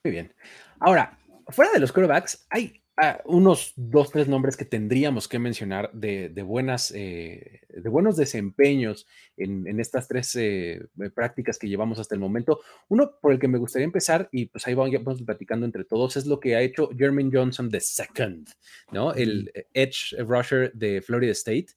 Muy 0.03 0.11
bien. 0.11 0.33
Ahora, 0.79 1.17
fuera 1.49 1.71
de 1.71 1.79
los 1.79 1.91
quarterbacks, 1.91 2.45
hay 2.49 2.81
uh, 3.01 3.17
unos 3.25 3.73
dos, 3.75 4.11
tres 4.11 4.27
nombres 4.27 4.57
que 4.57 4.65
tendríamos 4.65 5.27
que 5.27 5.39
mencionar 5.39 5.91
de, 5.93 6.29
de 6.29 6.43
buenas, 6.43 6.91
eh, 6.95 7.61
de 7.69 7.89
buenos 7.89 8.17
desempeños 8.17 9.07
en, 9.37 9.67
en 9.67 9.79
estas 9.79 10.07
tres 10.07 10.35
eh, 10.35 10.81
prácticas 11.15 11.57
que 11.57 11.67
llevamos 11.67 11.99
hasta 11.99 12.15
el 12.15 12.21
momento. 12.21 12.61
Uno 12.89 13.11
por 13.21 13.31
el 13.31 13.39
que 13.39 13.47
me 13.47 13.57
gustaría 13.57 13.85
empezar, 13.85 14.29
y 14.31 14.45
pues 14.45 14.67
ahí 14.67 14.73
vamos 14.73 15.21
platicando 15.23 15.65
entre 15.65 15.85
todos, 15.85 16.17
es 16.17 16.25
lo 16.25 16.39
que 16.39 16.55
ha 16.55 16.61
hecho 16.61 16.89
Jermaine 16.97 17.31
Johnson 17.31 17.69
the 17.69 17.79
second, 17.79 18.49
¿no? 18.91 19.13
El 19.13 19.51
edge 19.73 20.15
rusher 20.19 20.71
de 20.73 21.01
Florida 21.01 21.31
State, 21.31 21.67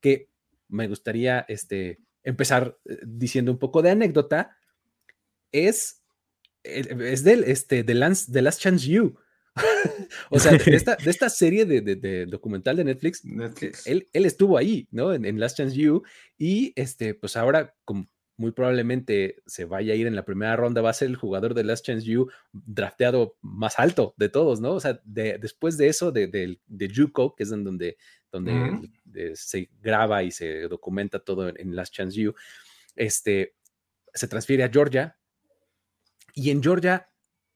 que 0.00 0.28
me 0.68 0.88
gustaría 0.88 1.44
este, 1.48 1.98
empezar 2.22 2.76
eh, 2.84 2.98
diciendo 3.06 3.52
un 3.52 3.58
poco 3.58 3.82
de 3.82 3.90
anécdota, 3.90 4.56
es 5.52 6.00
es 6.62 7.24
del 7.24 7.44
este, 7.44 7.82
de, 7.82 7.94
Lance, 7.94 8.30
de 8.30 8.42
Last 8.42 8.60
Chance 8.60 8.86
You. 8.86 9.16
o 10.30 10.38
sea, 10.38 10.52
de 10.52 10.58
esta, 10.76 10.96
de 10.96 11.10
esta 11.10 11.28
serie 11.28 11.64
de, 11.64 11.80
de, 11.80 11.96
de, 11.96 12.26
documental 12.26 12.76
de 12.76 12.84
Netflix, 12.84 13.24
Netflix. 13.24 13.86
Él, 13.86 14.08
él, 14.12 14.24
estuvo 14.24 14.56
ahí, 14.56 14.88
¿no? 14.90 15.12
En, 15.12 15.24
en, 15.24 15.40
Last 15.40 15.56
Chance 15.56 15.76
You. 15.76 16.02
Y 16.38 16.72
este, 16.76 17.14
pues 17.14 17.36
ahora, 17.36 17.74
como 17.84 18.08
muy 18.36 18.52
probablemente 18.52 19.42
se 19.46 19.66
vaya 19.66 19.92
a 19.92 19.96
ir 19.96 20.06
en 20.06 20.16
la 20.16 20.24
primera 20.24 20.56
ronda, 20.56 20.80
va 20.80 20.90
a 20.90 20.94
ser 20.94 21.08
el 21.08 21.16
jugador 21.16 21.52
de 21.52 21.62
Last 21.62 21.84
Chance 21.84 22.06
You 22.06 22.30
drafteado 22.52 23.36
más 23.42 23.78
alto 23.78 24.14
de 24.16 24.30
todos, 24.30 24.60
¿no? 24.60 24.72
O 24.72 24.80
sea, 24.80 24.98
de, 25.04 25.36
después 25.38 25.76
de 25.76 25.88
eso, 25.88 26.10
de, 26.10 26.26
de, 26.26 26.58
de 26.66 26.88
JUCO, 26.88 27.34
que 27.34 27.42
es 27.42 27.52
en 27.52 27.64
donde, 27.64 27.98
donde 28.32 28.52
-huh. 28.52 29.34
se 29.34 29.68
graba 29.82 30.22
y 30.22 30.30
se 30.30 30.62
documenta 30.68 31.18
todo 31.18 31.50
en, 31.50 31.60
en 31.60 31.76
Last 31.76 31.92
Chance 31.92 32.18
You, 32.18 32.34
este, 32.96 33.56
se 34.14 34.26
transfiere 34.26 34.64
a 34.64 34.70
Georgia, 34.70 35.18
y 36.34 36.50
en 36.50 36.62
Georgia 36.62 37.10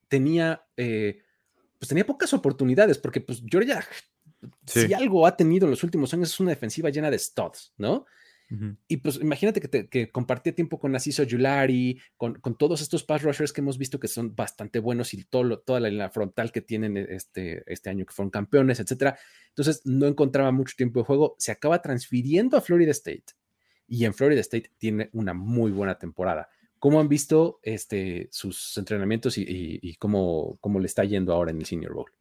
tenía, 0.09 0.67
eh, 0.77 1.23
pues 1.85 1.91
tenía 1.91 2.07
pocas 2.07 2.33
oportunidades, 2.33 2.97
porque 2.97 3.21
pues 3.21 3.43
Georgia, 3.47 3.87
sí. 4.65 4.87
si 4.87 4.95
algo 4.95 5.27
ha 5.27 5.37
tenido 5.37 5.67
en 5.67 5.71
los 5.71 5.85
últimos 5.85 6.15
años, 6.15 6.31
es 6.31 6.41
una 6.41 6.49
defensiva 6.49 6.89
llena 6.89 7.11
de 7.11 7.19
studs, 7.19 7.75
¿no? 7.77 8.07
Uh 8.51 8.55
-huh. 8.55 8.77
Y 8.89 8.97
pues 8.97 9.17
imagínate 9.17 9.61
que, 9.61 9.69
te, 9.69 9.89
que 9.91 10.11
compartía 10.11 10.55
tiempo 10.55 10.79
con 10.79 10.93
Naciso 10.93 11.25
Yulari, 11.25 12.01
con, 12.17 12.37
con, 12.37 12.57
todos 12.57 12.81
estos 12.81 13.05
pass 13.05 13.21
rushers 13.21 13.53
que 13.53 13.61
hemos 13.61 13.77
visto 13.77 14.01
que 14.01 14.09
son 14.09 14.35
bastante 14.35 14.79
buenos 14.79 15.13
y 15.13 15.25
todo, 15.25 15.59
toda 15.59 15.79
la, 15.79 15.91
la, 15.91 16.09
frontal 16.09 16.53
que 16.53 16.63
tienen 16.63 16.97
este, 16.97 17.71
este 17.71 17.91
año 17.91 18.07
que 18.07 18.15
fueron 18.15 18.31
campeones, 18.31 18.81
etcétera. 18.81 19.19
Entonces 19.51 19.83
no 19.85 20.07
encontraba 20.07 20.53
mucho 20.53 20.75
tiempo 20.79 21.01
de 21.01 21.05
juego, 21.05 21.37
se 21.39 21.53
acaba 21.53 21.83
transfiriendo 21.83 22.57
a 22.57 22.63
Florida 22.63 22.93
State 22.93 23.35
y 23.87 24.07
en 24.07 24.15
Florida 24.15 24.41
State 24.41 24.71
tiene 24.79 25.11
una 25.13 25.35
muy 25.35 25.71
buena 25.71 25.99
temporada. 25.99 26.49
¿Cómo 26.85 27.01
han 27.01 27.09
visto 27.09 27.61
este, 27.63 28.29
sus 28.31 28.77
entrenamientos 28.77 29.39
y, 29.39 29.41
y, 29.41 29.79
y 29.81 29.95
cómo, 29.95 30.59
cómo, 30.61 30.79
le 30.81 30.85
está 30.85 31.03
yendo 31.03 31.33
ahora 31.33 31.51
en 31.51 31.57
el 31.57 31.65
Senior 31.65 31.95
Bowl? 31.95 32.13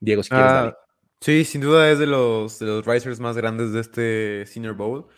Diego, 0.00 0.22
si 0.22 0.30
quieres, 0.30 0.50
ah, 0.50 0.78
Sí, 1.20 1.44
sin 1.44 1.60
duda 1.60 1.90
es 1.90 1.98
de 1.98 2.06
los, 2.06 2.58
de 2.58 2.64
los 2.64 2.86
risers 2.86 3.20
más 3.20 3.36
grandes 3.36 3.74
de 3.74 3.80
este 3.80 4.46
Senior 4.46 4.76
Bowl, 4.76 5.08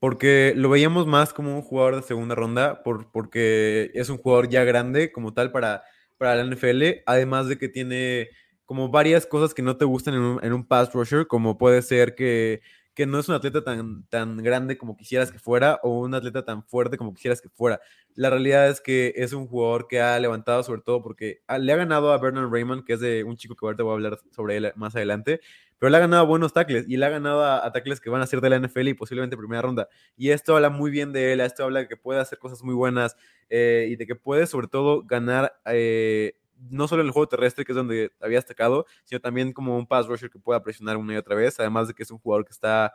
porque 0.00 0.52
lo 0.56 0.68
veíamos 0.68 1.06
más 1.06 1.32
como 1.32 1.54
un 1.54 1.62
jugador 1.62 1.94
de 1.94 2.02
segunda 2.02 2.34
ronda, 2.34 2.82
por, 2.82 3.12
porque 3.12 3.92
es 3.94 4.08
un 4.08 4.18
jugador 4.18 4.48
ya 4.48 4.64
grande 4.64 5.12
como 5.12 5.32
tal 5.32 5.52
para, 5.52 5.84
para 6.18 6.34
la 6.34 6.42
NFL, 6.42 7.04
además 7.06 7.46
de 7.46 7.56
que 7.56 7.68
tiene 7.68 8.30
como 8.64 8.88
varias 8.88 9.26
cosas 9.26 9.54
que 9.54 9.62
no 9.62 9.76
te 9.76 9.84
gustan 9.84 10.14
en 10.14 10.22
un, 10.22 10.44
en 10.44 10.52
un 10.52 10.66
pass 10.66 10.92
rusher, 10.92 11.28
como 11.28 11.56
puede 11.56 11.82
ser 11.82 12.16
que 12.16 12.62
que 12.94 13.06
no 13.06 13.18
es 13.18 13.28
un 13.28 13.34
atleta 13.34 13.62
tan, 13.62 14.04
tan 14.08 14.38
grande 14.38 14.76
como 14.76 14.96
quisieras 14.96 15.30
que 15.30 15.38
fuera 15.38 15.80
o 15.82 16.00
un 16.00 16.14
atleta 16.14 16.44
tan 16.44 16.64
fuerte 16.64 16.96
como 16.96 17.14
quisieras 17.14 17.40
que 17.40 17.48
fuera. 17.48 17.80
La 18.14 18.30
realidad 18.30 18.68
es 18.68 18.80
que 18.80 19.12
es 19.16 19.32
un 19.32 19.46
jugador 19.46 19.86
que 19.88 20.00
ha 20.00 20.18
levantado 20.18 20.62
sobre 20.62 20.82
todo 20.82 21.02
porque 21.02 21.40
le 21.58 21.72
ha 21.72 21.76
ganado 21.76 22.12
a 22.12 22.18
Bernard 22.18 22.50
Raymond, 22.50 22.84
que 22.84 22.94
es 22.94 23.00
de 23.00 23.24
un 23.24 23.36
chico 23.36 23.54
que 23.54 23.64
ahorita 23.64 23.82
voy 23.82 23.92
a 23.92 23.94
hablar 23.94 24.18
sobre 24.30 24.56
él 24.56 24.72
más 24.76 24.96
adelante, 24.96 25.40
pero 25.78 25.90
le 25.90 25.96
ha 25.96 26.00
ganado 26.00 26.26
buenos 26.26 26.52
tackles 26.52 26.86
y 26.88 26.96
le 26.96 27.06
ha 27.06 27.08
ganado 27.08 27.42
a, 27.42 27.64
a, 27.64 27.72
tackles 27.72 28.00
que 28.00 28.10
van 28.10 28.20
a 28.20 28.26
ser 28.26 28.40
de 28.40 28.50
la 28.50 28.58
NFL 28.58 28.88
y 28.88 28.94
posiblemente 28.94 29.36
primera 29.36 29.62
ronda. 29.62 29.88
Y 30.16 30.30
esto 30.30 30.54
habla 30.54 30.68
muy 30.68 30.90
bien 30.90 31.12
de 31.12 31.32
él, 31.32 31.40
esto 31.40 31.64
habla 31.64 31.80
de 31.80 31.88
que 31.88 31.96
puede 31.96 32.20
hacer 32.20 32.38
cosas 32.38 32.62
muy 32.62 32.74
buenas 32.74 33.16
eh, 33.48 33.88
y 33.90 33.96
de 33.96 34.06
que 34.06 34.14
puede 34.14 34.46
sobre 34.46 34.68
todo 34.68 35.02
ganar 35.02 35.58
eh, 35.64 36.34
no 36.68 36.88
solo 36.88 37.02
en 37.02 37.08
el 37.08 37.12
juego 37.12 37.28
terrestre, 37.28 37.64
que 37.64 37.72
es 37.72 37.76
donde 37.76 38.12
había 38.20 38.38
destacado, 38.38 38.86
sino 39.04 39.20
también 39.20 39.52
como 39.52 39.76
un 39.76 39.86
pass 39.86 40.06
rusher 40.06 40.30
que 40.30 40.38
pueda 40.38 40.62
presionar 40.62 40.96
una 40.96 41.14
y 41.14 41.16
otra 41.16 41.34
vez, 41.34 41.58
además 41.60 41.88
de 41.88 41.94
que 41.94 42.02
es 42.02 42.10
un 42.10 42.18
jugador 42.18 42.44
que 42.44 42.52
está, 42.52 42.92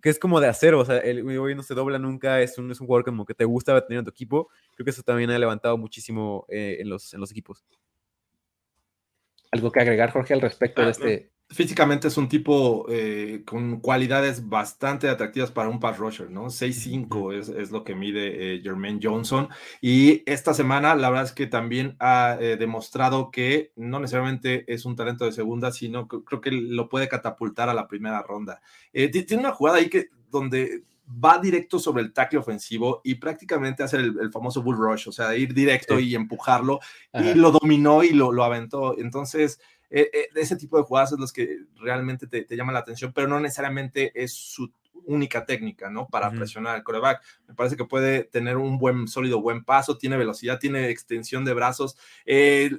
que 0.00 0.08
es 0.08 0.18
como 0.18 0.40
de 0.40 0.48
acero, 0.48 0.80
o 0.80 0.84
sea, 0.84 0.98
el 0.98 1.26
hoy 1.38 1.54
no 1.54 1.62
se 1.62 1.74
dobla 1.74 1.98
nunca, 1.98 2.40
es 2.40 2.56
un, 2.58 2.70
es 2.70 2.80
un 2.80 2.86
jugador 2.86 3.04
como 3.04 3.24
que 3.24 3.34
te 3.34 3.44
gusta 3.44 3.84
tener 3.86 3.98
en 3.98 4.04
tu 4.04 4.10
equipo, 4.10 4.48
creo 4.74 4.84
que 4.84 4.90
eso 4.90 5.02
también 5.02 5.30
ha 5.30 5.38
levantado 5.38 5.76
muchísimo 5.76 6.46
eh, 6.48 6.78
en, 6.80 6.88
los, 6.88 7.12
en 7.12 7.20
los 7.20 7.30
equipos. 7.30 7.64
¿Algo 9.50 9.70
que 9.70 9.80
agregar, 9.80 10.10
Jorge, 10.10 10.32
al 10.32 10.40
respecto 10.40 10.82
de 10.82 10.90
este? 10.90 11.31
Físicamente 11.52 12.08
es 12.08 12.16
un 12.16 12.28
tipo 12.28 12.86
eh, 12.88 13.42
con 13.44 13.80
cualidades 13.80 14.48
bastante 14.48 15.08
atractivas 15.08 15.50
para 15.50 15.68
un 15.68 15.78
pass 15.80 15.98
rusher, 15.98 16.30
¿no? 16.30 16.46
6'5 16.46 17.34
es, 17.34 17.48
es, 17.48 17.70
lo 17.70 17.84
que 17.84 17.94
mide 17.94 18.56
eh, 18.56 18.60
Jermaine 18.62 19.00
Johnson. 19.02 19.48
Y 19.80 20.22
esta 20.30 20.54
semana, 20.54 20.94
la 20.94 21.10
verdad 21.10 21.26
es 21.26 21.32
que 21.32 21.46
también 21.46 21.96
ha 22.00 22.36
eh, 22.40 22.56
demostrado 22.56 23.30
que 23.30 23.72
no 23.76 24.00
necesariamente 24.00 24.64
es 24.72 24.84
un 24.84 24.96
talento 24.96 25.24
de 25.24 25.32
segunda, 25.32 25.72
sino 25.72 26.08
que 26.08 26.24
creo 26.24 26.40
que 26.40 26.50
lo 26.50 26.88
puede 26.88 27.08
catapultar 27.08 27.68
a 27.68 27.74
la 27.74 27.86
primera 27.86 28.22
ronda. 28.22 28.60
Eh, 28.92 29.08
tiene 29.08 29.42
una 29.42 29.52
jugada 29.52 29.78
ahí 29.78 29.88
que 29.88 30.08
donde 30.30 30.84
va 31.12 31.38
directo 31.38 31.78
sobre 31.78 32.02
el 32.02 32.12
tackle 32.12 32.38
ofensivo 32.38 33.00
y 33.04 33.16
prácticamente 33.16 33.82
hace 33.82 33.98
el, 33.98 34.18
el 34.20 34.32
famoso 34.32 34.62
bull 34.62 34.76
rush, 34.76 35.08
o 35.08 35.12
sea, 35.12 35.36
ir 35.36 35.52
directo 35.52 35.98
sí. 35.98 36.08
y 36.08 36.14
empujarlo, 36.14 36.80
Ajá. 37.12 37.30
y 37.30 37.34
lo 37.34 37.50
dominó 37.50 38.02
y 38.02 38.10
lo, 38.10 38.32
lo 38.32 38.44
aventó. 38.44 38.98
Entonces, 38.98 39.60
eh, 39.92 40.10
eh, 40.12 40.28
ese 40.34 40.56
tipo 40.56 40.78
de 40.78 40.84
jugadas 40.84 41.12
es 41.12 41.18
los 41.18 41.32
que 41.32 41.58
realmente 41.76 42.26
te, 42.26 42.42
te 42.42 42.56
llaman 42.56 42.74
la 42.74 42.80
atención, 42.80 43.12
pero 43.12 43.28
no 43.28 43.38
necesariamente 43.38 44.10
es 44.14 44.32
su 44.32 44.72
única 45.04 45.44
técnica, 45.44 45.90
¿no? 45.90 46.08
Para 46.08 46.28
uh 46.28 46.32
-huh. 46.32 46.38
presionar 46.38 46.74
al 46.76 46.82
coreback. 46.82 47.22
Me 47.48 47.54
parece 47.54 47.76
que 47.76 47.84
puede 47.84 48.24
tener 48.24 48.56
un 48.56 48.78
buen, 48.78 49.08
sólido, 49.08 49.40
buen 49.40 49.64
paso, 49.64 49.98
tiene 49.98 50.16
velocidad, 50.16 50.58
tiene 50.58 50.88
extensión 50.90 51.44
de 51.44 51.54
brazos. 51.54 51.96
Eh, 52.24 52.70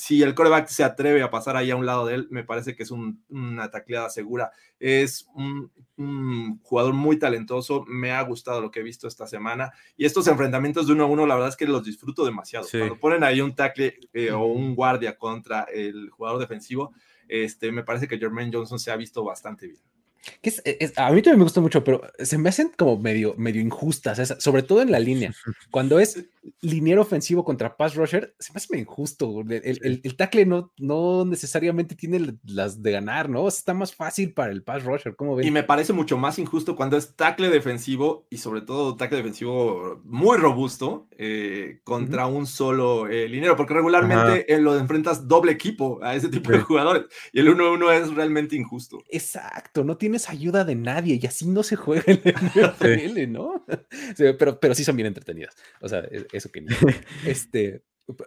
si 0.00 0.22
el 0.22 0.34
coreback 0.34 0.66
se 0.68 0.82
atreve 0.82 1.22
a 1.22 1.30
pasar 1.30 1.58
ahí 1.58 1.70
a 1.70 1.76
un 1.76 1.84
lado 1.84 2.06
de 2.06 2.14
él, 2.14 2.28
me 2.30 2.42
parece 2.42 2.74
que 2.74 2.84
es 2.84 2.90
un, 2.90 3.22
una 3.28 3.70
tacleada 3.70 4.08
segura. 4.08 4.50
Es 4.78 5.28
un, 5.34 5.70
un, 5.98 6.58
jugador 6.62 6.94
muy 6.94 7.18
talentoso, 7.18 7.84
me 7.86 8.10
ha 8.10 8.22
gustado 8.22 8.62
lo 8.62 8.70
que 8.70 8.80
he 8.80 8.82
visto 8.82 9.06
esta 9.06 9.26
semana. 9.26 9.74
Y 9.98 10.06
estos 10.06 10.26
enfrentamientos 10.26 10.86
de 10.86 10.94
uno 10.94 11.04
a 11.04 11.06
uno, 11.06 11.26
la 11.26 11.34
verdad 11.34 11.50
es 11.50 11.56
que 11.56 11.66
los 11.66 11.84
disfruto 11.84 12.24
demasiado. 12.24 12.64
Sí. 12.64 12.78
Cuando 12.78 12.98
ponen 12.98 13.24
ahí 13.24 13.42
un 13.42 13.54
tackle 13.54 14.00
eh, 14.14 14.30
o 14.30 14.46
un 14.46 14.74
guardia 14.74 15.18
contra 15.18 15.64
el 15.64 16.08
jugador 16.08 16.40
defensivo, 16.40 16.94
este, 17.28 17.70
me 17.70 17.84
parece 17.84 18.08
que 18.08 18.16
Jermaine 18.16 18.50
Johnson 18.50 18.78
se 18.78 18.90
ha 18.90 18.96
visto 18.96 19.22
bastante 19.22 19.66
bien. 19.66 19.82
Que 20.42 20.50
es, 20.50 20.62
es, 20.64 20.96
a 20.98 21.10
mí 21.10 21.22
también 21.22 21.38
me 21.38 21.44
gusta 21.44 21.60
mucho, 21.60 21.82
pero 21.82 22.02
se 22.18 22.38
me 22.38 22.48
hacen 22.48 22.72
como 22.76 22.98
medio, 22.98 23.34
medio 23.36 23.60
injustas, 23.60 24.18
esas, 24.18 24.42
sobre 24.42 24.62
todo 24.62 24.82
en 24.82 24.90
la 24.90 24.98
línea. 24.98 25.32
Cuando 25.70 25.98
es 25.98 26.26
liniero 26.62 27.02
ofensivo 27.02 27.44
contra 27.44 27.76
pass 27.76 27.94
rusher, 27.94 28.34
se 28.38 28.52
me 28.52 28.58
hace 28.58 28.68
medio 28.70 28.82
injusto. 28.84 29.40
El, 29.40 29.78
el, 29.82 30.00
el, 30.02 30.16
tackle 30.16 30.46
no, 30.46 30.72
no 30.78 31.24
necesariamente 31.24 31.94
tiene 31.94 32.34
las 32.44 32.82
de 32.82 32.92
ganar, 32.92 33.28
¿no? 33.28 33.46
Está 33.48 33.74
más 33.74 33.94
fácil 33.94 34.32
para 34.32 34.52
el 34.52 34.62
pass 34.62 34.84
rusher, 34.84 35.16
¿cómo 35.16 35.36
ven? 35.36 35.46
Y 35.46 35.50
me 35.50 35.62
parece 35.62 35.92
mucho 35.92 36.16
más 36.16 36.38
injusto 36.38 36.76
cuando 36.76 36.96
es 36.96 37.14
tackle 37.16 37.50
defensivo 37.50 38.26
y 38.30 38.38
sobre 38.38 38.62
todo 38.62 38.96
tackle 38.96 39.18
defensivo 39.18 40.00
muy 40.04 40.38
robusto 40.38 41.08
eh, 41.16 41.80
contra 41.84 42.26
uh 42.26 42.30
-huh. 42.30 42.38
un 42.38 42.46
solo 42.46 43.06
eh, 43.06 43.28
liniero, 43.28 43.56
porque 43.56 43.74
regularmente 43.74 44.52
eh, 44.52 44.58
lo 44.58 44.78
enfrentas 44.78 45.28
doble 45.28 45.52
equipo 45.52 46.00
a 46.02 46.14
ese 46.14 46.28
tipo 46.28 46.52
de 46.52 46.60
jugadores 46.60 47.04
y 47.32 47.40
el 47.40 47.48
1-1 47.48 47.92
es 47.92 48.14
realmente 48.14 48.56
injusto. 48.56 49.02
Exacto, 49.08 49.84
no 49.84 49.96
tiene 49.96 50.09
tienes 50.10 50.28
ayuda 50.28 50.64
de 50.64 50.74
nadie 50.74 51.20
y 51.22 51.26
así 51.26 51.46
no 51.46 51.62
se 51.62 51.76
juega 51.76 52.02
el 52.06 52.18
NFL, 52.18 53.14
sí. 53.14 53.26
¿no? 53.28 53.64
Sí, 54.16 54.24
pero, 54.38 54.58
pero 54.58 54.74
sí 54.74 54.82
son 54.82 54.96
bien 54.96 55.06
entretenidas. 55.06 55.54
O 55.80 55.88
sea, 55.88 56.00
e, 56.00 56.26
eso 56.32 56.50
que 56.50 56.64
este, 57.26 57.84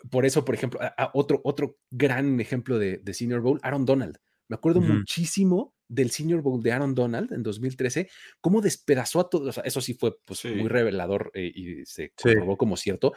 por 0.10 0.26
eso, 0.26 0.46
por 0.46 0.56
ejemplo, 0.56 0.82
a, 0.82 0.88
a 0.88 1.12
otro, 1.14 1.42
otro 1.44 1.78
gran 1.92 2.40
ejemplo 2.40 2.80
de, 2.80 3.00
de, 3.00 3.14
Senior 3.14 3.42
Bowl, 3.42 3.60
Aaron 3.64 3.86
Donald. 3.86 4.18
Me 4.48 4.56
acuerdo 4.56 4.80
uh 4.80 4.84
-huh. 4.84 5.00
muchísimo 5.00 5.76
del 5.90 6.10
Senior 6.12 6.42
Bowl 6.42 6.64
de 6.64 6.72
Aaron 6.72 6.96
Donald 6.96 7.34
en 7.34 7.44
2013, 7.44 8.10
cómo 8.40 8.62
despedazó 8.62 9.20
a 9.20 9.30
todos. 9.30 9.50
O 9.50 9.52
sea, 9.52 9.64
eso 9.64 9.82
sí 9.82 9.94
fue 9.94 10.16
pues, 10.24 10.40
sí. 10.40 10.50
muy 10.50 10.70
revelador 10.70 11.32
eh, 11.34 11.52
y 11.54 11.86
se 11.86 12.14
comprobó 12.16 12.58
como 12.58 12.78
cierto. 12.78 13.14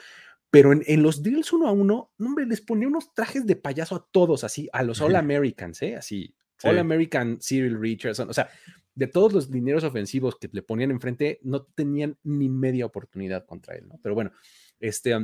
Pero 0.50 0.72
en, 0.72 0.82
en, 0.86 1.02
los 1.02 1.22
drills 1.22 1.52
uno 1.52 1.68
a 1.68 1.72
uno, 1.72 2.12
hombre, 2.18 2.46
les 2.46 2.60
ponía 2.60 2.88
unos 2.88 3.12
trajes 3.14 3.46
de 3.46 3.56
payaso 3.56 3.94
a 3.94 4.08
todos, 4.10 4.42
así, 4.42 4.68
a 4.72 4.82
los 4.82 5.00
All 5.00 5.16
Americans, 5.16 5.82
¿eh? 5.82 5.96
Así, 5.96 6.34
Sí. 6.58 6.68
All 6.68 6.78
American 6.78 7.38
Cyril 7.40 7.78
Richardson, 7.78 8.30
o 8.30 8.32
sea, 8.32 8.48
de 8.94 9.06
todos 9.06 9.32
los 9.32 9.50
dineros 9.50 9.84
ofensivos 9.84 10.36
que 10.38 10.48
le 10.50 10.62
ponían 10.62 10.90
enfrente, 10.90 11.38
no 11.42 11.64
tenían 11.64 12.16
ni 12.24 12.48
media 12.48 12.86
oportunidad 12.86 13.44
contra 13.44 13.76
él, 13.76 13.86
¿no? 13.88 14.00
Pero 14.02 14.14
bueno, 14.14 14.32
este, 14.80 15.14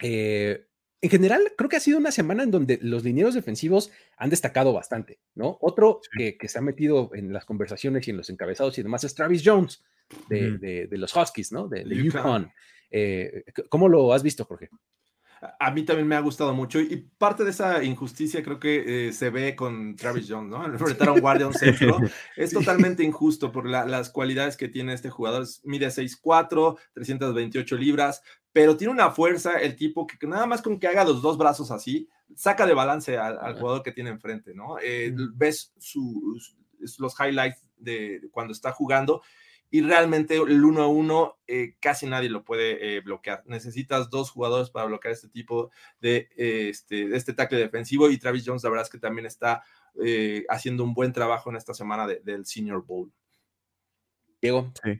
eh, 0.00 0.66
en 1.00 1.10
general, 1.10 1.52
creo 1.56 1.70
que 1.70 1.76
ha 1.76 1.80
sido 1.80 1.98
una 1.98 2.12
semana 2.12 2.42
en 2.42 2.50
donde 2.50 2.78
los 2.82 3.02
dineros 3.02 3.34
defensivos 3.34 3.90
han 4.18 4.30
destacado 4.30 4.72
bastante, 4.72 5.18
¿no? 5.34 5.58
Otro 5.62 6.00
sí. 6.02 6.10
que, 6.18 6.38
que, 6.38 6.48
se 6.48 6.58
ha 6.58 6.62
metido 6.62 7.10
en 7.14 7.32
las 7.32 7.44
conversaciones 7.44 8.06
y 8.06 8.10
en 8.10 8.18
los 8.18 8.28
encabezados 8.30 8.78
y 8.78 8.82
demás 8.82 9.04
es 9.04 9.14
Travis 9.14 9.42
Jones, 9.44 9.82
de, 10.28 10.50
mm. 10.50 10.58
de, 10.60 10.86
de 10.86 10.98
los 10.98 11.16
Huskies, 11.16 11.50
¿no? 11.50 11.68
De, 11.68 11.84
de 11.84 11.96
Yukon. 11.96 12.52
Eh, 12.90 13.44
¿Cómo 13.70 13.88
lo 13.88 14.12
has 14.12 14.22
visto, 14.22 14.44
Jorge? 14.44 14.68
A 15.58 15.70
mí 15.72 15.82
también 15.82 16.06
me 16.06 16.14
ha 16.14 16.20
gustado 16.20 16.54
mucho 16.54 16.80
y 16.80 16.96
parte 17.18 17.42
de 17.42 17.50
esa 17.50 17.82
injusticia 17.82 18.44
creo 18.44 18.60
que 18.60 19.08
eh, 19.08 19.12
se 19.12 19.30
ve 19.30 19.56
con 19.56 19.96
Travis 19.96 20.26
Jones, 20.28 20.50
¿no? 20.50 20.64
Enfrentar 20.64 21.08
a 21.08 21.12
un 21.12 21.20
guardia, 21.20 21.48
un 21.48 21.54
centro, 21.54 21.98
es 22.36 22.52
totalmente 22.52 23.02
injusto 23.02 23.50
por 23.50 23.66
la, 23.66 23.84
las 23.84 24.10
cualidades 24.10 24.56
que 24.56 24.68
tiene 24.68 24.92
este 24.92 25.10
jugador. 25.10 25.46
Mide 25.64 25.88
6'4", 25.88 26.78
328 26.94 27.76
libras, 27.76 28.22
pero 28.52 28.76
tiene 28.76 28.92
una 28.92 29.10
fuerza 29.10 29.58
el 29.58 29.74
tipo 29.74 30.06
que 30.06 30.24
nada 30.26 30.46
más 30.46 30.62
con 30.62 30.78
que 30.78 30.86
haga 30.86 31.04
los 31.04 31.22
dos 31.22 31.36
brazos 31.36 31.72
así, 31.72 32.08
saca 32.36 32.64
de 32.64 32.74
balance 32.74 33.18
al, 33.18 33.38
al 33.40 33.58
jugador 33.58 33.82
que 33.82 33.92
tiene 33.92 34.10
enfrente, 34.10 34.54
¿no? 34.54 34.76
Eh, 34.80 35.12
ves 35.34 35.72
los 36.98 37.14
highlights 37.18 37.66
de 37.78 38.20
cuando 38.30 38.52
está 38.52 38.70
jugando 38.70 39.22
y 39.72 39.80
realmente 39.80 40.36
el 40.36 40.64
uno 40.64 40.82
a 40.82 40.86
uno 40.86 41.38
eh, 41.46 41.76
casi 41.80 42.06
nadie 42.06 42.28
lo 42.28 42.44
puede 42.44 42.96
eh, 42.96 43.00
bloquear. 43.00 43.42
Necesitas 43.46 44.10
dos 44.10 44.30
jugadores 44.30 44.68
para 44.68 44.84
bloquear 44.84 45.14
este 45.14 45.30
tipo 45.30 45.70
de, 45.98 46.28
eh, 46.36 46.68
este, 46.68 47.08
de 47.08 47.16
este 47.16 47.32
tackle 47.32 47.56
defensivo 47.56 48.10
y 48.10 48.18
Travis 48.18 48.44
Jones 48.46 48.62
la 48.62 48.68
verdad 48.68 48.84
es 48.84 48.92
que 48.92 48.98
también 48.98 49.24
está 49.24 49.64
eh, 50.04 50.44
haciendo 50.50 50.84
un 50.84 50.92
buen 50.92 51.14
trabajo 51.14 51.48
en 51.48 51.56
esta 51.56 51.72
semana 51.72 52.06
de, 52.06 52.20
del 52.20 52.44
Senior 52.44 52.84
Bowl. 52.84 53.10
Diego. 54.42 54.70
Sí. 54.84 54.98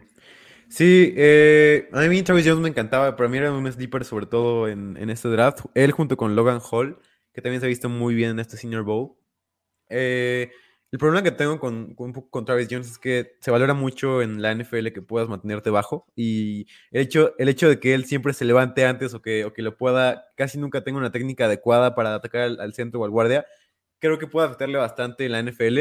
Sí, 0.70 1.12
eh, 1.18 1.90
a 1.92 2.00
mí 2.00 2.22
Travis 2.22 2.46
Jones 2.46 2.62
me 2.62 2.70
encantaba, 2.70 3.14
para 3.14 3.28
mí 3.28 3.36
era 3.36 3.52
un 3.52 3.70
sleeper 3.70 4.06
sobre 4.06 4.24
todo 4.24 4.68
en, 4.68 4.96
en, 4.96 5.10
este 5.10 5.28
draft. 5.28 5.66
Él 5.74 5.92
junto 5.92 6.16
con 6.16 6.34
Logan 6.34 6.60
Hall, 6.70 6.98
que 7.34 7.42
también 7.42 7.60
se 7.60 7.66
ha 7.66 7.68
visto 7.68 7.90
muy 7.90 8.14
bien 8.14 8.30
en 8.30 8.38
este 8.38 8.56
Senior 8.56 8.84
Bowl. 8.84 9.12
Eh, 9.90 10.50
el 10.92 10.98
problema 10.98 11.22
que 11.22 11.30
tengo 11.32 11.58
con, 11.58 12.44
Travis 12.44 12.68
Jones 12.70 12.90
es 12.90 12.98
que 12.98 13.36
se 13.40 13.50
valora 13.50 13.72
mucho 13.72 14.20
en 14.20 14.42
la 14.42 14.54
NFL 14.54 14.88
que 14.88 15.02
puedas 15.02 15.28
mantenerte 15.28 15.70
bajo 15.70 16.06
y 16.14 16.66
el 16.90 17.02
hecho, 17.02 17.34
el 17.38 17.48
hecho 17.48 17.68
de 17.68 17.80
que 17.80 17.94
él 17.94 18.04
siempre 18.04 18.34
se 18.34 18.44
levante 18.44 18.84
antes 18.84 19.14
o 19.14 19.22
que, 19.22 19.46
o 19.46 19.54
que 19.54 19.62
lo 19.62 19.78
pueda, 19.78 20.26
casi 20.36 20.58
nunca 20.58 20.84
tenga 20.84 20.98
una 20.98 21.10
técnica 21.10 21.46
adecuada 21.46 21.94
para 21.94 22.14
atacar 22.14 22.42
al, 22.42 22.60
al 22.60 22.74
centro 22.74 23.00
o 23.00 23.04
al 23.04 23.10
guardia, 23.10 23.46
creo 24.00 24.18
que 24.18 24.26
puede 24.26 24.46
afectarle 24.46 24.76
bastante 24.78 25.24
en 25.24 25.32
la 25.32 25.42
NFL. 25.42 25.78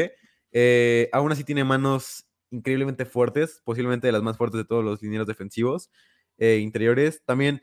Eh, 0.52 1.10
aún 1.12 1.32
así 1.32 1.44
tiene 1.44 1.64
manos 1.64 2.26
increíblemente 2.50 3.04
fuertes, 3.04 3.60
posiblemente 3.64 4.06
de 4.06 4.12
las 4.12 4.22
más 4.22 4.38
fuertes 4.38 4.58
de 4.58 4.64
todos 4.64 4.84
los 4.84 5.02
linieros 5.02 5.26
defensivos 5.26 5.90
eh, 6.38 6.58
interiores. 6.58 7.22
También 7.26 7.62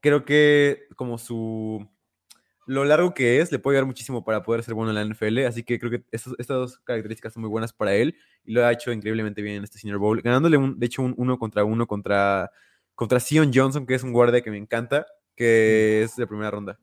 creo 0.00 0.24
que 0.24 0.84
como 0.94 1.18
su 1.18 1.88
lo 2.66 2.84
largo 2.84 3.14
que 3.14 3.40
es, 3.40 3.52
le 3.52 3.58
puede 3.58 3.76
ayudar 3.76 3.86
muchísimo 3.86 4.24
para 4.24 4.42
poder 4.42 4.62
ser 4.62 4.74
bueno 4.74 4.90
en 4.90 4.96
la 4.96 5.04
NFL, 5.04 5.46
así 5.46 5.62
que 5.62 5.78
creo 5.78 5.90
que 5.90 6.04
estos, 6.10 6.34
estas 6.38 6.56
dos 6.56 6.78
características 6.80 7.32
son 7.32 7.42
muy 7.42 7.50
buenas 7.50 7.72
para 7.72 7.94
él 7.94 8.16
y 8.44 8.52
lo 8.52 8.64
ha 8.64 8.72
hecho 8.72 8.92
increíblemente 8.92 9.42
bien 9.42 9.56
en 9.56 9.64
este 9.64 9.78
Senior 9.78 9.98
Bowl, 9.98 10.20
ganándole 10.20 10.56
un, 10.56 10.78
de 10.78 10.86
hecho 10.86 11.02
un 11.02 11.14
uno 11.16 11.38
contra 11.38 11.64
uno 11.64 11.86
contra, 11.86 12.50
contra 12.94 13.20
Sion 13.20 13.50
Johnson, 13.54 13.86
que 13.86 13.94
es 13.94 14.02
un 14.02 14.12
guardia 14.12 14.42
que 14.42 14.50
me 14.50 14.58
encanta, 14.58 15.06
que 15.34 16.02
es 16.02 16.16
de 16.16 16.26
primera 16.26 16.50
ronda. 16.50 16.78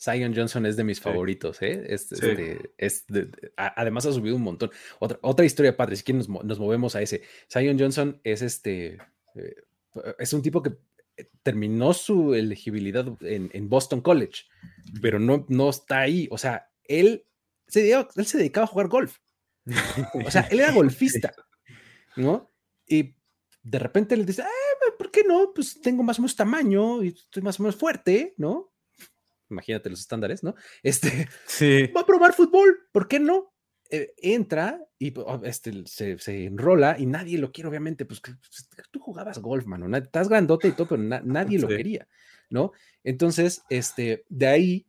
Zion 0.00 0.32
Johnson 0.34 0.64
es 0.64 0.76
de 0.76 0.84
mis 0.84 1.00
favoritos, 1.00 1.60
¿eh? 1.60 1.82
Sí. 1.84 1.94
este, 1.94 2.70
es 2.78 3.04
de, 3.08 3.24
de, 3.24 3.52
además 3.56 4.06
ha 4.06 4.12
subido 4.12 4.36
un 4.36 4.42
montón. 4.42 4.70
Otra, 5.00 5.18
otra 5.22 5.44
historia 5.44 5.76
padre, 5.76 5.96
si 5.96 6.04
quieren 6.04 6.18
nos, 6.18 6.44
nos, 6.44 6.58
movemos 6.60 6.94
a 6.94 7.02
ese. 7.02 7.22
Zion 7.52 7.78
Johnson 7.78 8.20
es 8.22 8.42
este, 8.42 8.98
eh, 9.34 9.54
es 10.18 10.32
un 10.32 10.42
tipo 10.42 10.62
que 10.62 10.76
terminó 11.42 11.92
su 11.94 12.34
elegibilidad 12.34 13.06
en, 13.20 13.50
en, 13.52 13.68
Boston 13.68 14.00
College, 14.00 14.44
pero 15.00 15.18
no, 15.18 15.46
no 15.48 15.70
está 15.70 16.00
ahí. 16.00 16.28
O 16.30 16.38
sea, 16.38 16.70
él 16.84 17.26
se, 17.66 17.80
dedicaba, 17.80 18.08
él 18.16 18.26
se 18.26 18.38
dedicaba 18.38 18.64
a 18.64 18.68
jugar 18.68 18.88
golf. 18.88 19.18
O 20.26 20.30
sea, 20.30 20.42
él 20.50 20.60
era 20.60 20.72
golfista, 20.72 21.32
¿no? 22.16 22.50
Y 22.86 23.14
de 23.62 23.78
repente 23.78 24.16
le 24.16 24.24
dice, 24.24 24.42
ah, 24.42 24.92
¿por 24.96 25.10
qué 25.10 25.24
no? 25.24 25.52
Pues 25.54 25.80
tengo 25.80 26.02
más 26.02 26.18
o 26.18 26.22
menos 26.22 26.36
tamaño 26.36 27.02
y 27.02 27.08
estoy 27.08 27.42
más 27.42 27.60
o 27.60 27.62
menos 27.62 27.76
fuerte, 27.76 28.34
¿no? 28.38 28.72
Imagínate 29.50 29.90
los 29.90 30.00
estándares, 30.00 30.42
¿no? 30.42 30.54
Este, 30.82 31.28
sí. 31.46 31.86
va 31.88 32.02
a 32.02 32.06
probar 32.06 32.34
fútbol, 32.34 32.88
¿por 32.92 33.08
qué 33.08 33.18
no? 33.18 33.52
Eh, 33.90 34.12
entra 34.18 34.84
y 34.98 35.14
oh, 35.18 35.40
este, 35.44 35.86
se, 35.86 36.18
se, 36.18 36.44
enrola 36.44 36.96
y 36.98 37.06
nadie 37.06 37.38
lo 37.38 37.52
quiere, 37.52 37.68
obviamente, 37.68 38.04
pues, 38.04 38.20
pues 38.20 38.68
tú 38.90 39.00
jugabas 39.00 39.38
golf, 39.38 39.64
mano, 39.64 39.96
estás 39.96 40.28
grandote 40.28 40.68
y 40.68 40.72
todo, 40.72 40.88
pero 40.88 41.02
na, 41.02 41.22
nadie 41.24 41.58
lo 41.58 41.68
sí. 41.68 41.76
quería, 41.76 42.06
¿no? 42.50 42.72
Entonces, 43.02 43.62
este, 43.70 44.24
de 44.28 44.46
ahí, 44.46 44.86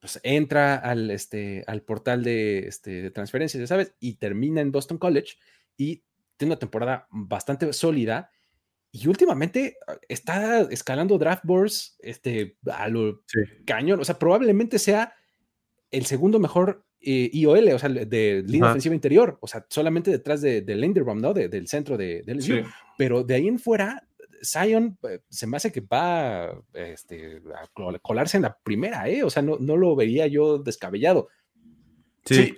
pues 0.00 0.18
entra 0.24 0.74
al, 0.74 1.12
este, 1.12 1.62
al 1.68 1.82
portal 1.82 2.24
de, 2.24 2.66
este, 2.66 3.02
de 3.02 3.10
transferencias, 3.12 3.60
ya 3.60 3.66
sabes, 3.68 3.94
y 4.00 4.14
termina 4.14 4.60
en 4.60 4.72
Boston 4.72 4.98
College 4.98 5.36
y 5.76 6.02
tiene 6.36 6.54
una 6.54 6.58
temporada 6.58 7.06
bastante 7.10 7.72
sólida 7.72 8.32
y 8.90 9.06
últimamente 9.06 9.78
ah, 9.86 9.96
está 10.08 10.62
escalando 10.62 11.16
draft 11.16 11.44
boards 11.44 11.96
este, 12.00 12.56
a 12.72 12.88
lo 12.88 13.22
sí. 13.26 13.40
cañón, 13.64 14.00
o 14.00 14.04
sea, 14.04 14.18
probablemente 14.18 14.80
sea 14.80 15.14
el 15.92 16.06
segundo 16.06 16.40
mejor 16.40 16.84
eh, 17.04 17.30
IOL, 17.32 17.68
o 17.72 17.78
sea, 17.78 17.88
de 17.88 18.42
línea 18.46 18.64
Ajá. 18.66 18.72
ofensiva 18.72 18.94
interior, 18.94 19.38
o 19.40 19.46
sea, 19.46 19.66
solamente 19.68 20.10
detrás 20.10 20.40
de, 20.40 20.62
de 20.62 20.74
Linderbaum, 20.76 21.20
¿no? 21.20 21.34
De- 21.34 21.48
del 21.48 21.66
centro 21.68 21.96
de, 21.96 22.22
de 22.22 22.34
LSU. 22.34 22.54
Sí. 22.54 22.62
Pero 22.96 23.22
de 23.24 23.34
ahí 23.34 23.48
en 23.48 23.58
fuera, 23.58 24.06
Zion 24.44 24.98
eh, 25.08 25.20
se 25.28 25.46
me 25.46 25.56
hace 25.56 25.70
que 25.72 25.80
va 25.80 26.52
este, 26.74 27.42
a 27.54 27.66
col- 27.72 28.00
colarse 28.00 28.36
en 28.38 28.44
la 28.44 28.56
primera, 28.62 29.08
¿eh? 29.08 29.22
O 29.24 29.30
sea, 29.30 29.42
no, 29.42 29.56
no 29.60 29.76
lo 29.76 29.94
vería 29.96 30.26
yo 30.26 30.58
descabellado. 30.58 31.28
Sí. 32.24 32.56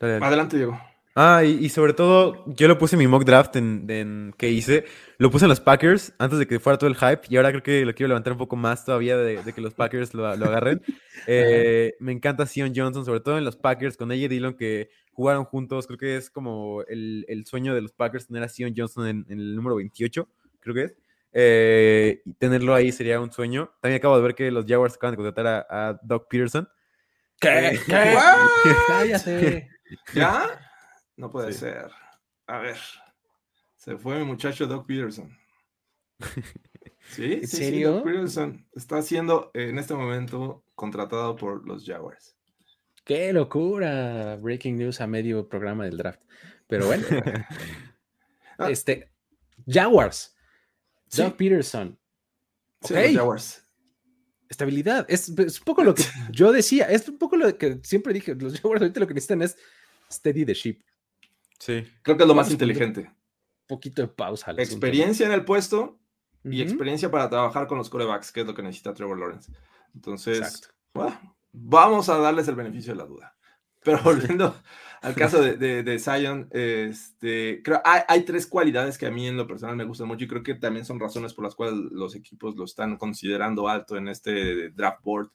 Adelante, 0.00 0.56
Diego. 0.56 0.78
Ah, 1.18 1.42
y, 1.44 1.64
y 1.64 1.68
sobre 1.70 1.94
todo, 1.94 2.44
yo 2.46 2.68
lo 2.68 2.76
puse 2.76 2.94
en 2.94 2.98
mi 2.98 3.06
mock 3.06 3.24
draft 3.24 3.56
en, 3.56 3.86
en- 3.88 4.34
que 4.36 4.50
hice. 4.50 4.84
Lo 5.16 5.30
puse 5.30 5.46
en 5.46 5.48
los 5.48 5.60
Packers 5.60 6.12
antes 6.18 6.38
de 6.38 6.46
que 6.46 6.60
fuera 6.60 6.76
todo 6.76 6.90
el 6.90 6.96
hype. 6.96 7.22
Y 7.30 7.36
ahora 7.38 7.48
creo 7.50 7.62
que 7.62 7.86
lo 7.86 7.94
quiero 7.94 8.08
levantar 8.08 8.34
un 8.34 8.38
poco 8.38 8.54
más 8.54 8.84
todavía 8.84 9.16
de, 9.16 9.42
de 9.42 9.52
que 9.54 9.62
los 9.62 9.72
Packers 9.72 10.12
lo, 10.14 10.36
lo 10.36 10.46
agarren. 10.46 10.82
Eh, 11.28 11.94
me 11.98 12.12
encanta 12.12 12.46
Sion 12.46 12.72
Johnson, 12.76 13.04
sobre 13.04 13.18
todo 13.20 13.36
en 13.38 13.44
los 13.44 13.56
Packers 13.56 13.96
con 13.96 14.12
ella 14.12 14.26
y 14.26 14.28
Dillon 14.28 14.54
que 14.54 14.90
jugaron 15.12 15.44
juntos. 15.44 15.86
Creo 15.88 15.98
que 15.98 16.16
es 16.16 16.30
como 16.30 16.82
el, 16.82 17.24
el 17.28 17.46
sueño 17.46 17.74
de 17.74 17.80
los 17.80 17.90
Packers 17.92 18.28
tener 18.28 18.42
a 18.44 18.48
Sion 18.48 18.74
Johnson 18.76 19.08
en, 19.08 19.26
en 19.30 19.40
el 19.40 19.56
número 19.56 19.74
28, 19.76 20.28
creo 20.60 20.74
que 20.74 20.82
es. 20.84 20.94
Eh, 21.32 22.20
y 22.26 22.34
tenerlo 22.34 22.74
ahí 22.74 22.92
sería 22.92 23.18
un 23.20 23.32
sueño. 23.32 23.72
También 23.80 23.98
acabo 23.98 24.16
de 24.18 24.22
ver 24.22 24.34
que 24.36 24.50
los 24.52 24.66
Jaguars 24.66 24.94
acaban 24.94 25.14
de 25.14 25.16
contratar 25.16 25.46
a, 25.46 25.88
a 25.88 26.00
Doug 26.02 26.28
Peterson. 26.28 26.68
¿Qué? 27.40 27.80
¿Qué? 27.86 28.14
Cállate. 28.86 29.68
¿Ya? 30.14 30.60
No 31.16 31.30
puede 31.30 31.52
Sí. 31.52 31.60
ser. 31.60 31.90
A 32.46 32.58
ver. 32.58 32.76
Se 33.76 33.96
fue 33.96 34.18
mi 34.18 34.24
muchacho 34.24 34.66
Doc 34.66 34.86
Peterson. 34.86 35.36
¿Sí? 37.10 37.34
¿En 37.34 37.40
sí, 37.42 37.46
sí, 37.46 37.56
serio? 37.56 37.92
Doc 37.92 38.04
Peterson 38.04 38.66
está 38.74 39.00
siendo 39.02 39.50
en 39.54 39.78
este 39.78 39.94
momento 39.94 40.64
contratado 40.74 41.36
por 41.36 41.66
los 41.66 41.84
Jaguars. 41.84 42.36
Qué 43.04 43.32
locura. 43.32 44.36
Breaking 44.36 44.76
news 44.76 45.00
a 45.00 45.06
medio 45.06 45.48
programa 45.48 45.84
del 45.84 45.96
draft. 45.96 46.20
Pero 46.66 46.86
bueno, 46.86 47.04
Ah. 48.58 48.70
este, 48.70 49.10
Jaguars, 49.66 50.34
Sí, 51.08 51.22
Doug 51.22 51.36
Peterson, 51.36 51.96
sí, 52.82 52.94
ok. 52.94 53.00
los 53.00 53.14
Jaguars. 53.14 53.68
estabilidad. 54.48 55.04
Es, 55.08 55.28
es 55.28 55.58
un 55.60 55.64
poco 55.64 55.84
lo 55.84 55.94
que 55.94 56.02
yo 56.32 56.50
decía, 56.52 56.86
es 56.86 57.08
un 57.08 57.18
poco 57.18 57.36
lo 57.36 57.56
que 57.56 57.78
siempre 57.84 58.12
dije. 58.14 58.34
Los 58.34 58.54
Jaguars 58.60 58.80
ahorita 58.82 58.98
lo 59.00 59.06
que 59.06 59.14
necesitan 59.14 59.42
es 59.42 59.56
steady 60.10 60.44
the 60.44 60.54
ship. 60.54 60.80
Sí. 61.58 61.86
Creo 62.02 62.16
que 62.16 62.22
es 62.22 62.28
lo 62.28 62.34
más 62.34 62.50
inteligente. 62.50 63.00
Un 63.00 63.66
poquito 63.66 64.02
de 64.02 64.08
pausa. 64.08 64.52
Experiencia 64.52 65.26
en 65.26 65.32
el 65.32 65.44
puesto 65.44 65.98
y 66.44 66.60
Ujú. 66.62 66.70
experiencia 66.70 67.10
para 67.10 67.28
trabajar 67.28 67.66
con 67.66 67.78
los 67.78 67.90
corebacks, 67.90 68.30
que 68.30 68.40
es 68.40 68.46
lo 68.46 68.54
que 68.54 68.62
necesita 68.62 68.94
Trevor 68.94 69.18
Lawrence. 69.18 69.52
Entonces, 69.94 70.70
bueno, 70.94 71.36
vamos 71.52 72.08
a 72.08 72.18
darles 72.18 72.46
el 72.48 72.54
beneficio 72.54 72.92
de 72.92 72.98
la 72.98 73.06
duda. 73.06 73.36
Pero 73.82 74.00
volviendo 74.02 74.54
al 75.00 75.14
caso 75.14 75.40
de, 75.40 75.56
de, 75.56 75.82
de 75.82 75.98
Zion, 75.98 76.48
este, 76.50 77.62
creo 77.62 77.80
hay, 77.84 78.02
hay 78.08 78.24
tres 78.24 78.46
cualidades 78.46 78.98
que 78.98 79.06
a 79.06 79.10
mí 79.10 79.26
en 79.26 79.36
lo 79.36 79.46
personal 79.46 79.76
me 79.76 79.84
gustan 79.84 80.08
mucho 80.08 80.24
y 80.24 80.28
creo 80.28 80.42
que 80.42 80.54
también 80.54 80.84
son 80.84 81.00
razones 81.00 81.34
por 81.34 81.44
las 81.44 81.54
cuales 81.54 81.76
los 81.92 82.14
equipos 82.14 82.56
lo 82.56 82.64
están 82.64 82.96
considerando 82.96 83.68
alto 83.68 83.96
en 83.96 84.08
este 84.08 84.70
draft 84.70 85.02
board, 85.02 85.30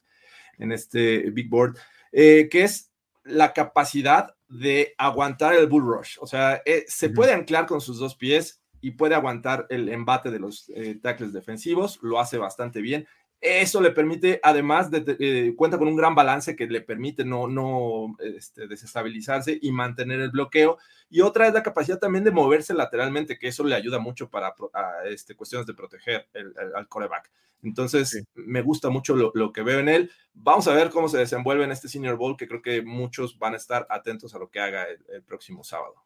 en 0.58 0.72
este 0.72 1.30
big 1.30 1.48
board, 1.48 1.76
eh, 2.12 2.48
que 2.50 2.64
es 2.64 2.92
la 3.24 3.52
capacidad 3.52 4.34
de 4.52 4.94
aguantar 4.98 5.54
el 5.54 5.66
bull 5.66 5.84
rush. 5.84 6.18
O 6.20 6.26
sea, 6.26 6.62
eh, 6.66 6.84
se 6.86 7.08
puede 7.08 7.32
anclar 7.32 7.66
con 7.66 7.80
sus 7.80 7.98
dos 7.98 8.14
pies 8.14 8.60
y 8.82 8.92
puede 8.92 9.14
aguantar 9.14 9.66
el 9.70 9.88
embate 9.88 10.30
de 10.30 10.38
los 10.38 10.70
eh, 10.74 10.98
tackles 11.00 11.32
defensivos, 11.32 11.98
lo 12.02 12.20
hace 12.20 12.36
bastante 12.36 12.80
bien. 12.80 13.06
Eso 13.44 13.80
le 13.80 13.90
permite, 13.90 14.38
además, 14.40 14.88
de, 14.88 15.00
de- 15.00 15.16
eh, 15.18 15.54
cuenta 15.56 15.76
con 15.76 15.88
un 15.88 15.96
gran 15.96 16.14
balance 16.14 16.54
que 16.54 16.68
le 16.68 16.80
permite 16.80 17.24
no, 17.24 17.48
no 17.48 18.16
este, 18.20 18.68
desestabilizarse 18.68 19.58
y 19.60 19.72
mantener 19.72 20.20
el 20.20 20.30
bloqueo. 20.30 20.78
Y 21.10 21.22
otra 21.22 21.48
es 21.48 21.52
la 21.52 21.64
capacidad 21.64 21.98
también 21.98 22.22
de 22.22 22.30
moverse 22.30 22.72
lateralmente, 22.72 23.40
que 23.40 23.48
eso 23.48 23.64
le 23.64 23.74
ayuda 23.74 23.98
mucho 23.98 24.30
para 24.30 24.54
a, 24.72 25.08
este, 25.08 25.34
cuestiones 25.34 25.66
de 25.66 25.74
proteger 25.74 26.28
el- 26.34 26.54
el- 26.56 26.76
al 26.76 26.86
coreback. 26.86 27.32
Entonces, 27.64 28.10
Sí. 28.10 28.20
me 28.36 28.62
gusta 28.62 28.90
mucho 28.90 29.16
lo, 29.16 29.32
lo 29.34 29.52
que 29.52 29.62
veo 29.62 29.80
en 29.80 29.88
él. 29.88 30.10
Vamos 30.34 30.68
a 30.68 30.74
ver 30.74 30.90
cómo 30.90 31.08
se 31.08 31.18
desenvuelve 31.18 31.64
en 31.64 31.72
este 31.72 31.88
Senior 31.88 32.16
Bowl, 32.16 32.36
que 32.36 32.46
creo 32.46 32.62
que 32.62 32.80
muchos 32.82 33.38
van 33.40 33.54
a 33.54 33.56
estar 33.56 33.88
atentos 33.90 34.36
a 34.36 34.38
lo 34.38 34.50
que 34.50 34.60
haga 34.60 34.84
el, 34.84 34.98
el 35.12 35.22
próximo 35.24 35.64
sábado. 35.64 35.96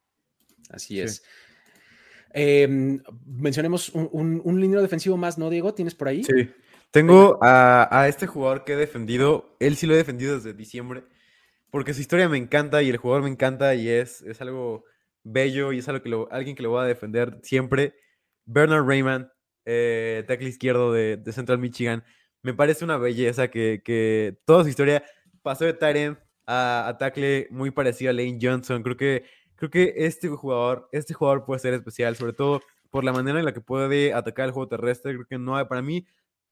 Así 0.70 0.95
Sí. 0.95 1.01
es. 1.01 1.22
Em, 2.32 3.03
mencionemos 3.26 3.89
un, 3.91 4.09
un, 4.12 4.41
un 4.45 4.61
defensivo 4.82 5.16
más, 5.16 5.39
¿no, 5.39 5.49
Diego? 5.49 5.72
¿Tienes 5.74 5.95
por 5.95 6.09
ahí? 6.09 6.24
Sí. 6.24 6.51
Tengo 6.91 7.39
a, 7.43 7.89
a 7.91 8.09
este 8.09 8.26
jugador 8.26 8.64
que 8.64 8.72
he 8.72 8.76
defendido. 8.76 9.57
Él 9.61 9.76
sí 9.76 9.87
lo 9.87 9.95
he 9.95 9.99
defendido 9.99 10.34
desde 10.34 10.55
diciembre. 10.55 11.05
Porque 11.70 11.95
su 11.95 12.01
historia 12.03 12.28
me 12.28 12.39
encanta 12.39 12.82
y 12.82 12.91
el 12.91 12.97
jugador 12.99 13.24
me 13.24 13.30
encanta 13.30 13.74
y 13.74 13.89
es, 13.91 14.22
es 14.22 14.41
algo 14.43 14.84
bello 15.24 15.72
y 15.72 15.78
es 15.80 15.89
algo 15.89 16.03
que 16.03 16.09
lo- 16.11 16.32
alguien 16.32 16.57
que 16.57 16.62
lo 16.64 16.70
voy 16.70 16.82
a 16.82 16.87
defender 16.87 17.41
siempre. 17.43 17.95
Bernard 18.47 18.87
Raymond, 18.87 19.28
eh, 19.66 20.24
tackle 20.28 20.49
izquierdo 20.49 20.93
de, 20.93 21.16
de 21.18 21.32
Central 21.32 21.59
Michigan. 21.59 22.05
Me 22.43 22.55
parece 22.55 22.84
una 22.84 22.99
belleza 22.99 23.49
que, 23.51 23.82
que 23.84 24.39
toda 24.47 24.64
su 24.64 24.70
historia 24.70 25.05
pasó 25.43 25.64
de 25.66 25.74
Tyrant 25.74 26.18
a, 26.47 26.89
a 26.89 26.99
tackle 26.99 27.49
muy 27.51 27.70
parecido 27.72 28.11
a 28.11 28.14
Lane 28.14 28.39
Johnson. 28.41 28.82
Creo 28.82 28.97
que, 28.97 29.24
creo 29.57 29.70
que 29.70 29.95
este 29.99 30.28
jugador, 30.28 30.89
este 30.93 31.14
jugador 31.14 31.45
puede 31.45 31.61
ser 31.61 31.74
especial, 31.74 32.16
sobre 32.16 32.32
todo 32.32 32.62
por 32.91 33.05
la 33.05 33.12
manera 33.12 33.39
en 33.41 33.45
la 33.45 33.53
que 33.53 33.61
puede 33.61 34.14
atacar 34.14 34.47
el 34.47 34.53
juego 34.53 34.68
terrestre. 34.68 35.14
Creo 35.14 35.26
que 35.26 35.39
no 35.39 35.57
hay, 35.57 35.66
para 35.66 35.82
mí, 35.82 36.07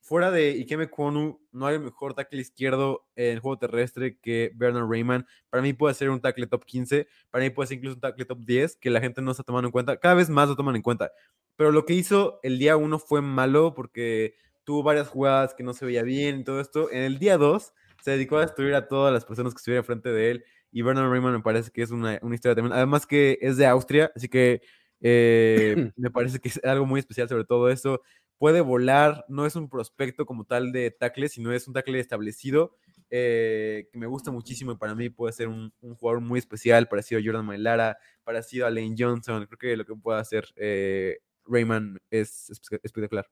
fuera 0.04 0.30
de 0.30 0.50
Ikeme 0.50 0.90
Kwonu, 0.90 1.40
no 1.50 1.66
hay 1.66 1.78
mejor 1.78 2.12
tackle 2.12 2.38
izquierdo 2.38 3.06
en 3.16 3.32
el 3.32 3.40
juego 3.40 3.58
terrestre 3.58 4.18
que 4.20 4.52
Bernard 4.54 4.86
Raymond. 4.86 5.24
Para 5.48 5.62
mí 5.62 5.72
puede 5.72 5.94
ser 5.94 6.10
un 6.10 6.20
tackle 6.20 6.46
top 6.46 6.66
15, 6.66 7.08
para 7.30 7.42
mí 7.42 7.48
puede 7.48 7.68
ser 7.68 7.78
incluso 7.78 7.94
un 7.94 8.02
tackle 8.02 8.26
top 8.26 8.38
10, 8.44 8.76
que 8.76 8.90
la 8.90 9.00
gente 9.00 9.22
no 9.22 9.30
está 9.30 9.42
tomando 9.44 9.68
en 9.68 9.72
cuenta. 9.72 9.96
Cada 9.96 10.14
vez 10.14 10.28
más 10.28 10.46
lo 10.46 10.56
toman 10.56 10.76
en 10.76 10.82
cuenta. 10.82 11.10
Pero 11.56 11.72
lo 11.72 11.86
que 11.86 11.94
hizo 11.94 12.38
el 12.42 12.58
día 12.58 12.76
1 12.76 12.98
fue 12.98 13.22
malo 13.22 13.72
porque 13.72 14.34
tuvo 14.64 14.82
varias 14.82 15.08
jugadas 15.08 15.54
que 15.54 15.62
no 15.62 15.72
se 15.72 15.86
veía 15.86 16.02
bien 16.02 16.40
y 16.40 16.44
todo 16.44 16.60
esto. 16.60 16.90
En 16.90 17.00
el 17.00 17.18
día 17.18 17.38
2 17.38 17.72
se 18.02 18.10
dedicó 18.10 18.36
a 18.36 18.42
destruir 18.42 18.74
a 18.74 18.88
todas 18.88 19.10
las 19.10 19.24
personas 19.24 19.54
que 19.54 19.58
estuvieran 19.58 19.86
frente 19.86 20.10
de 20.10 20.32
él. 20.32 20.44
Y 20.70 20.82
Bernard 20.82 21.10
Raymond 21.10 21.36
me 21.36 21.42
parece 21.42 21.70
que 21.70 21.80
es 21.80 21.90
una, 21.90 22.18
una 22.20 22.34
historia 22.34 22.54
también. 22.54 22.74
Además 22.74 23.06
que 23.06 23.38
es 23.40 23.56
de 23.56 23.66
Austria, 23.66 24.12
así 24.14 24.28
que 24.28 24.60
eh, 25.00 25.92
me 25.96 26.10
parece 26.10 26.40
que 26.40 26.48
es 26.48 26.60
algo 26.62 26.84
muy 26.84 27.00
especial 27.00 27.26
sobre 27.26 27.44
todo 27.44 27.70
eso. 27.70 28.02
Puede 28.38 28.60
volar, 28.60 29.24
no 29.28 29.46
es 29.46 29.56
un 29.56 29.68
prospecto 29.68 30.26
como 30.26 30.44
tal 30.44 30.72
de 30.72 30.90
tackle, 30.90 31.28
sino 31.28 31.52
es 31.52 31.66
un 31.68 31.74
tackle 31.74 32.00
establecido 32.00 32.76
eh, 33.10 33.88
que 33.92 33.98
me 33.98 34.06
gusta 34.06 34.30
muchísimo 34.30 34.72
y 34.72 34.76
para 34.76 34.94
mí 34.94 35.08
puede 35.08 35.32
ser 35.32 35.48
un, 35.48 35.72
jugador 35.98 36.20
muy 36.20 36.38
especial, 36.38 36.88
parecido 36.88 37.20
a 37.20 37.24
Jordan 37.24 37.46
Mailara, 37.46 37.96
parecido 38.24 38.66
a 38.66 38.70
Lane 38.70 38.96
Johnson. 38.98 39.46
Creo 39.46 39.58
que 39.58 39.76
lo 39.76 39.84
que 39.84 39.94
puede 39.94 40.20
hacer 40.20 40.48
eh, 40.56 41.18
Raymond 41.44 41.98
es 42.10 42.50
espe- 42.50 42.80
espectacular. 42.82 43.28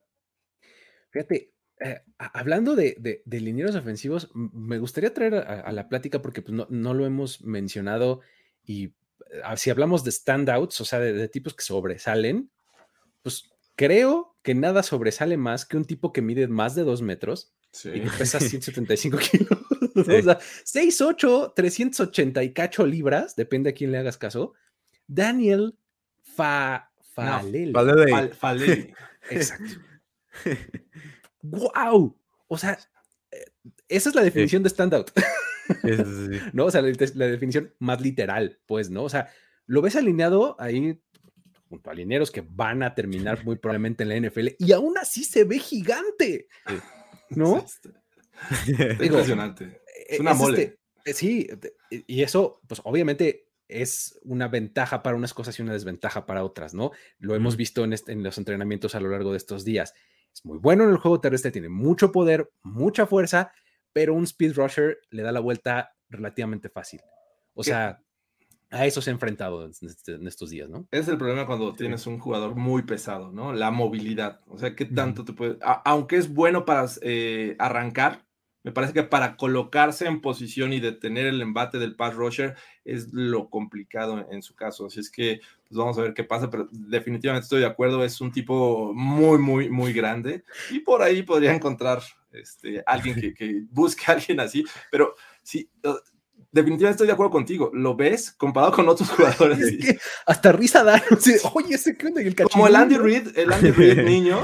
Fíjate, 1.09 1.51
eh, 1.79 2.01
hablando 2.17 2.75
de, 2.75 3.21
de, 3.25 3.39
linieros 3.41 3.75
ofensivos, 3.75 4.31
me 4.33 4.79
gustaría 4.79 5.13
traer 5.13 5.35
a, 5.35 5.61
a 5.61 5.71
la 5.71 5.89
plática 5.89 6.21
porque 6.21 6.41
pues, 6.41 6.53
no, 6.53 6.65
no 6.69 6.93
lo 6.93 7.05
hemos 7.05 7.41
mencionado 7.41 8.21
y 8.63 8.85
eh, 8.85 9.41
si 9.57 9.69
hablamos 9.69 10.03
de 10.03 10.11
standouts, 10.11 10.79
o 10.79 10.85
sea, 10.85 10.99
de, 10.99 11.13
de 11.13 11.27
tipos 11.27 11.55
que 11.55 11.63
sobresalen, 11.63 12.49
pues 13.21 13.51
creo 13.75 14.32
que 14.43 14.53
nada 14.53 14.83
sobresale 14.83 15.37
más 15.37 15.65
que 15.65 15.77
un 15.77 15.85
tipo 15.85 16.13
que 16.13 16.21
mide 16.21 16.47
más 16.47 16.75
de 16.75 16.83
dos 16.83 17.01
metros 17.01 17.53
Sí. 17.71 17.89
y 17.89 18.01
que 18.01 18.09
pesa 18.19 18.39
175 18.39 19.17
kilos. 19.17 19.59
Sí. 19.95 20.01
O 20.01 20.23
sea, 20.23 20.39
6'8, 20.39 21.53
380 21.55 22.43
y 22.43 22.53
cacho 22.53 22.85
libras, 22.85 23.35
depende 23.35 23.71
a 23.71 23.73
quién 23.73 23.91
le 23.91 23.97
hagas 23.97 24.17
caso. 24.17 24.53
Daniel 25.07 25.75
Fa, 26.21 26.91
Falele. 27.13 27.71
Vale 27.71 27.93
de- 28.05 28.11
Fal- 28.11 28.33
Falele. 28.33 28.93
Exacto. 29.31 29.71
¡Wow! 31.41 32.17
O 32.47 32.57
sea, 32.57 32.77
eh, 33.31 33.45
esa 33.87 34.09
es 34.09 34.15
la 34.15 34.23
definición 34.23 34.63
de 34.63 34.69
standout, 34.69 35.11
Sí, 35.81 35.95
sí, 35.95 36.03
sí. 36.31 36.39
¿no? 36.53 36.65
O 36.65 36.71
sea, 36.71 36.81
la, 36.81 36.91
la 37.15 37.27
definición 37.27 37.73
más 37.79 38.01
literal, 38.01 38.59
pues, 38.65 38.89
¿no? 38.89 39.03
O 39.03 39.09
sea, 39.09 39.29
lo 39.65 39.81
ves 39.81 39.95
alineado 39.95 40.55
ahí 40.59 41.01
junto 41.73 41.89
a 41.89 41.93
lineros 41.95 42.29
que 42.29 42.43
van 42.47 42.83
a 42.83 42.93
terminar 42.93 43.43
muy 43.43 43.55
probablemente 43.57 44.03
en 44.03 44.09
la 44.09 44.15
NFL 44.29 44.49
y 44.59 44.71
aún 44.73 44.95
así 44.99 45.23
se 45.23 45.43
ve 45.43 45.57
gigante, 45.57 46.47
Sí. 46.67 46.75
¿no? 47.31 47.57
Está- 47.57 47.89
está 47.89 48.83
Digo, 49.01 49.05
impresionante. 49.05 49.81
Es 50.07 50.19
una 50.19 50.35
mole. 50.35 50.77
sí, 51.05 51.47
de- 51.47 51.73
y 52.05 52.21
eso, 52.21 52.61
pues 52.67 52.79
obviamente 52.83 53.47
es 53.67 54.19
una 54.23 54.47
ventaja 54.49 55.01
para 55.01 55.15
unas 55.17 55.33
cosas 55.33 55.57
y 55.57 55.63
una 55.63 55.73
desventaja 55.73 56.27
para 56.27 56.43
otras, 56.43 56.75
¿no? 56.75 56.91
Lo 57.17 57.33
hemos 57.33 57.55
visto 57.57 57.83
en, 57.83 57.93
este- 57.93 58.11
en 58.11 58.21
los 58.21 58.37
entrenamientos 58.37 58.93
a 58.93 58.99
lo 58.99 59.09
largo 59.09 59.31
de 59.31 59.37
estos 59.37 59.65
días. 59.65 59.95
Es 60.31 60.45
muy 60.45 60.59
bueno 60.59 60.83
en 60.83 60.91
el 60.91 60.97
juego 60.97 61.19
terrestre, 61.21 61.49
tiene 61.49 61.69
mucho 61.69 62.11
poder, 62.11 62.51
mucha 62.61 63.07
fuerza, 63.07 63.51
pero 63.93 64.13
un 64.13 64.25
speed 64.25 64.53
rusher 64.53 64.99
le 65.09 65.23
da 65.23 65.31
la 65.31 65.39
vuelta 65.39 65.95
relativamente 66.09 66.69
fácil. 66.69 67.01
O 67.55 67.63
sea, 67.63 67.99
a 68.73 68.87
eso 68.87 69.01
se 69.01 69.11
ha 69.11 69.13
enfrentado 69.13 69.63
en, 69.65 69.71
este- 69.81 70.15
en 70.15 70.27
estos 70.27 70.49
días, 70.49 70.67
¿no? 70.67 70.87
Es 70.91 71.07
el 71.07 71.17
problema 71.17 71.45
cuando 71.45 71.73
tienes 71.73 72.07
un 72.07 72.17
jugador 72.19 72.55
muy 72.55 72.81
pesado, 72.81 73.31
¿no? 73.31 73.53
La 73.53 73.69
movilidad. 73.69 74.41
O 74.47 74.57
sea, 74.57 74.75
¿qué 74.75 74.85
tanto 74.85 75.23
te 75.23 75.33
puede... 75.33 75.57
a- 75.61 75.83
aunque 75.85 76.17
es 76.17 76.33
bueno 76.33 76.65
para 76.65 76.87
eh, 77.01 77.55
arrancar, 77.59 78.25
me 78.63 78.71
parece 78.71 78.93
que 78.93 79.03
para 79.03 79.35
colocarse 79.37 80.07
en 80.07 80.21
posición 80.21 80.73
y 80.73 80.79
detener 80.79 81.27
el 81.27 81.41
embate 81.41 81.77
del 81.77 81.95
pass 81.95 82.15
rusher 82.15 82.55
es 82.83 83.13
lo 83.13 83.49
complicado 83.49 84.25
en, 84.31 84.41
su 84.41 84.55
caso. 84.55 84.87
Así 84.87 85.01
es 85.01 85.11
que 85.11 85.41
pues 85.67 85.77
vamos 85.77 85.97
a 85.97 86.01
ver 86.01 86.13
qué 86.13 86.23
pasa, 86.23 86.49
pero 86.49 86.67
definitivamente 86.71 87.43
estoy 87.43 87.59
de 87.59 87.67
acuerdo, 87.67 88.03
es 88.03 88.21
un 88.21 88.31
tipo 88.31 88.91
muy, 88.93 89.37
muy, 89.37 89.69
muy 89.69 89.93
grande 89.93 90.43
y 90.71 90.79
por 90.79 91.03
ahí 91.03 91.21
podría 91.23 91.53
encontrar 91.53 92.01
este, 92.31 92.81
alguien 92.87 93.19
que, 93.19 93.33
que 93.33 93.63
busque 93.69 94.03
a 94.07 94.13
alguien 94.13 94.39
así, 94.39 94.63
pero 94.89 95.13
sí, 95.43 95.69
definitivamente 96.53 96.91
estoy 96.91 97.07
de 97.07 97.13
acuerdo 97.13 97.31
contigo. 97.31 97.71
¿Lo 97.73 97.95
ves 97.95 98.31
comparado 98.31 98.71
con 98.71 98.87
otros 98.87 99.09
jugadores? 99.11 99.99
hasta 100.25 100.51
risa 100.53 100.83
da. 100.83 101.03
Oye, 101.53 101.75
ese 101.75 101.97
que 101.97 102.07
el 102.07 102.35
Como 102.35 102.67
el 102.67 102.75
Andy 102.75 102.97
Reid, 102.97 103.37
el 103.37 103.51
Andy 103.51 103.71
Reid 103.71 104.03
niño, 104.05 104.39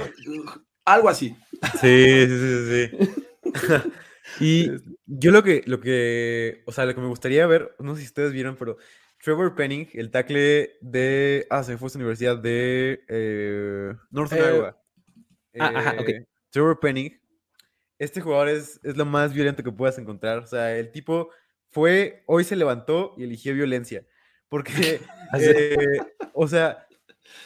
algo 0.84 1.07
así. 1.07 1.38
Sí, 1.80 2.28
sí, 2.28 2.39
sí, 2.39 2.89
sí. 2.89 3.82
Y 4.39 4.70
yo 5.05 5.32
lo 5.32 5.43
que, 5.43 5.64
lo 5.66 5.82
que, 5.82 6.64
o 6.66 6.72
sea, 6.72 6.86
lo 6.86 6.93
que 6.93 7.01
me 7.01 7.07
gustaría 7.07 7.45
ver, 7.47 7.76
no 7.80 7.95
sé 7.95 8.01
si 8.01 8.07
ustedes 8.07 8.32
vieron, 8.32 8.55
pero 8.57 8.78
Trevor 9.24 9.55
Penning, 9.55 9.89
el 9.93 10.12
tackle 10.12 10.78
de, 10.82 11.47
ah, 11.49 11.64
se 11.64 11.72
me 11.72 11.78
fue 11.78 11.89
a 11.89 11.97
universidad 11.97 12.38
de 12.38 13.03
eh, 13.07 13.93
Northern 14.12 14.41
eh, 14.41 14.55
Iowa. 14.55 14.82
ah, 15.60 15.72
ajá, 15.76 15.95
ok. 15.99 16.10
Eh, 16.10 16.26
Trevor 16.51 16.80
Penning, 16.80 17.20
este 17.97 18.22
jugador 18.22 18.49
es, 18.49 18.80
es 18.84 18.95
lo 18.95 19.05
más 19.05 19.34
violento 19.34 19.64
que 19.64 19.72
puedas 19.72 19.97
encontrar. 19.97 20.39
O 20.39 20.47
sea, 20.47 20.78
el 20.78 20.91
tipo 20.91 21.30
fue, 21.72 22.24
hoy 22.26 22.43
se 22.43 22.55
levantó 22.55 23.13
y 23.17 23.24
eligió 23.24 23.53
violencia. 23.53 24.05
Porque, 24.47 25.01
o 26.34 26.47
sea, 26.47 26.88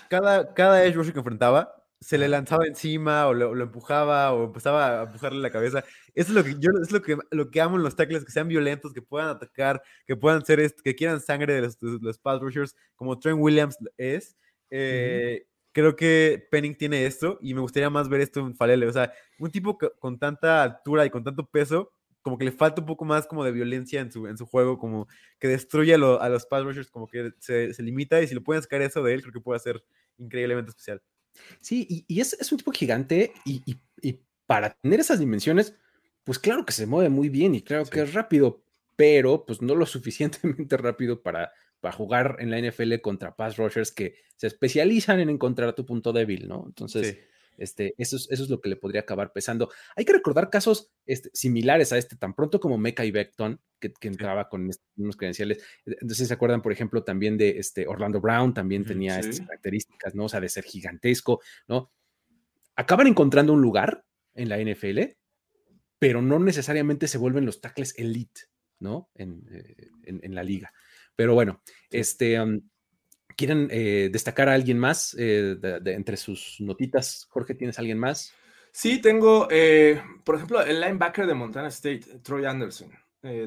cada, 0.09 0.53
cada 0.53 0.85
edge 0.85 0.95
rusher 0.95 1.13
que 1.13 1.19
enfrentaba 1.19 1.83
se 1.99 2.17
le 2.17 2.27
lanzaba 2.27 2.67
encima 2.67 3.27
o 3.27 3.33
lo, 3.33 3.61
empujaba 3.61 4.33
o 4.33 4.45
empezaba 4.45 5.01
a 5.01 5.03
empujarle 5.03 5.39
la 5.39 5.51
cabeza. 5.51 5.83
Eso 6.13 6.29
es 6.31 6.35
lo 6.35 6.43
que 6.43 6.55
yo 6.59 6.71
es 6.81 6.91
lo 6.91 7.01
que, 7.01 7.17
lo 7.31 7.49
que 7.49 7.61
amo 7.61 7.77
en 7.77 7.83
los 7.83 7.95
tackles, 7.95 8.25
que 8.25 8.31
sean 8.31 8.49
violentos, 8.49 8.93
que 8.93 9.01
puedan 9.01 9.29
atacar, 9.29 9.81
que 10.05 10.17
puedan 10.17 10.45
ser, 10.45 10.73
que 10.83 10.95
quieran 10.95 11.21
sangre 11.21 11.53
de 11.53 11.61
los, 11.61 11.77
los 11.81 12.17
pass 12.17 12.41
rushers, 12.41 12.75
como 12.95 13.19
Trent 13.19 13.39
Williams 13.39 13.77
es. 13.97 14.35
Eh, 14.69 15.45
creo 15.71 15.95
que 15.95 16.47
Penning 16.51 16.75
tiene 16.75 17.05
esto 17.05 17.39
y 17.41 17.53
me 17.53 17.61
gustaría 17.61 17.89
más 17.89 18.09
ver 18.09 18.21
esto 18.21 18.41
en 18.41 18.55
Falele. 18.55 18.87
O 18.87 18.93
sea, 18.93 19.13
un 19.39 19.51
tipo 19.51 19.77
con 19.77 20.19
tanta 20.19 20.61
altura 20.61 21.05
y 21.05 21.09
con 21.09 21.23
tanto 21.23 21.45
peso, 21.45 21.91
como 22.23 22.37
que 22.37 22.45
le 22.45 22.51
falta 22.51 22.81
un 22.81 22.87
poco 22.87 23.05
más 23.05 23.27
como 23.27 23.43
de 23.43 23.51
violencia 23.51 24.01
en 24.01 24.11
su, 24.11 24.25
en 24.27 24.37
su 24.37 24.45
juego, 24.47 24.79
como 24.79 25.07
que 25.39 25.47
destruye 25.47 25.93
a, 25.93 25.97
los 25.97 26.45
pass 26.47 26.63
rushers, 26.63 26.89
como 26.89 27.07
que 27.07 27.33
se, 27.39 27.73
se, 27.73 27.83
limita 27.83 28.21
y 28.21 28.27
si 28.27 28.33
lo 28.33 28.43
pueden 28.43 28.63
sacar 28.63 28.81
eso 28.81 29.03
de 29.03 29.13
él, 29.13 29.21
creo 29.21 29.33
que 29.33 29.41
puede 29.41 29.59
ser 29.59 29.83
increíblemente 30.17 30.69
especial. 30.69 31.01
Sí, 31.59 32.05
y, 32.07 32.21
es, 32.21 32.51
un 32.51 32.57
tipo 32.57 32.71
gigante 32.71 33.33
y, 33.45 33.61
para 34.45 34.73
tener 34.81 34.99
esas 34.99 35.19
dimensiones, 35.19 35.75
pues 36.23 36.39
claro 36.39 36.65
que 36.65 36.73
se 36.73 36.85
mueve 36.85 37.09
muy 37.09 37.29
bien 37.29 37.55
y 37.55 37.61
claro 37.61 37.85
que 37.85 38.01
es 38.01 38.13
rápido, 38.13 38.63
pero 38.95 39.45
pues 39.45 39.61
no 39.61 39.75
lo 39.75 39.85
suficientemente 39.85 40.77
rápido 40.77 41.21
para, 41.21 41.51
para 41.79 41.93
jugar 41.93 42.37
en 42.39 42.51
la 42.51 42.59
NFL 42.59 42.95
contra 43.01 43.35
pass 43.35 43.57
rushers 43.57 43.91
que 43.91 44.15
se 44.35 44.47
especializan 44.47 45.19
en 45.19 45.29
encontrar 45.29 45.73
tu 45.75 45.85
punto 45.85 46.13
débil, 46.13 46.47
¿no? 46.47 46.63
Entonces, 46.67 47.19
este, 47.57 47.93
eso, 47.97 48.15
es, 48.15 48.27
eso 48.29 48.43
es 48.43 48.49
lo 48.49 48.61
que 48.61 48.69
le 48.69 48.75
podría 48.75 49.01
acabar 49.01 49.31
pesando. 49.31 49.71
Hay 49.95 50.05
que 50.05 50.13
recordar 50.13 50.49
casos 50.49 50.91
este, 51.05 51.29
similares 51.33 51.93
a 51.93 51.97
este, 51.97 52.15
tan 52.15 52.33
pronto 52.33 52.59
como 52.59 52.77
Mecha 52.77 53.05
y 53.05 53.11
Beckton, 53.11 53.59
que, 53.79 54.07
entraba 54.07 54.49
con 54.49 54.69
unos 54.97 55.17
credenciales. 55.17 55.63
Entonces, 55.85 56.27
¿se 56.27 56.33
acuerdan, 56.33 56.61
por 56.61 56.71
ejemplo, 56.71 57.03
también 57.03 57.37
de 57.37 57.57
este 57.59 57.87
Orlando 57.87 58.21
Brown? 58.21 58.53
También 58.53 58.85
tenía 58.85 59.19
estas 59.19 59.41
características, 59.41 60.15
¿no? 60.15 60.25
O 60.25 60.29
sea, 60.29 60.39
de 60.39 60.49
ser 60.49 60.63
gigantesco, 60.63 61.41
¿no? 61.67 61.91
Acaban 62.75 63.07
encontrando 63.07 63.53
un 63.53 63.61
lugar 63.61 64.05
en 64.33 64.49
la 64.49 64.57
NFL, 64.59 65.15
pero 65.99 66.21
no 66.21 66.39
necesariamente 66.39 67.07
se 67.07 67.17
vuelven 67.17 67.45
los 67.45 67.61
tackles 67.61 67.97
elite, 67.97 68.41
¿no? 68.79 69.09
En, 69.15 69.45
eh, 69.51 70.29
la 70.29 70.43
liga. 70.43 70.73
Pero 71.15 71.33
bueno, 71.33 71.61
este, 71.89 72.37
¿Quieren 73.35 73.67
eh, 73.71 74.09
destacar 74.11 74.49
a 74.49 74.53
alguien 74.53 74.79
más 74.79 75.15
eh, 75.17 75.55
de, 75.59 75.93
entre 75.93 76.17
sus 76.17 76.57
notitas? 76.59 77.27
Jorge, 77.29 77.55
¿tienes 77.55 77.79
alguien 77.79 77.99
más? 77.99 78.33
Sí, 78.71 79.01
tengo, 79.01 79.47
eh, 79.51 80.01
por 80.23 80.35
ejemplo, 80.35 80.61
el 80.61 80.81
linebacker 80.81 81.27
de 81.27 81.33
Montana 81.33 81.67
State, 81.67 82.19
Troy 82.23 82.45
Anderson. 82.45 82.91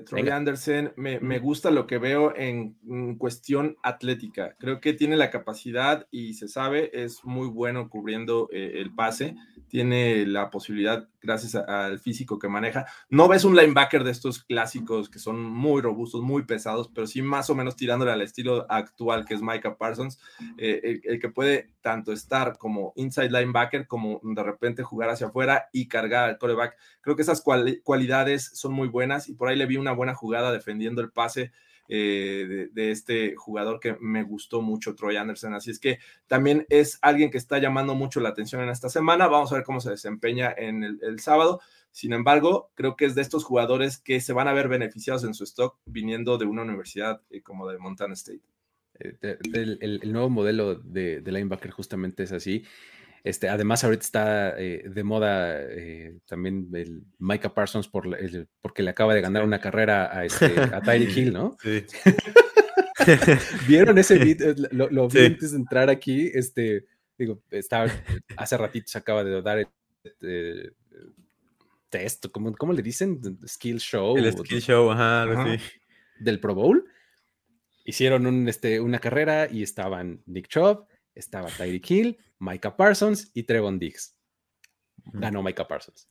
Troy 0.07 0.27
Anderson, 0.31 0.95
me, 0.97 1.21
me, 1.21 1.39
gusta 1.39 1.71
lo 1.71 1.87
que 1.87 1.99
veo 1.99 2.35
en, 2.35 2.77
cuestión 3.19 3.77
atlética. 3.83 4.57
Creo 4.59 4.81
que 4.81 4.95
tiene 4.95 5.19
la 5.19 5.31
capacidad 5.31 6.07
y 6.11 6.33
se 6.33 6.49
sabe, 6.49 6.91
es 6.95 7.23
muy 7.25 7.49
bueno 7.49 7.91
cubriendo 7.91 8.49
el 8.53 8.95
pase 8.95 9.37
tiene 9.69 10.27
la 10.27 10.51
posibilidad, 10.51 11.09
gracias 11.21 11.55
al 11.55 11.99
físico 11.99 12.39
que 12.39 12.49
maneja. 12.49 12.87
No 13.09 13.29
ves 13.29 13.45
un 13.45 13.57
linebacker 13.57 14.05
de 14.05 14.11
estos 14.11 14.45
clásicos 14.45 15.09
que 15.09 15.19
son 15.19 15.43
muy 15.43 15.83
robustos, 15.83 16.23
muy 16.23 16.45
pesados, 16.45 16.91
pero 16.95 17.07
sí 17.07 17.23
más 17.23 17.51
o 17.51 17.55
menos 17.55 17.77
tirándole 17.77 18.13
al 18.13 18.23
estilo 18.23 18.67
actual 18.71 19.25
que 19.25 19.35
es 19.35 19.43
Micah 19.43 19.77
Parsons, 19.77 20.21
eh, 20.59 21.01
el, 21.05 21.19
que 21.19 21.29
puede 21.29 21.71
tanto 21.81 22.13
estar 22.13 22.59
como 22.59 22.93
inside 22.97 23.31
linebacker 23.31 23.87
como 23.87 24.21
de 24.23 24.43
repente 24.43 24.83
jugar 24.83 25.11
hacia 25.11 25.29
afuera 25.29 25.69
y 25.73 25.89
cargar 25.89 26.29
al 26.29 26.39
coreback. 26.39 26.77
Creo 27.01 27.17
que 27.17 27.23
esas 27.23 27.43
cualidades 27.43 28.51
son 28.55 28.73
muy 28.73 28.89
buenas 28.89 29.29
y 29.29 29.35
por 29.35 29.49
ahí 29.49 29.57
le 29.57 29.67
vi 29.67 29.77
una 29.77 29.93
buena 29.93 30.15
jugada 30.15 30.53
defendiendo 30.53 31.01
el 31.01 31.11
pase 31.11 31.53
eh, 31.89 32.69
de, 32.73 32.91
este 32.91 33.35
jugador 33.37 33.81
que 33.81 33.97
me 34.01 34.23
gustó 34.23 34.63
mucho, 34.63 34.95
Troy 34.95 35.17
Anderson. 35.17 35.55
Así 35.55 35.71
es 35.71 35.79
que 35.79 35.99
también 36.27 36.67
es 36.69 36.99
alguien 37.03 37.31
que 37.31 37.39
está 37.39 37.59
llamando 37.59 37.95
mucho 37.95 38.21
la 38.21 38.31
atención 38.31 38.63
en 38.63 38.71
esta 38.71 38.89
semana. 38.89 39.29
Vamos 39.29 39.53
a 39.53 39.57
ver 39.57 39.65
cómo 39.65 39.81
se 39.81 39.91
desempeña 39.91 40.53
en 40.57 40.83
el, 40.83 41.21
sábado. 41.21 41.61
Sin 41.91 42.13
embargo, 42.13 42.71
creo 42.75 42.97
que 42.97 43.07
es 43.07 43.15
de 43.15 43.23
estos 43.23 43.45
jugadores 43.45 43.99
que 43.99 44.21
se 44.21 44.33
van 44.33 44.49
a 44.49 44.53
ver 44.53 44.69
beneficiados 44.69 45.25
en 45.25 45.35
su 45.35 45.45
stock 45.45 45.79
viniendo 45.87 46.39
de 46.39 46.45
una 46.45 46.63
universidad 46.63 47.23
eh, 47.31 47.43
como 47.43 47.69
de 47.69 47.79
Montana 47.79 48.15
State. 48.15 48.43
Eh, 48.99 49.39
el, 49.53 50.13
nuevo 50.13 50.31
modelo 50.31 50.75
de, 50.75 51.21
de 51.21 51.33
linebacker 51.33 51.71
justamente 51.71 52.23
es 52.23 52.33
así. 52.33 52.65
Este, 53.27 53.49
además, 53.49 53.83
ahorita 53.83 54.05
está 54.05 54.55
eh, 54.57 54.85
de 54.89 55.03
moda 55.03 55.61
eh, 55.61 56.17
también 56.27 56.69
el 56.75 57.03
Micah 57.19 57.53
Parsons 57.53 57.89
por 57.89 58.17
porque 58.63 58.85
le 58.85 58.91
acaba 58.91 59.15
de 59.15 59.21
ganar 59.21 59.43
una 59.43 59.61
carrera 59.61 60.17
a, 60.17 60.25
este, 60.25 60.61
a 60.61 60.81
Tyreek 60.81 61.17
Hill, 61.17 61.33
¿no? 61.33 61.57
Sí. 61.63 61.85
¿Vieron 63.69 63.99
ese 63.99 64.17
video? 64.19 64.55
Lo, 64.71 65.09
vi 65.09 65.27
antes 65.27 65.51
de 65.51 65.57
entrar 65.57 65.91
aquí. 65.91 66.31
Este, 66.33 66.87
digo, 67.19 67.43
estaba, 67.51 67.91
hace 68.37 68.57
ratito 68.57 68.87
se 68.89 68.99
acaba 68.99 69.25
de 69.25 69.43
dar 69.43 69.59
el, 69.59 69.69
eh, 70.23 70.71
test, 71.89 72.27
¿cómo, 72.31 72.55
¿cómo, 72.55 72.73
le 72.73 72.83
dicen? 72.83 73.21
Skill 73.45 73.81
Show. 73.81 74.17
El 74.17 74.33
Skill 74.33 74.63
Show, 74.63 74.91
ajá, 74.93 75.27
Del 76.21 76.39
Pro 76.39 76.55
Bowl. 76.55 76.85
Hicieron 77.85 78.25
un, 78.27 78.49
este, 78.49 78.81
una 78.81 79.01
carrera 79.01 79.49
y 79.51 79.65
estaban 79.65 80.23
Nick 80.27 80.47
Chubb, 80.47 80.87
estaba 81.15 81.49
Tyreek 81.49 81.91
Hill, 81.91 82.19
Micah 82.39 82.77
Parsons 82.77 83.31
y 83.35 83.45
Trevon 83.45 83.79
Diggs. 83.79 84.17
Ganó 85.13 85.43
Micah 85.43 85.69
Parsons. 85.69 86.09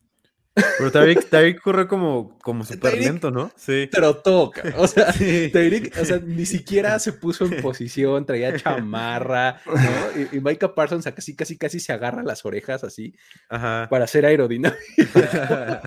Pero 0.78 0.90
Tyreek, 0.90 1.62
corre 1.62 1.86
como, 1.86 2.40
como 2.40 2.64
súper 2.66 2.98
lento, 2.98 3.30
¿no? 3.30 3.52
Sí. 3.58 3.90
Pero 3.92 4.18
toca. 4.22 4.64
O 4.78 4.88
sea, 4.88 5.12
Tyreek, 5.14 5.98
o 6.00 6.06
sea, 6.06 6.20
ni 6.20 6.46
siquiera 6.46 6.98
se 7.00 7.14
puso 7.14 7.46
en 7.46 7.62
posición, 7.62 8.26
traía 8.26 8.56
chamarra, 8.58 9.60
¿no? 9.66 10.22
Y, 10.32 10.40
Micah 10.40 10.74
Parsons 10.74 11.06
casi, 11.14 11.36
casi, 11.36 11.58
casi 11.58 11.80
se 11.80 11.92
agarra 11.92 12.24
las 12.24 12.46
orejas 12.46 12.84
así 12.86 13.14
para 13.50 14.06
hacer 14.06 14.26
aerodinámica. 14.26 15.82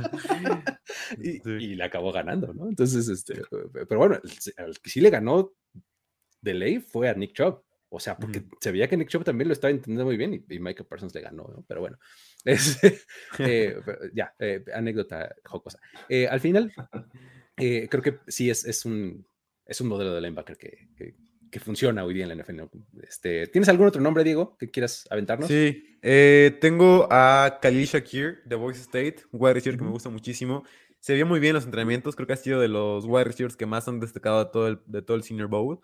y, 1.18 1.50
y, 1.50 1.74
le 1.74 1.84
acabó 1.84 2.12
ganando, 2.12 2.52
¿no? 2.52 2.68
Entonces, 2.68 3.08
este, 3.08 3.40
pero 3.88 3.98
bueno, 3.98 4.20
el 4.22 4.78
que 4.80 4.90
sí 4.90 5.00
le 5.00 5.10
ganó 5.10 5.52
de 6.42 6.54
ley 6.54 6.80
fue 6.80 7.08
a 7.08 7.14
Nick 7.14 7.32
Chubb. 7.32 7.62
O 7.90 8.00
sea, 8.00 8.16
porque 8.18 8.42
se 8.60 8.70
veía 8.70 8.88
que 8.88 8.96
Nick 8.96 9.08
Chubb 9.08 9.24
también 9.24 9.48
lo 9.48 9.54
estaba 9.54 9.70
entendiendo 9.70 10.04
muy 10.04 10.18
bien 10.18 10.34
y, 10.34 10.58
Michael 10.58 10.86
Parsons 10.86 11.14
le 11.14 11.22
ganó, 11.22 11.44
¿no? 11.44 11.64
Pero 11.66 11.80
bueno, 11.80 11.98
es, 12.44 12.78
eh, 13.38 13.76
ya, 14.14 14.34
eh, 14.38 14.64
anécdota 14.74 15.34
jocosa. 15.44 15.78
Eh, 16.08 16.28
al 16.28 16.40
final, 16.40 16.72
creo 17.56 18.02
que 18.02 18.18
sí 18.28 18.50
es, 18.50 18.64
es, 18.66 18.84
un, 18.84 19.26
es 19.64 19.80
un 19.80 19.88
modelo 19.88 20.14
de 20.14 20.20
linebacker 20.20 20.58
que, 20.58 20.88
que, 21.50 21.60
funciona 21.60 22.04
hoy 22.04 22.14
día 22.14 22.24
en 22.24 22.36
la 22.36 22.42
NFL. 22.42 22.60
Este, 23.02 23.48
¿Tienes 23.48 23.68
algún 23.68 23.88
otro 23.88 24.00
nombre, 24.00 24.22
Diego, 24.22 24.56
que 24.58 24.70
quieras 24.70 25.08
aventarnos? 25.10 25.48
Sí, 25.48 25.98
tengo 26.60 27.08
a 27.10 27.58
Khalil 27.60 27.86
Shakir 27.86 28.42
de 28.44 28.54
Boise 28.54 28.82
State, 28.82 29.22
un 29.32 29.42
wide 29.42 29.54
receiver 29.54 29.78
que 29.78 29.84
me 29.84 29.90
gusta 29.90 30.10
muchísimo. 30.10 30.62
Se 31.00 31.14
vio 31.14 31.26
muy 31.26 31.40
bien 31.40 31.54
los 31.54 31.64
entrenamientos, 31.64 32.14
creo 32.16 32.26
que 32.26 32.34
ha 32.34 32.36
sido 32.36 32.60
de 32.60 32.68
los 32.68 33.06
wide 33.06 33.24
receivers 33.24 33.56
que 33.56 33.66
más 33.66 33.88
han 33.88 33.98
destacado 33.98 34.44
de 34.44 34.50
todo 34.52 34.68
el, 34.68 34.78
de 34.86 35.02
todo 35.02 35.16
el 35.16 35.22
Senior 35.22 35.48
Bowl. 35.48 35.80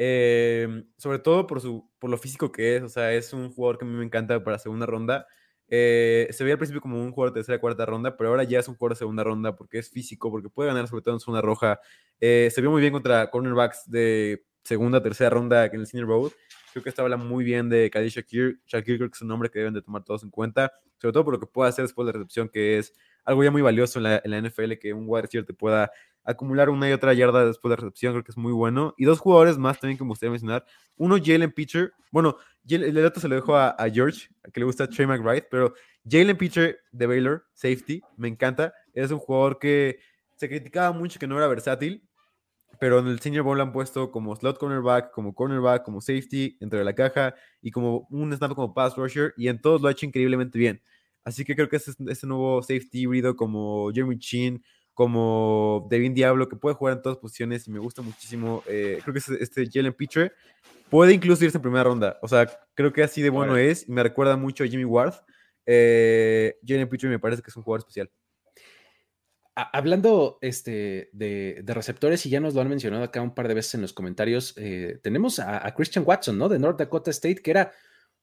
Em, 0.00 0.86
sobre 0.96 1.18
todo 1.18 1.48
por, 1.48 1.60
su, 1.60 1.90
por 1.98 2.08
lo 2.08 2.16
físico 2.18 2.52
que 2.52 2.76
es, 2.76 2.82
o 2.84 2.88
sea, 2.88 3.12
es 3.12 3.32
un 3.32 3.52
jugador 3.52 3.78
que 3.78 3.84
a 3.84 3.88
mí 3.88 3.96
me 3.96 4.04
encanta 4.04 4.42
para 4.42 4.58
segunda 4.58 4.86
ronda. 4.86 5.26
Eh, 5.66 6.28
se 6.30 6.44
veía 6.44 6.54
al 6.54 6.58
principio 6.58 6.80
como 6.80 7.02
un 7.02 7.10
jugador 7.10 7.34
de 7.34 7.40
tercera 7.40 7.60
cuarta 7.60 7.84
ronda, 7.84 8.16
pero 8.16 8.30
ahora 8.30 8.44
ya 8.44 8.60
es 8.60 8.68
un 8.68 8.76
jugador 8.76 8.94
de 8.94 9.00
segunda 9.00 9.24
ronda 9.24 9.56
porque 9.56 9.78
es 9.78 9.90
físico, 9.90 10.30
porque 10.30 10.48
puede 10.48 10.68
ganar 10.68 10.86
sobre 10.88 11.02
todo 11.02 11.14
en 11.14 11.20
zona 11.20 11.42
roja. 11.42 11.80
Eh, 12.20 12.48
se 12.52 12.60
vio 12.60 12.70
muy 12.70 12.80
bien 12.80 12.92
contra 12.92 13.28
cornerbacks 13.28 13.90
de 13.90 14.44
segunda, 14.62 15.02
tercera 15.02 15.30
ronda 15.30 15.66
en 15.66 15.80
el 15.80 15.86
Senior 15.86 16.08
Bowl. 16.08 16.32
Creo 16.72 16.82
que 16.82 16.88
esta 16.90 17.02
habla 17.02 17.16
muy 17.16 17.44
bien 17.44 17.68
de 17.68 17.90
Khalil 17.90 18.10
Shakir. 18.10 18.60
Shakir 18.66 18.96
creo 18.96 19.10
que 19.10 19.14
es 19.14 19.22
un 19.22 19.28
nombre 19.28 19.50
que 19.50 19.58
deben 19.58 19.74
de 19.74 19.82
tomar 19.82 20.04
todos 20.04 20.22
en 20.22 20.30
cuenta, 20.30 20.72
sobre 21.00 21.12
todo 21.12 21.24
por 21.24 21.34
lo 21.34 21.40
que 21.40 21.46
puede 21.46 21.68
hacer 21.68 21.84
después 21.84 22.06
de 22.06 22.12
la 22.12 22.18
recepción, 22.18 22.48
que 22.48 22.78
es 22.78 22.92
algo 23.24 23.44
ya 23.44 23.50
muy 23.50 23.62
valioso 23.62 23.98
en 23.98 24.04
la, 24.04 24.40
NFL, 24.40 24.74
que 24.80 24.92
un 24.92 25.04
wide 25.06 25.22
receiver 25.22 25.46
te 25.46 25.54
pueda 25.54 25.90
acumular 26.24 26.70
una 26.70 26.88
y 26.88 26.92
otra 26.92 27.14
yarda 27.14 27.46
después 27.46 27.70
de 27.70 27.76
la 27.76 27.80
recepción, 27.82 28.12
creo 28.12 28.24
que 28.24 28.32
es 28.32 28.36
muy 28.36 28.52
bueno. 28.52 28.94
Y 28.96 29.04
dos 29.04 29.18
jugadores 29.18 29.58
más 29.58 29.80
también 29.80 29.98
que 29.98 30.04
me 30.04 30.08
gustaría 30.08 30.30
mencionar. 30.30 30.64
Uno, 30.96 31.16
Jalen 31.22 31.52
Pitcher. 31.52 31.92
Bueno, 32.10 32.36
el 32.68 33.04
otro 33.04 33.20
se 33.20 33.28
lo 33.28 33.34
dejo 33.34 33.56
a, 33.56 33.70
a 33.70 33.90
George, 33.90 34.28
que 34.52 34.60
le 34.60 34.66
gusta 34.66 34.88
Trey 34.88 35.06
McBride, 35.06 35.46
pero 35.50 35.74
Jalen 36.08 36.36
Pitcher 36.36 36.78
de 36.90 37.06
Baylor, 37.06 37.46
safety, 37.52 38.02
me 38.16 38.28
encanta. 38.28 38.72
Es 38.92 39.10
un 39.10 39.18
jugador 39.18 39.58
que 39.58 39.98
se 40.36 40.48
criticaba 40.48 40.92
mucho 40.92 41.18
que 41.18 41.26
no 41.26 41.36
era 41.36 41.48
versátil, 41.48 42.07
pero 42.80 42.98
en 42.98 43.08
el 43.08 43.20
Senior 43.20 43.44
Bowl 43.44 43.56
lo 43.56 43.62
han 43.62 43.72
puesto 43.72 44.10
como 44.10 44.34
slot 44.36 44.58
cornerback, 44.58 45.10
como 45.10 45.34
cornerback, 45.34 45.84
como 45.84 46.00
safety, 46.00 46.56
dentro 46.60 46.78
de 46.78 46.84
la 46.84 46.94
caja 46.94 47.34
y 47.60 47.70
como 47.70 48.06
un 48.10 48.32
snap 48.34 48.54
como 48.54 48.74
pass 48.74 48.96
rusher, 48.96 49.34
y 49.36 49.48
en 49.48 49.60
todos 49.60 49.80
lo 49.80 49.88
ha 49.88 49.92
hecho 49.92 50.06
increíblemente 50.06 50.58
bien. 50.58 50.82
Así 51.24 51.44
que 51.44 51.54
creo 51.54 51.68
que 51.68 51.76
ese, 51.76 51.92
ese 52.08 52.26
nuevo 52.26 52.62
safety 52.62 53.00
híbrido 53.00 53.36
como 53.36 53.90
Jeremy 53.92 54.18
Chin, 54.18 54.62
como 54.98 55.86
Devin 55.88 56.12
Diablo, 56.12 56.48
que 56.48 56.56
puede 56.56 56.74
jugar 56.74 56.96
en 56.96 57.02
todas 57.02 57.18
posiciones 57.18 57.68
y 57.68 57.70
me 57.70 57.78
gusta 57.78 58.02
muchísimo. 58.02 58.64
Eh, 58.66 58.98
creo 59.02 59.12
que 59.12 59.20
este, 59.20 59.40
este 59.40 59.68
Jalen 59.72 59.92
Pitcher 59.92 60.34
puede 60.90 61.12
incluso 61.12 61.44
irse 61.44 61.56
en 61.56 61.62
primera 61.62 61.84
ronda. 61.84 62.18
O 62.20 62.26
sea, 62.26 62.50
creo 62.74 62.92
que 62.92 63.04
así 63.04 63.22
de 63.22 63.30
bueno 63.30 63.56
es. 63.56 63.88
Me 63.88 64.02
recuerda 64.02 64.36
mucho 64.36 64.64
a 64.64 64.66
Jimmy 64.66 64.84
Ward. 64.84 65.14
Eh, 65.66 66.56
Jalen 66.66 66.88
Pitcher 66.88 67.08
me 67.10 67.20
parece 67.20 67.42
que 67.42 67.50
es 67.50 67.56
un 67.56 67.62
jugador 67.62 67.82
especial. 67.82 68.10
Hablando 69.72 70.38
este, 70.40 71.10
de, 71.12 71.62
receptores, 71.66 72.24
y 72.24 72.30
ya 72.30 72.38
nos 72.38 72.54
lo 72.54 72.60
han 72.60 72.68
mencionado 72.68 73.02
acá 73.02 73.20
un 73.20 73.34
par 73.34 73.48
de 73.48 73.54
veces 73.54 73.74
en 73.74 73.82
los 73.82 73.92
comentarios, 73.92 74.54
eh, 74.56 75.00
tenemos 75.02 75.40
a, 75.40 75.74
Christian 75.74 76.04
Watson, 76.06 76.38
¿no? 76.38 76.48
De 76.48 76.58
North 76.58 76.78
Dakota 76.78 77.10
State, 77.10 77.42
que 77.42 77.50
era, 77.50 77.72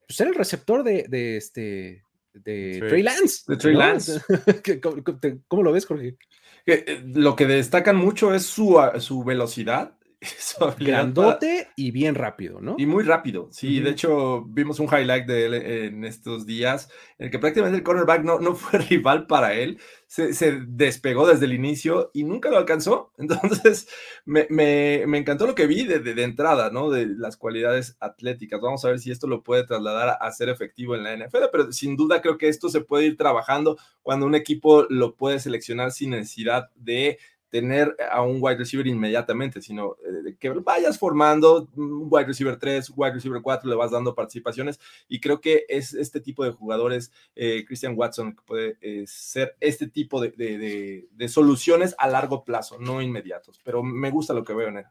pues 0.07 0.19
era 0.19 0.29
el 0.29 0.35
receptor 0.35 0.83
de, 0.83 1.05
de 1.09 1.37
este, 1.37 2.03
de 2.33 2.83
Trey 2.87 3.03
Lance. 3.03 3.43
De 3.47 3.57
Trey 3.57 3.75
Lance. 3.75 4.21
¿Cómo, 5.47 5.63
lo 5.63 5.71
ves, 5.71 5.85
Jorge? 5.85 6.17
Eh, 6.65 7.03
lo 7.13 7.35
que 7.35 7.45
destacan 7.45 7.97
mucho 7.97 8.33
es 8.33 8.45
su, 8.45 8.79
su 8.99 9.23
velocidad 9.23 9.97
Grandote 10.79 11.69
y 11.75 11.91
bien 11.91 12.15
rápido, 12.15 12.61
¿no? 12.61 12.75
Y 12.77 12.85
muy 12.85 13.03
rápido, 13.03 13.49
sí. 13.51 13.79
De 13.79 13.91
hecho, 13.91 14.43
vimos 14.45 14.79
un 14.79 14.87
highlight 14.87 15.25
de 15.25 15.45
él 15.45 15.53
en 15.53 16.05
estos 16.05 16.45
días, 16.45 16.89
en 17.17 17.25
el 17.25 17.31
que 17.31 17.39
prácticamente 17.39 17.77
el 17.77 17.83
cornerback 17.83 18.23
no, 18.23 18.39
no 18.39 18.55
fue 18.55 18.79
rival 18.79 19.27
para 19.27 19.53
él. 19.53 19.79
Se, 20.07 20.61
despegó 20.67 21.27
desde 21.27 21.45
el 21.45 21.53
inicio 21.53 22.11
y 22.13 22.23
nunca 22.23 22.49
lo 22.49 22.57
alcanzó. 22.57 23.11
Entonces, 23.17 23.87
me, 24.25 25.01
encantó 25.01 25.45
lo 25.45 25.55
que 25.55 25.67
vi 25.67 25.85
de, 25.85 25.99
de, 25.99 26.23
entrada, 26.23 26.69
¿no? 26.69 26.89
De 26.89 27.05
las 27.05 27.37
cualidades 27.37 27.97
atléticas. 27.99 28.61
Vamos 28.61 28.85
a 28.85 28.89
ver 28.89 28.99
si 28.99 29.11
esto 29.11 29.27
lo 29.27 29.43
puede 29.43 29.65
trasladar 29.65 30.17
a 30.19 30.31
ser 30.31 30.49
efectivo 30.49 30.95
en 30.95 31.03
la 31.03 31.15
NFL, 31.15 31.45
pero 31.51 31.71
sin 31.71 31.97
duda 31.97 32.21
creo 32.21 32.37
que 32.37 32.47
esto 32.47 32.69
se 32.69 32.81
puede 32.81 33.05
ir 33.05 33.17
trabajando 33.17 33.77
cuando 34.01 34.25
un 34.25 34.35
equipo 34.35 34.85
lo 34.89 35.15
puede 35.15 35.39
seleccionar 35.39 35.91
sin 35.91 36.11
necesidad 36.11 36.69
de 36.75 37.17
tener 37.49 37.95
a 38.11 38.21
un 38.21 38.37
wide 38.41 38.57
receiver 38.57 38.87
inmediatamente, 38.87 39.61
sino 39.61 39.95
eh, 40.05 40.35
que 40.39 40.49
vayas 40.49 40.97
formando 40.97 41.69
un 41.75 42.07
wide 42.09 42.25
receiver 42.25 42.57
3, 42.57 42.91
wide 42.95 43.13
receiver 43.13 43.41
4, 43.41 43.69
le 43.69 43.75
vas 43.75 43.91
dando 43.91 44.15
participaciones 44.15 44.79
y 45.07 45.19
creo 45.19 45.39
que 45.39 45.65
es 45.69 45.93
este 45.93 46.19
tipo 46.19 46.43
de 46.43 46.51
jugadores, 46.51 47.11
eh, 47.35 47.63
Christian 47.65 47.93
Watson, 47.95 48.35
que 48.35 48.41
puede 48.45 48.77
eh, 48.81 49.05
ser 49.07 49.55
este 49.59 49.87
tipo 49.87 50.21
de, 50.21 51.07
soluciones 51.27 51.95
a 51.97 52.07
largo 52.07 52.43
plazo, 52.43 52.77
no 52.79 53.01
inmediatos, 53.01 53.59
pero 53.63 53.83
me 53.83 54.11
gusta 54.11 54.33
lo 54.33 54.43
que 54.43 54.53
veo 54.53 54.69
en 54.69 54.77
él. 54.77 54.85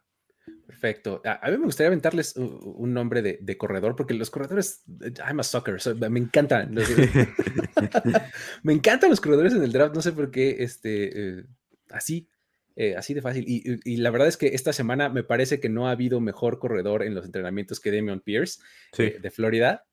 Perfecto. 0.66 1.22
A, 1.24 1.50
mí 1.50 1.56
me 1.56 1.64
gustaría 1.64 1.88
aventarles 1.88 2.36
un 2.36 2.92
nombre 2.92 3.22
de, 3.22 3.56
corredor, 3.56 3.96
porque 3.96 4.14
los 4.14 4.30
corredores, 4.30 4.82
I'm 5.26 5.40
a 5.40 5.42
sucker, 5.42 5.78
me 6.10 6.20
encantan. 6.20 6.74
me 8.62 8.72
encantan 8.72 9.10
los 9.10 9.20
corredores 9.20 9.54
en 9.54 9.62
el 9.62 9.72
draft, 9.72 9.94
no 9.94 10.02
sé 10.02 10.12
por 10.12 10.30
qué, 10.30 10.56
este, 10.60 11.46
así, 11.90 12.28
eh, 12.76 12.96
así 12.96 13.14
de 13.14 13.22
fácil. 13.22 13.44
Y, 13.46 13.96
la 13.98 14.10
verdad 14.10 14.28
es 14.28 14.36
que 14.36 14.48
esta 14.48 14.72
semana 14.72 15.08
me 15.08 15.22
parece 15.22 15.60
que 15.60 15.68
no 15.68 15.88
ha 15.88 15.92
habido 15.92 16.20
mejor 16.20 16.58
corredor 16.58 17.02
en 17.02 17.14
los 17.14 17.24
entrenamientos 17.24 17.80
que 17.80 17.92
Damian 17.92 18.20
Pierce 18.20 18.60
eh, 18.98 19.18
de 19.20 19.30
Florida. 19.30 19.86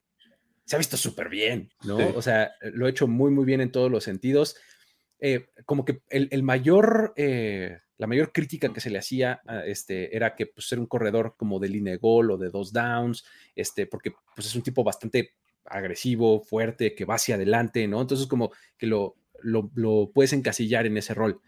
Se 0.66 0.76
ha 0.76 0.80
visto 0.80 0.98
súper 0.98 1.30
bien, 1.30 1.70
¿no? 1.84 1.98
O 2.16 2.22
sea, 2.22 2.52
lo 2.62 2.86
ha 2.86 2.90
hecho 2.90 3.08
muy, 3.08 3.32
muy 3.32 3.46
bien 3.46 3.62
en 3.62 3.72
todos 3.72 3.92
los 3.92 4.04
sentidos. 4.04 4.56
Eh, 5.20 5.48
como 5.66 5.86
que 5.86 6.02
el, 6.10 6.44
mayor, 6.44 7.14
la 7.16 8.08
mayor 8.08 8.32
crítica 8.32 8.74
que 8.74 8.82
se 8.82 8.90
le 8.90 8.98
hacía 8.98 9.42
este, 9.66 10.16
era 10.16 10.36
que 10.36 10.48
pues, 10.48 10.68
ser 10.68 10.80
un 10.80 10.88
corredor 10.88 11.36
como 11.38 11.60
de 11.60 11.70
línea 11.70 11.94
de 11.94 12.00
gol 12.00 12.32
o 12.32 12.38
de 12.38 12.50
dos 12.50 12.74
downs, 12.74 13.26
este, 13.56 13.86
porque 13.86 14.14
pues, 14.36 14.48
es 14.48 14.56
un 14.56 14.64
tipo 14.64 14.84
bastante 14.84 15.34
agresivo, 15.66 16.42
fuerte, 16.42 16.96
que 16.96 17.06
va 17.06 17.16
hacia 17.16 17.36
adelante, 17.36 17.88
¿no? 17.88 18.02
Entonces 18.02 18.26
como 18.28 18.52
que 18.78 18.88
lo, 18.88 19.16
lo 19.44 20.12
puedes 20.14 20.34
encasillar 20.34 20.88
en 20.88 20.98
ese 20.98 21.14
rol 21.14 21.42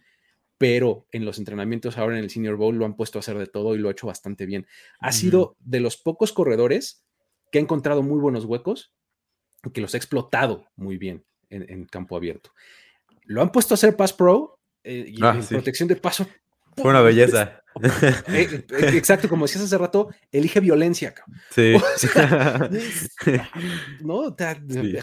pero 0.63 1.05
en 1.11 1.25
los 1.25 1.39
entrenamientos 1.39 1.97
ahora 1.97 2.17
en 2.17 2.23
el 2.23 2.29
Senior 2.29 2.55
Bowl 2.55 2.77
lo 2.77 2.85
han 2.85 2.95
puesto 2.95 3.19
a 3.19 3.19
hacer 3.19 3.37
de 3.37 3.47
todo 3.47 3.75
y 3.75 3.79
lo 3.79 3.89
ha 3.89 3.91
hecho 3.91 4.07
bastante 4.07 4.45
bien. 4.45 4.65
Ha 5.01 5.11
sido 5.11 5.57
de 5.59 5.81
los 5.81 5.97
pocos 5.97 6.31
corredores 6.31 7.03
que 7.51 7.57
ha 7.57 7.61
encontrado 7.61 8.01
muy 8.01 8.17
buenos 8.17 8.45
huecos 8.45 8.93
y 9.61 9.71
que 9.71 9.81
los 9.81 9.93
ha 9.93 9.97
explotado 9.97 10.65
muy 10.77 10.97
bien 10.97 11.25
en, 11.49 11.85
campo 11.87 12.15
abierto. 12.15 12.51
Lo 13.23 13.41
han 13.41 13.51
puesto 13.51 13.73
a 13.73 13.75
hacer 13.75 13.97
pass 13.97 14.13
pro 14.13 14.57
eh, 14.85 15.03
y 15.05 15.21
ah, 15.21 15.35
en 15.37 15.45
protección 15.45 15.89
de 15.89 15.97
paso. 15.97 16.25
Fue 16.77 16.91
una 16.91 17.01
belleza. 17.01 17.59
Eh, 18.27 18.65
eh, 18.69 18.89
exacto, 18.93 19.27
como 19.27 19.45
decías 19.45 19.63
hace 19.63 19.77
rato, 19.79 20.09
elige 20.31 20.59
violencia. 20.59 21.13
Sí. 21.49 21.73
no, 24.01 24.33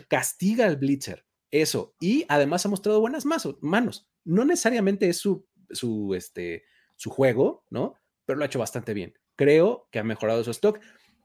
castiga 0.09 0.67
al 0.67 0.77
blitzer. 0.77 1.27
Eso. 1.51 1.95
Y 2.01 2.25
además 2.29 2.65
ha 2.65 2.69
mostrado 2.69 3.01
buenas 3.01 3.27
manos. 3.27 4.09
No 4.25 4.45
necesariamente 4.45 5.09
es 5.09 5.17
su, 5.19 5.47
su, 5.73 6.15
este, 6.15 6.65
su 6.97 7.11
juego, 7.11 7.65
¿no? 7.71 7.95
Pero 8.25 8.39
lo 8.39 8.45
ha 8.45 8.47
hecho 8.47 8.59
bastante 8.59 8.95
bien. 8.95 9.15
Creo 9.37 9.89
que 9.91 9.99
ha 9.99 10.05
mejorado 10.05 10.45
su 10.45 10.51
stock. 10.51 10.81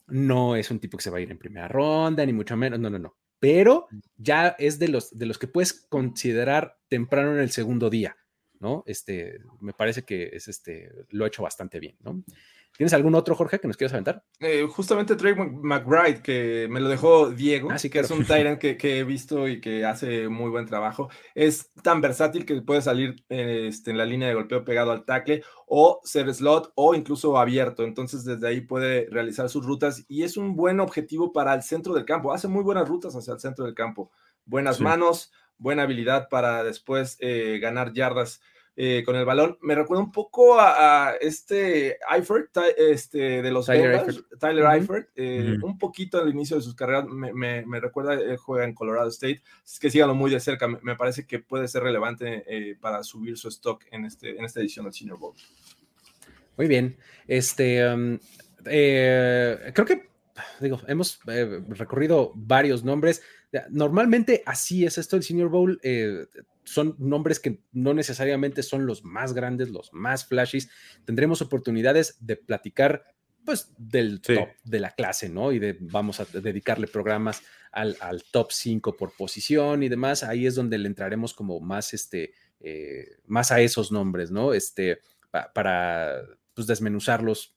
No 0.07 0.55
es 0.55 0.71
un 0.71 0.79
tipo 0.79 0.97
que 0.97 1.03
se 1.03 1.09
va 1.09 1.17
a 1.17 1.21
ir 1.21 1.31
en 1.31 1.37
primera 1.37 1.67
ronda, 1.67 2.25
ni 2.25 2.33
mucho 2.33 2.55
menos. 2.55 2.79
No, 2.79 2.89
no, 2.89 2.99
no. 2.99 3.15
Pero 3.39 3.87
ya 4.17 4.55
es 4.57 4.79
de 4.79 4.87
los, 4.87 5.17
de 5.17 5.25
los 5.25 5.37
que 5.37 5.47
puedes 5.47 5.73
considerar 5.73 6.79
temprano 6.87 7.33
en 7.33 7.39
el 7.39 7.51
segundo 7.51 7.89
día, 7.89 8.17
¿no? 8.59 8.83
Este, 8.87 9.39
me 9.59 9.73
parece 9.73 10.03
que 10.03 10.29
es 10.33 10.47
este, 10.47 10.91
lo 11.09 11.25
ha 11.25 11.27
hecho 11.27 11.43
bastante 11.43 11.79
bien, 11.79 11.97
¿no? 12.01 12.23
¿Tienes 12.77 12.93
algún 12.93 13.15
otro, 13.15 13.35
Jorge, 13.35 13.59
que 13.59 13.67
nos 13.67 13.77
quieras 13.77 13.93
aventar? 13.93 14.23
Eh, 14.39 14.67
justamente 14.69 15.15
Trey 15.15 15.33
McBride, 15.33 16.21
que 16.21 16.67
me 16.69 16.81
lo 16.81 16.89
dejó 16.89 17.29
Diego, 17.29 17.71
Así 17.71 17.87
ah, 17.87 17.91
que 17.91 17.99
es 17.99 18.11
un 18.11 18.25
Tyrant 18.25 18.59
que, 18.59 18.99
he 18.99 19.03
visto 19.05 19.47
y 19.47 19.61
que 19.61 19.85
hace 19.85 20.27
muy 20.27 20.49
buen 20.49 20.65
trabajo. 20.65 21.09
Es 21.35 21.71
tan 21.83 22.01
versátil 22.01 22.45
que 22.45 22.61
puede 22.61 22.81
salir 22.81 23.23
este, 23.29 23.91
en 23.91 23.97
la 23.97 24.05
línea 24.05 24.27
de 24.27 24.33
golpeo 24.33 24.65
pegado 24.65 24.91
al 24.91 25.05
tackle 25.05 25.41
o 25.67 26.01
ser 26.03 26.33
slot 26.33 26.73
o 26.75 26.95
incluso 26.95 27.37
abierto. 27.37 27.83
Entonces, 27.83 28.25
desde 28.25 28.47
ahí 28.47 28.59
puede 28.59 29.07
realizar 29.09 29.47
sus 29.47 29.65
rutas 29.65 30.03
y 30.09 30.23
es 30.23 30.35
un 30.35 30.55
buen 30.57 30.81
objetivo 30.81 31.31
para 31.31 31.53
el 31.53 31.63
centro 31.63 31.93
del 31.93 32.03
campo. 32.03 32.33
Hace 32.33 32.49
muy 32.49 32.63
buenas 32.63 32.89
rutas 32.89 33.15
hacia 33.15 33.33
el 33.33 33.39
centro 33.39 33.63
del 33.63 33.73
campo. 33.73 34.11
Buenas 34.43 34.81
manos, 34.81 35.31
buena 35.57 35.83
habilidad 35.83 36.27
para 36.29 36.63
después 36.63 37.15
eh, 37.19 37.57
ganar 37.61 37.93
yardas 37.93 38.41
eh, 38.77 39.03
con 39.05 39.15
el 39.15 39.23
balón. 39.23 39.57
Me 39.61 39.73
recuerda 39.73 40.03
un 40.03 40.11
poco 40.11 40.59
a, 40.59 41.13
este 41.21 41.97
Eifert, 42.13 42.49
este, 42.77 43.41
de 43.41 43.49
los 43.49 43.67
Tyler 43.67 43.93
Eifert, 43.93 44.25
Tyler 44.37 44.65
Eifert 44.65 45.09
eh, 45.15 45.57
un 45.63 45.77
poquito 45.77 46.21
al 46.21 46.29
inicio 46.29 46.57
de 46.57 46.61
sus 46.61 46.75
carreras. 46.75 47.05
Me, 47.05 47.31
me, 47.65 47.79
recuerda, 47.79 48.15
él 48.15 48.35
juega 48.35 48.65
en 48.65 48.73
Colorado 48.73 49.07
State. 49.07 49.41
Es 49.63 49.79
que 49.79 49.89
síganlo 49.89 50.13
muy 50.13 50.29
de 50.29 50.41
cerca. 50.41 50.67
Me, 50.67 50.97
parece 50.97 51.25
que 51.25 51.39
puede 51.39 51.69
ser 51.69 51.83
relevante 51.83 52.43
eh, 52.47 52.75
para 52.79 53.01
subir 53.03 53.37
su 53.37 53.47
stock 53.47 53.81
en, 53.91 54.03
este, 54.03 54.37
en 54.37 54.43
esta 54.43 54.59
edición 54.59 54.83
del 54.83 54.93
Senior 54.93 55.19
Bowl. 55.19 55.35
Muy 56.57 56.67
bien. 56.67 56.97
Este, 57.27 57.87
um, 57.87 58.19
creo 58.61 59.85
que, 59.85 60.09
digo, 60.59 60.81
hemos 60.87 61.21
recorrido 61.69 62.33
varios 62.35 62.83
nombres. 62.83 63.21
Normalmente 63.69 64.43
así 64.45 64.85
es 64.85 64.97
esto 64.97 65.15
el 65.15 65.23
Senior 65.23 65.47
Bowl 65.47 65.79
son 66.65 66.95
nombres 66.97 67.39
que 67.39 67.61
no 67.71 67.93
necesariamente 67.93 68.63
son 68.63 68.85
los 68.85 69.03
más 69.03 69.33
grandes, 69.33 69.69
los 69.69 69.93
más 69.93 70.25
flashes. 70.25 70.69
Tendremos 71.05 71.41
oportunidades 71.41 72.17
de 72.19 72.35
platicar 72.35 73.15
pues 73.45 73.71
del 73.77 74.21
top 74.21 74.49
de 74.63 74.79
la 74.79 74.91
clase, 74.91 75.29
¿no? 75.29 75.51
Y 75.51 75.59
de, 75.59 75.77
vamos 75.79 76.19
a 76.19 76.25
dedicarle 76.25 76.87
programas 76.87 77.43
al, 77.71 77.95
top 78.31 78.51
5 78.51 78.97
por 78.97 79.15
posición 79.15 79.83
y 79.83 79.89
demás. 79.89 80.23
Ahí 80.23 80.47
es 80.47 80.55
donde 80.55 80.77
le 80.77 80.87
entraremos 80.87 81.33
como 81.33 81.59
más, 81.59 81.93
este, 81.93 82.33
eh, 82.59 83.17
más 83.27 83.51
a 83.51 83.61
esos 83.61 83.91
nombres, 83.91 84.31
¿no? 84.31 84.53
Este, 84.53 84.99
para 85.53 86.23
pues, 86.53 86.65
desmenuzarlos, 86.65 87.55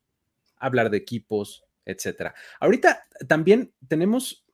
hablar 0.59 0.91
de 0.91 0.99
equipos, 0.99 1.65
etcétera. 1.87 2.35
Ahorita 2.61 3.07
también 3.27 3.73
tenemos 3.89 4.45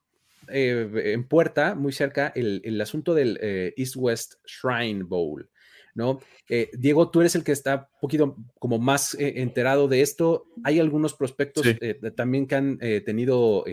eh, 0.48 1.12
en 1.12 1.26
puerta, 1.26 1.74
muy 1.74 1.92
cerca, 1.92 2.32
el, 2.34 2.80
asunto 2.80 3.14
del 3.14 3.38
eh, 3.40 3.74
East 3.76 3.94
West 3.96 4.34
Shrine 4.46 5.02
Bowl. 5.04 5.48
¿no? 5.94 6.20
Eh, 6.48 6.70
Diego, 6.72 7.10
tú 7.10 7.20
eres 7.20 7.36
el 7.36 7.44
que 7.44 7.52
está 7.52 7.88
un 7.94 8.00
poquito 8.00 8.36
como 8.58 8.78
más 8.78 9.16
enterado 9.18 9.86
de 9.86 10.00
esto. 10.00 10.46
Hay 10.64 10.80
algunos 10.80 11.14
prospectos 11.14 11.64
Sí. 11.64 11.78
también 12.16 12.46
que 12.48 12.54
han 12.56 12.78
tenido 12.78 13.64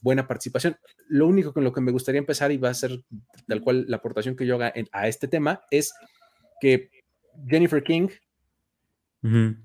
buena 0.00 0.28
participación. 0.28 0.76
Lo 1.08 1.26
único 1.26 1.54
con 1.54 1.64
lo 1.64 1.72
que 1.72 1.80
me 1.80 1.92
gustaría 1.92 2.18
empezar 2.18 2.52
y 2.52 2.58
va 2.58 2.68
a 2.70 2.74
ser 2.74 2.90
tal 3.46 3.62
cual 3.62 3.86
la 3.88 3.96
aportación 3.96 4.36
que 4.36 4.44
yo 4.46 4.56
haga 4.56 4.70
en- 4.74 4.88
a 4.92 5.08
este 5.08 5.28
tema 5.28 5.62
es 5.70 5.94
que 6.60 6.90
Jennifer 7.46 7.82
King, 7.82 8.08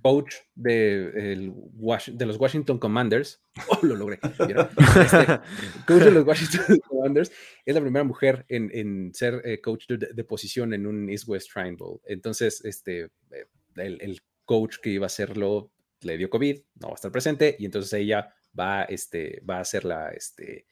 Coach 0.02 0.34
de, 0.56 1.32
el 1.34 1.52
Wash- 1.76 2.12
de 2.12 2.26
los 2.26 2.38
Washington 2.38 2.80
Commanders, 2.80 3.44
oh, 3.70 3.80
lo 3.86 3.96
logré. 3.96 4.20
Este, 4.24 4.56
coach 5.88 6.02
de 6.04 6.12
los 6.12 6.26
Washington 6.26 6.80
Commanders, 6.88 7.32
es 7.66 7.76
la 7.76 7.82
primera 7.82 8.04
mujer 8.04 8.46
en, 8.50 8.70
en 8.74 9.14
ser 9.14 9.42
eh, 9.46 9.62
coach 9.62 9.86
de, 9.88 9.98
de 10.14 10.24
posición 10.24 10.74
en 10.74 10.88
un 10.88 11.10
East 11.10 11.28
West 11.28 11.50
Shrine 11.52 11.76
Bowl. 11.78 12.00
Entonces, 12.06 12.66
este, 12.66 13.02
eh, 13.32 13.46
el, 13.76 14.02
el 14.02 14.22
coach 14.46 14.78
que 14.82 14.90
iba 14.90 15.06
a 15.06 15.08
hacerlo 15.08 15.72
le 16.02 16.18
dio 16.18 16.30
COVID, 16.30 16.60
no 16.82 16.88
va 16.88 16.94
a 16.94 16.96
estar 16.96 17.12
presente, 17.12 17.56
y 17.60 17.66
entonces 17.66 17.94
ella 17.94 18.34
va, 18.60 18.84
este, 18.84 19.42
va 19.50 19.60
a 19.60 19.66
ser 19.66 19.86
la, 19.86 20.10
este, 20.10 20.66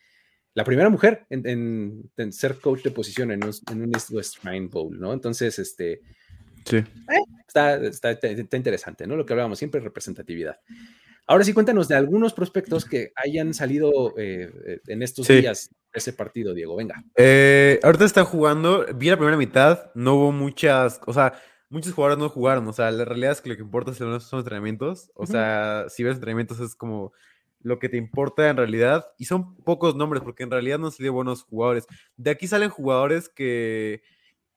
la 0.54 0.64
primera 0.66 0.90
mujer 0.90 1.26
en, 1.30 1.48
en- 1.48 2.12
en 2.18 2.34
ser 2.34 2.56
coach 2.60 2.84
de 2.84 2.92
posición 2.92 3.32
en 3.32 3.44
un, 3.46 3.52
en 3.72 3.82
un 3.84 3.94
East 3.96 4.10
West 4.12 4.38
Shrine 4.44 4.68
Bowl, 4.68 5.00
¿no? 5.00 5.14
Entonces, 5.14 5.58
este, 5.60 6.02
Sí. 6.66 6.84
está, 7.48 7.76
está, 7.76 8.12
está 8.12 8.58
interesante, 8.58 9.08
¿no? 9.08 9.16
Lo 9.16 9.26
que 9.26 9.34
hablábamos 9.34 9.60
siempre, 9.60 9.82
representatividad. 9.82 10.58
Ahora 11.28 11.44
sí, 11.44 11.54
cuéntanos 11.54 11.88
de 11.88 11.96
algunos 11.96 12.34
prospectos 12.34 12.84
que 12.86 13.12
hayan 13.16 13.54
salido 13.54 14.14
eh, 14.18 14.52
eh, 14.66 14.80
en 14.88 15.02
estos 15.04 15.28
Sí. 15.28 15.36
días 15.42 15.70
de 15.70 15.98
ese 15.98 16.14
partido, 16.14 16.54
Diego. 16.54 16.76
Venga. 16.76 17.04
Eh, 17.16 17.80
ahorita 17.84 18.06
está 18.06 18.24
jugando, 18.26 18.86
vi 18.96 19.10
la 19.10 19.18
primera 19.18 19.38
mitad, 19.38 19.92
no 19.96 20.16
hubo 20.16 20.32
muchas, 20.32 21.00
o 21.06 21.14
sea, 21.14 21.34
muchos 21.70 21.94
jugadores 21.94 22.20
no 22.22 22.28
jugaron, 22.30 22.68
o 22.68 22.74
sea, 22.74 22.92
la 22.92 23.06
realidad 23.06 23.32
es 23.32 23.42
que 23.42 23.50
lo 23.50 23.56
que 23.56 23.62
importa 23.62 23.94
son 23.94 24.12
los 24.12 24.34
entrenamientos, 24.34 25.12
o 25.16 25.24
Ujú. 25.24 25.32
sea, 25.32 25.86
si 25.90 26.04
ves 26.04 26.16
entrenamientos 26.16 26.60
es 26.60 26.76
como 26.76 27.14
lo 27.62 27.78
que 27.80 27.88
te 27.90 27.98
importa 27.98 28.50
en 28.50 28.58
realidad, 28.58 29.06
y 29.18 29.26
son 29.26 29.56
pocos 29.58 29.96
nombres, 29.96 30.24
porque 30.24 30.44
en 30.44 30.52
realidad 30.52 30.80
no 30.80 30.88
han 30.88 30.92
salido 30.92 31.14
buenos 31.14 31.44
jugadores. 31.44 31.86
De 32.18 32.32
aquí 32.32 32.48
salen 32.48 32.72
jugadores 32.72 33.30
que, 33.30 34.02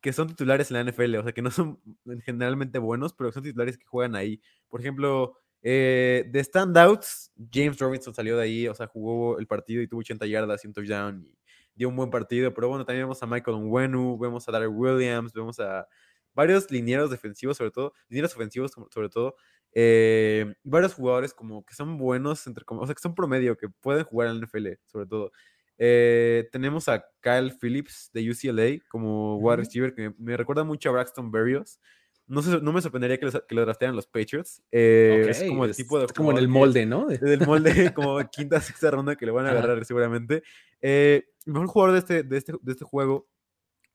que 0.04 0.12
son 0.12 0.28
titulares 0.28 0.70
en 0.70 0.74
la 0.76 0.92
NFL, 0.92 1.16
o 1.16 1.22
sea, 1.22 1.32
que 1.32 1.40
no 1.40 1.50
son 1.50 1.80
generalmente 2.26 2.78
buenos, 2.78 3.14
pero 3.14 3.32
son 3.32 3.42
titulares 3.42 3.78
que 3.78 3.86
juegan 3.86 4.14
ahí. 4.14 4.38
Por 4.68 4.82
ejemplo, 4.82 5.38
eh, 5.62 6.26
de 6.30 6.44
standouts, 6.44 7.32
James 7.50 7.78
Robinson 7.78 8.14
salió 8.14 8.36
de 8.36 8.42
ahí, 8.42 8.68
o 8.68 8.74
sea, 8.74 8.86
jugó 8.86 9.38
el 9.38 9.46
partido 9.46 9.80
y 9.80 9.88
tuvo 9.88 10.00
80 10.00 10.26
yardas 10.26 10.62
y 10.62 10.66
un 10.68 10.74
touchdown 10.74 11.24
y 11.24 11.38
dio 11.74 11.88
un 11.88 11.96
buen 11.96 12.10
partido, 12.10 12.52
pero 12.52 12.68
bueno, 12.68 12.84
también 12.84 13.06
vemos 13.06 13.22
a 13.22 13.26
Michael 13.26 13.56
Onwenu, 13.56 14.18
vemos 14.18 14.46
a 14.46 14.52
Darrell 14.52 14.68
Williams, 14.74 15.32
vemos 15.32 15.58
a 15.58 15.88
varios 16.34 16.70
linieros 16.70 17.10
defensivos, 17.10 17.56
sobre 17.56 17.70
todo, 17.70 17.94
linieros 18.10 18.34
ofensivos, 18.34 18.72
sobre 18.90 19.08
todo, 19.08 19.36
eh, 19.72 20.54
varios 20.64 20.92
jugadores 20.92 21.32
como 21.32 21.64
que 21.64 21.74
son 21.74 21.96
buenos, 21.96 22.46
entre, 22.46 22.62
o 22.68 22.84
sea, 22.86 22.94
que 22.94 23.00
son 23.00 23.14
promedio, 23.14 23.56
que 23.56 23.70
pueden 23.70 24.04
jugar 24.04 24.28
en 24.28 24.34
la 24.34 24.40
NFL, 24.40 24.68
sobre 24.84 25.06
todo. 25.06 25.32
Eh, 25.78 26.48
tenemos 26.52 26.88
a 26.88 27.04
Kyle 27.20 27.52
Phillips 27.60 28.10
de 28.12 28.30
UCLA 28.30 28.78
como 28.88 29.36
wide 29.38 29.56
receiver, 29.56 29.94
que 29.94 30.10
me, 30.10 30.14
me 30.18 30.36
recuerda 30.36 30.64
mucho 30.64 30.88
a 30.88 30.92
Braxton 30.92 31.30
Berrios. 31.30 31.80
No, 32.26 32.40
sé, 32.40 32.58
no 32.62 32.72
me 32.72 32.80
sorprendería 32.80 33.18
que, 33.18 33.26
los- 33.26 33.42
que 33.46 33.54
lo 33.54 33.62
draftearan 33.62 33.94
los 33.96 34.06
Patriots. 34.06 34.62
Eh, 34.72 35.26
es 35.28 35.42
Ok, 35.42 35.48
como 35.48 35.64
el 35.66 35.70
es- 35.72 35.76
tipo 35.76 35.98
de 35.98 36.06
es 36.06 36.12
como 36.12 36.30
en 36.30 36.38
el 36.38 36.48
molde, 36.48 36.86
¿no? 36.86 37.06
De- 37.06 37.18
del 37.18 37.46
molde 37.46 37.64
como 37.94 38.18
quinta, 38.30 38.60
sexta 38.60 38.90
ronda 38.90 39.16
que 39.16 39.26
le 39.26 39.32
van 39.32 39.46
a 39.46 39.50
Ajá. 39.50 39.58
agarrar 39.58 39.84
seguramente. 39.84 40.42
Eh, 40.80 41.24
el 41.46 41.52
mejor 41.52 41.68
jugador 41.68 41.92
de 41.92 41.98
este, 41.98 42.22
de 42.22 42.36
este, 42.38 42.52
de 42.62 42.72
este 42.72 42.84
juego 42.84 43.28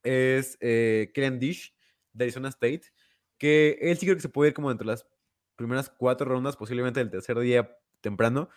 es 0.02 0.56
eh, 0.60 1.10
Kellen 1.14 1.38
Dish 1.40 1.74
de 2.12 2.24
Arizona 2.24 2.48
State, 2.50 2.82
que 3.38 3.78
él 3.80 3.96
sí 3.96 4.06
creo 4.06 4.16
que 4.16 4.22
se 4.22 4.28
puede 4.28 4.50
ir 4.50 4.54
como 4.54 4.70
entre 4.70 4.86
las 4.86 5.06
primeras 5.56 5.90
cuatro 5.90 6.26
rondas, 6.28 6.56
posiblemente 6.56 7.00
el 7.00 7.10
tercer 7.10 7.38
día 7.40 7.76
temprano, 8.00 8.48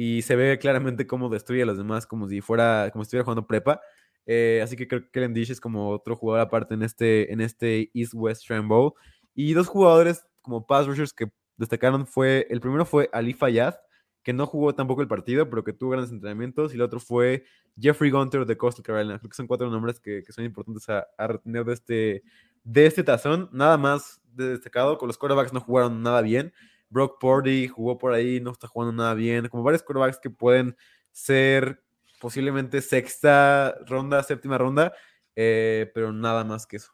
y 0.00 0.22
se 0.22 0.36
ve 0.36 0.60
claramente 0.60 1.08
cómo 1.08 1.28
destruye 1.28 1.62
a 1.64 1.66
los 1.66 1.76
demás 1.76 2.06
como 2.06 2.28
si 2.28 2.40
fuera, 2.40 2.88
como 2.92 3.02
si 3.02 3.08
estuviera 3.08 3.24
jugando 3.24 3.48
prepa. 3.48 3.80
Eh, 4.26 4.60
así 4.62 4.76
que 4.76 4.86
creo 4.86 5.02
que 5.02 5.10
Kellen 5.10 5.34
Dish 5.34 5.50
es 5.50 5.60
como 5.60 5.90
otro 5.90 6.14
jugador 6.14 6.46
aparte 6.46 6.74
en 6.74 6.84
este, 6.84 7.32
en 7.32 7.40
este 7.40 7.90
East 7.94 8.12
West 8.14 8.48
Bowl. 8.48 8.92
Y 9.34 9.54
dos 9.54 9.66
jugadores 9.66 10.24
como 10.40 10.64
pass 10.68 10.86
rushers 10.86 11.12
que 11.12 11.32
destacaron 11.56 12.06
fue, 12.06 12.46
el 12.48 12.60
primero 12.60 12.84
fue 12.84 13.10
Ali 13.12 13.34
Fayad, 13.34 13.74
que 14.22 14.32
no 14.32 14.46
jugó 14.46 14.72
tampoco 14.72 15.02
el 15.02 15.08
partido, 15.08 15.50
pero 15.50 15.64
que 15.64 15.72
tuvo 15.72 15.90
grandes 15.90 16.12
entrenamientos, 16.12 16.72
y 16.72 16.76
el 16.76 16.82
otro 16.82 17.00
fue 17.00 17.42
Jeffrey 17.76 18.12
Gunter 18.12 18.46
de 18.46 18.56
Coastal 18.56 18.84
Carolina. 18.84 19.18
Creo 19.18 19.30
que 19.30 19.36
son 19.36 19.48
cuatro 19.48 19.68
nombres 19.68 19.98
que, 19.98 20.22
que 20.22 20.32
son 20.32 20.44
importantes 20.44 20.88
a, 20.88 21.08
a 21.18 21.26
retener 21.26 21.64
de 21.64 21.72
este, 21.72 22.22
de 22.62 22.86
este 22.86 23.02
tazón. 23.02 23.50
Nada 23.52 23.76
más 23.76 24.20
de 24.32 24.50
destacado, 24.50 24.96
con 24.96 25.08
los 25.08 25.18
quarterbacks 25.18 25.52
no 25.52 25.60
jugaron 25.60 26.04
nada 26.04 26.22
bien. 26.22 26.52
Brock 26.90 27.18
Purdy 27.20 27.68
jugó 27.68 27.98
por 27.98 28.12
ahí, 28.12 28.40
no 28.40 28.52
está 28.52 28.66
jugando 28.68 28.92
nada 28.92 29.14
bien. 29.14 29.48
Como 29.48 29.62
varios 29.62 29.82
quarterbacks 29.82 30.18
que 30.18 30.30
pueden 30.30 30.76
ser 31.12 31.82
posiblemente 32.20 32.80
sexta 32.80 33.76
ronda, 33.86 34.22
séptima 34.22 34.58
ronda, 34.58 34.92
eh, 35.36 35.90
pero 35.94 36.12
nada 36.12 36.44
más 36.44 36.66
que 36.66 36.76
eso. 36.76 36.92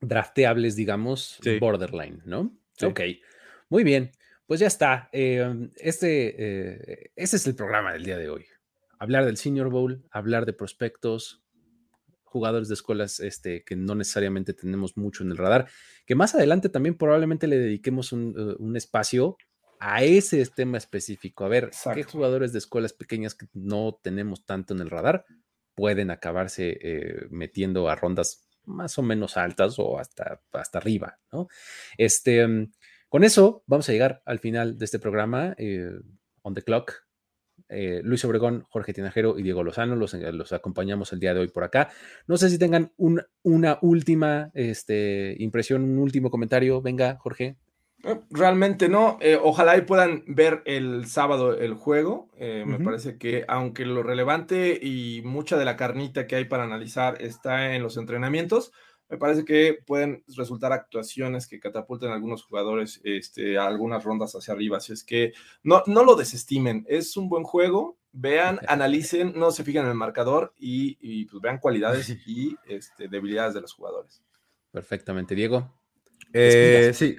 drafteables, 0.00 0.74
digamos, 0.74 1.38
Sí. 1.42 1.58
borderline, 1.60 2.20
¿no? 2.24 2.52
Sí. 2.76 2.86
Ok, 2.86 3.00
muy 3.68 3.84
bien. 3.84 4.10
Pues 4.46 4.58
ya 4.58 4.66
está. 4.66 5.08
Eh, 5.12 5.68
este, 5.76 6.34
eh, 7.02 7.12
este 7.14 7.36
es 7.36 7.46
el 7.46 7.54
programa 7.54 7.92
del 7.92 8.04
día 8.04 8.18
de 8.18 8.28
hoy. 8.28 8.44
Hablar 8.98 9.24
del 9.24 9.36
Senior 9.36 9.68
Bowl, 9.70 10.04
hablar 10.10 10.44
de 10.44 10.52
prospectos, 10.54 11.41
jugadores 12.32 12.68
de 12.68 12.74
escuelas 12.74 13.20
este, 13.20 13.62
que 13.62 13.76
no 13.76 13.94
necesariamente 13.94 14.54
tenemos 14.54 14.96
mucho 14.96 15.22
en 15.22 15.30
el 15.30 15.36
radar, 15.36 15.68
que 16.06 16.14
más 16.14 16.34
adelante 16.34 16.68
también 16.68 16.96
probablemente 16.96 17.46
le 17.46 17.58
dediquemos 17.58 18.12
un, 18.12 18.34
eh, 18.36 18.56
un 18.58 18.76
espacio 18.76 19.36
a 19.78 20.02
ese 20.04 20.44
tema 20.46 20.78
específico, 20.78 21.44
a 21.44 21.48
ver 21.48 21.70
qué 21.92 22.04
jugadores 22.04 22.52
de 22.52 22.58
escuelas 22.58 22.92
pequeñas 22.92 23.34
que 23.34 23.46
no 23.52 23.98
tenemos 24.00 24.44
tanto 24.44 24.74
en 24.74 24.80
el 24.80 24.90
radar 24.90 25.24
pueden 25.74 26.10
acabarse 26.10 26.78
eh, 26.80 27.26
metiendo 27.30 27.88
a 27.88 27.96
rondas 27.96 28.46
más 28.64 28.96
o 28.98 29.02
menos 29.02 29.36
altas 29.36 29.78
o 29.78 29.98
hasta, 29.98 30.40
hasta 30.52 30.78
arriba, 30.78 31.18
¿no? 31.32 31.48
Este, 31.98 32.46
mm, 32.46 32.72
con 33.08 33.24
eso 33.24 33.64
vamos 33.66 33.88
a 33.88 33.92
llegar 33.92 34.22
al 34.24 34.38
final 34.38 34.78
de 34.78 34.84
este 34.84 34.98
programa, 34.98 35.54
eh, 35.58 35.90
On 36.42 36.54
the 36.54 36.62
Clock. 36.62 37.04
Eh, 37.72 38.00
Luis 38.04 38.24
Obregón, 38.24 38.64
Jorge 38.68 38.92
Tinajero 38.92 39.38
y 39.38 39.42
Diego 39.42 39.64
Lozano 39.64 39.96
los, 39.96 40.14
eh, 40.14 40.30
los 40.32 40.52
acompañamos 40.52 41.12
el 41.12 41.20
día 41.20 41.34
de 41.34 41.40
hoy 41.40 41.48
por 41.48 41.64
acá. 41.64 41.88
No 42.26 42.36
sé 42.36 42.50
si 42.50 42.58
tengan 42.58 42.92
un- 42.96 43.22
una 43.42 43.78
última 43.82 44.50
este, 44.54 45.34
impresión, 45.38 45.82
un 45.82 45.98
último 45.98 46.30
comentario. 46.30 46.80
Venga, 46.82 47.16
Jorge. 47.18 47.56
Eh, 48.04 48.18
Realmente 48.30 48.88
no. 48.88 49.16
Eh, 49.20 49.38
ojalá 49.40 49.76
y 49.76 49.82
puedan 49.82 50.24
ver 50.26 50.62
el 50.66 51.06
sábado 51.06 51.56
el 51.56 51.74
juego. 51.74 52.28
Eh, 52.36 52.64
Me 52.66 52.80
parece 52.80 53.16
que 53.16 53.44
aunque 53.48 53.86
lo 53.86 54.02
relevante 54.02 54.78
y 54.82 55.22
mucha 55.24 55.56
de 55.56 55.64
la 55.64 55.76
carnita 55.76 56.26
que 56.26 56.36
hay 56.36 56.44
para 56.46 56.64
analizar 56.64 57.22
está 57.22 57.74
en 57.76 57.82
los 57.82 57.96
entrenamientos, 57.96 58.72
me 59.12 59.18
parece 59.18 59.44
que 59.44 59.78
pueden 59.86 60.24
resultar 60.38 60.72
actuaciones 60.72 61.46
que 61.46 61.60
catapulten 61.60 62.08
a 62.08 62.14
algunos 62.14 62.44
jugadores 62.44 62.98
este, 63.04 63.58
a 63.58 63.66
algunas 63.66 64.04
rondas 64.04 64.34
hacia 64.34 64.54
arriba. 64.54 64.78
Así 64.78 64.94
es 64.94 65.04
que 65.04 65.34
no, 65.62 65.82
no 65.86 66.02
lo 66.02 66.16
desestimen. 66.16 66.86
Es 66.88 67.14
un 67.18 67.28
buen 67.28 67.44
juego. 67.44 67.98
Vean, 68.12 68.58
analicen, 68.68 69.34
no 69.36 69.50
se 69.50 69.64
fijen 69.64 69.82
en 69.82 69.90
el 69.90 69.96
marcador 69.96 70.54
y, 70.58 70.96
y, 71.02 71.26
pues 71.26 71.42
vean 71.42 71.58
cualidades 71.58 72.08
y 72.26 72.56
este, 72.66 73.06
debilidades 73.06 73.52
de 73.52 73.60
los 73.60 73.74
jugadores. 73.74 74.22
Perfectamente, 74.70 75.34
Diego. 75.34 75.70
Eh, 76.32 76.92
sí. 76.94 77.16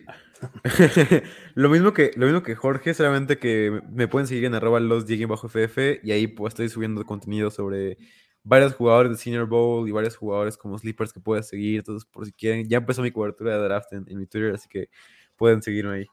lo, 1.53 1.69
mismo 1.69 1.93
que, 1.93 2.09
lo 2.15 2.25
mismo 2.25 2.41
que 2.41 2.55
Jorge, 2.55 2.95
solamente 2.95 3.37
que 3.37 3.81
me 3.91 4.07
pueden 4.07 4.25
seguir 4.25 4.45
en 4.45 4.55
arroba 4.55 4.79
los 4.79 5.05
bajo 5.27 5.47
FF 5.47 5.99
y 6.01 6.11
ahí 6.11 6.25
pues 6.25 6.53
estoy 6.53 6.69
subiendo 6.69 7.05
contenido 7.05 7.51
sobre 7.51 7.99
varios 8.43 8.73
jugadores 8.75 9.11
de 9.11 9.17
Senior 9.17 9.47
Bowl 9.47 9.87
y 9.87 9.91
varios 9.91 10.15
jugadores 10.17 10.57
como 10.57 10.77
Sleepers 10.77 11.13
que 11.13 11.19
puedes 11.19 11.47
seguir. 11.47 11.79
Entonces, 11.79 12.05
por 12.09 12.25
si 12.25 12.31
quieren, 12.33 12.67
ya 12.67 12.77
empezó 12.77 13.01
mi 13.01 13.11
cobertura 13.11 13.57
de 13.57 13.63
draft 13.63 13.93
en, 13.93 14.05
en 14.07 14.17
mi 14.17 14.25
Twitter, 14.27 14.53
así 14.53 14.67
que 14.67 14.89
pueden 15.35 15.61
seguirme 15.61 15.95
ahí. 15.95 16.05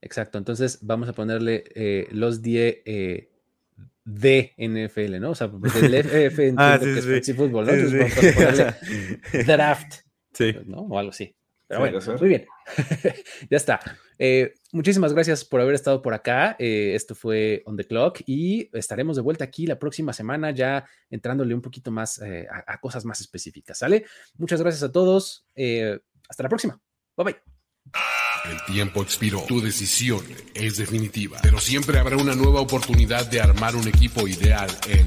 Exacto. 0.00 0.38
Entonces 0.38 0.78
vamos 0.82 1.08
a 1.08 1.12
ponerle 1.14 1.64
eh, 1.74 2.06
los 2.10 2.42
10 2.42 2.76
eh, 2.84 3.30
de 4.04 4.52
NFL, 4.58 5.18
¿no? 5.20 5.30
O 5.30 5.34
sea, 5.34 5.50
pues 5.50 5.74
el 5.76 5.94
FF 5.94 6.38
entiendo 6.48 6.62
Ah, 6.62 6.78
sí, 6.78 6.84
que 6.84 6.98
es 6.98 7.04
sí, 7.26 7.32
¿no? 7.66 7.72
Sí, 7.72 7.80
Entonces 7.80 7.90
sí. 7.90 7.98
vamos 7.98 8.18
a 8.18 8.34
ponerle 8.34 9.44
draft, 9.46 9.94
Sí. 10.32 10.54
¿no? 10.66 10.78
O 10.82 10.98
algo 10.98 11.10
así. 11.10 11.34
Pero 11.66 11.78
Sí, 11.78 11.80
bueno, 11.80 11.98
puede 11.98 12.06
ser. 12.06 12.20
muy 12.20 12.28
bien. 12.28 12.46
ya 13.50 13.56
está. 13.56 13.80
Eh, 14.18 14.52
muchísimas 14.74 15.14
gracias 15.14 15.44
por 15.44 15.60
haber 15.60 15.74
estado 15.74 16.02
por 16.02 16.12
acá. 16.12 16.56
Eh, 16.58 16.92
esto 16.94 17.14
fue 17.14 17.62
On 17.64 17.76
the 17.76 17.86
Clock 17.86 18.20
y 18.26 18.68
estaremos 18.76 19.16
de 19.16 19.22
vuelta 19.22 19.44
aquí 19.44 19.66
la 19.66 19.78
próxima 19.78 20.12
semana 20.12 20.50
ya 20.50 20.84
entrándole 21.08 21.54
un 21.54 21.62
poquito 21.62 21.90
más 21.90 22.20
eh, 22.20 22.46
a, 22.50 22.78
cosas 22.80 23.04
más 23.04 23.20
específicas, 23.20 23.78
¿sale? 23.78 24.04
Muchas 24.36 24.60
gracias 24.60 24.82
a 24.82 24.92
todos. 24.92 25.46
Eh, 25.54 25.98
hasta 26.28 26.42
la 26.42 26.48
próxima. 26.48 26.78
Bye 27.16 27.24
bye. 27.24 27.36
El 28.50 28.74
tiempo 28.74 29.02
expiró. 29.02 29.42
Tu 29.48 29.60
decisión 29.60 30.22
es 30.54 30.76
definitiva. 30.76 31.38
Pero 31.42 31.58
siempre 31.58 31.98
habrá 31.98 32.16
una 32.16 32.34
nueva 32.34 32.60
oportunidad 32.60 33.26
de 33.30 33.40
armar 33.40 33.76
un 33.76 33.88
equipo 33.88 34.28
ideal 34.28 34.68
en 34.88 35.06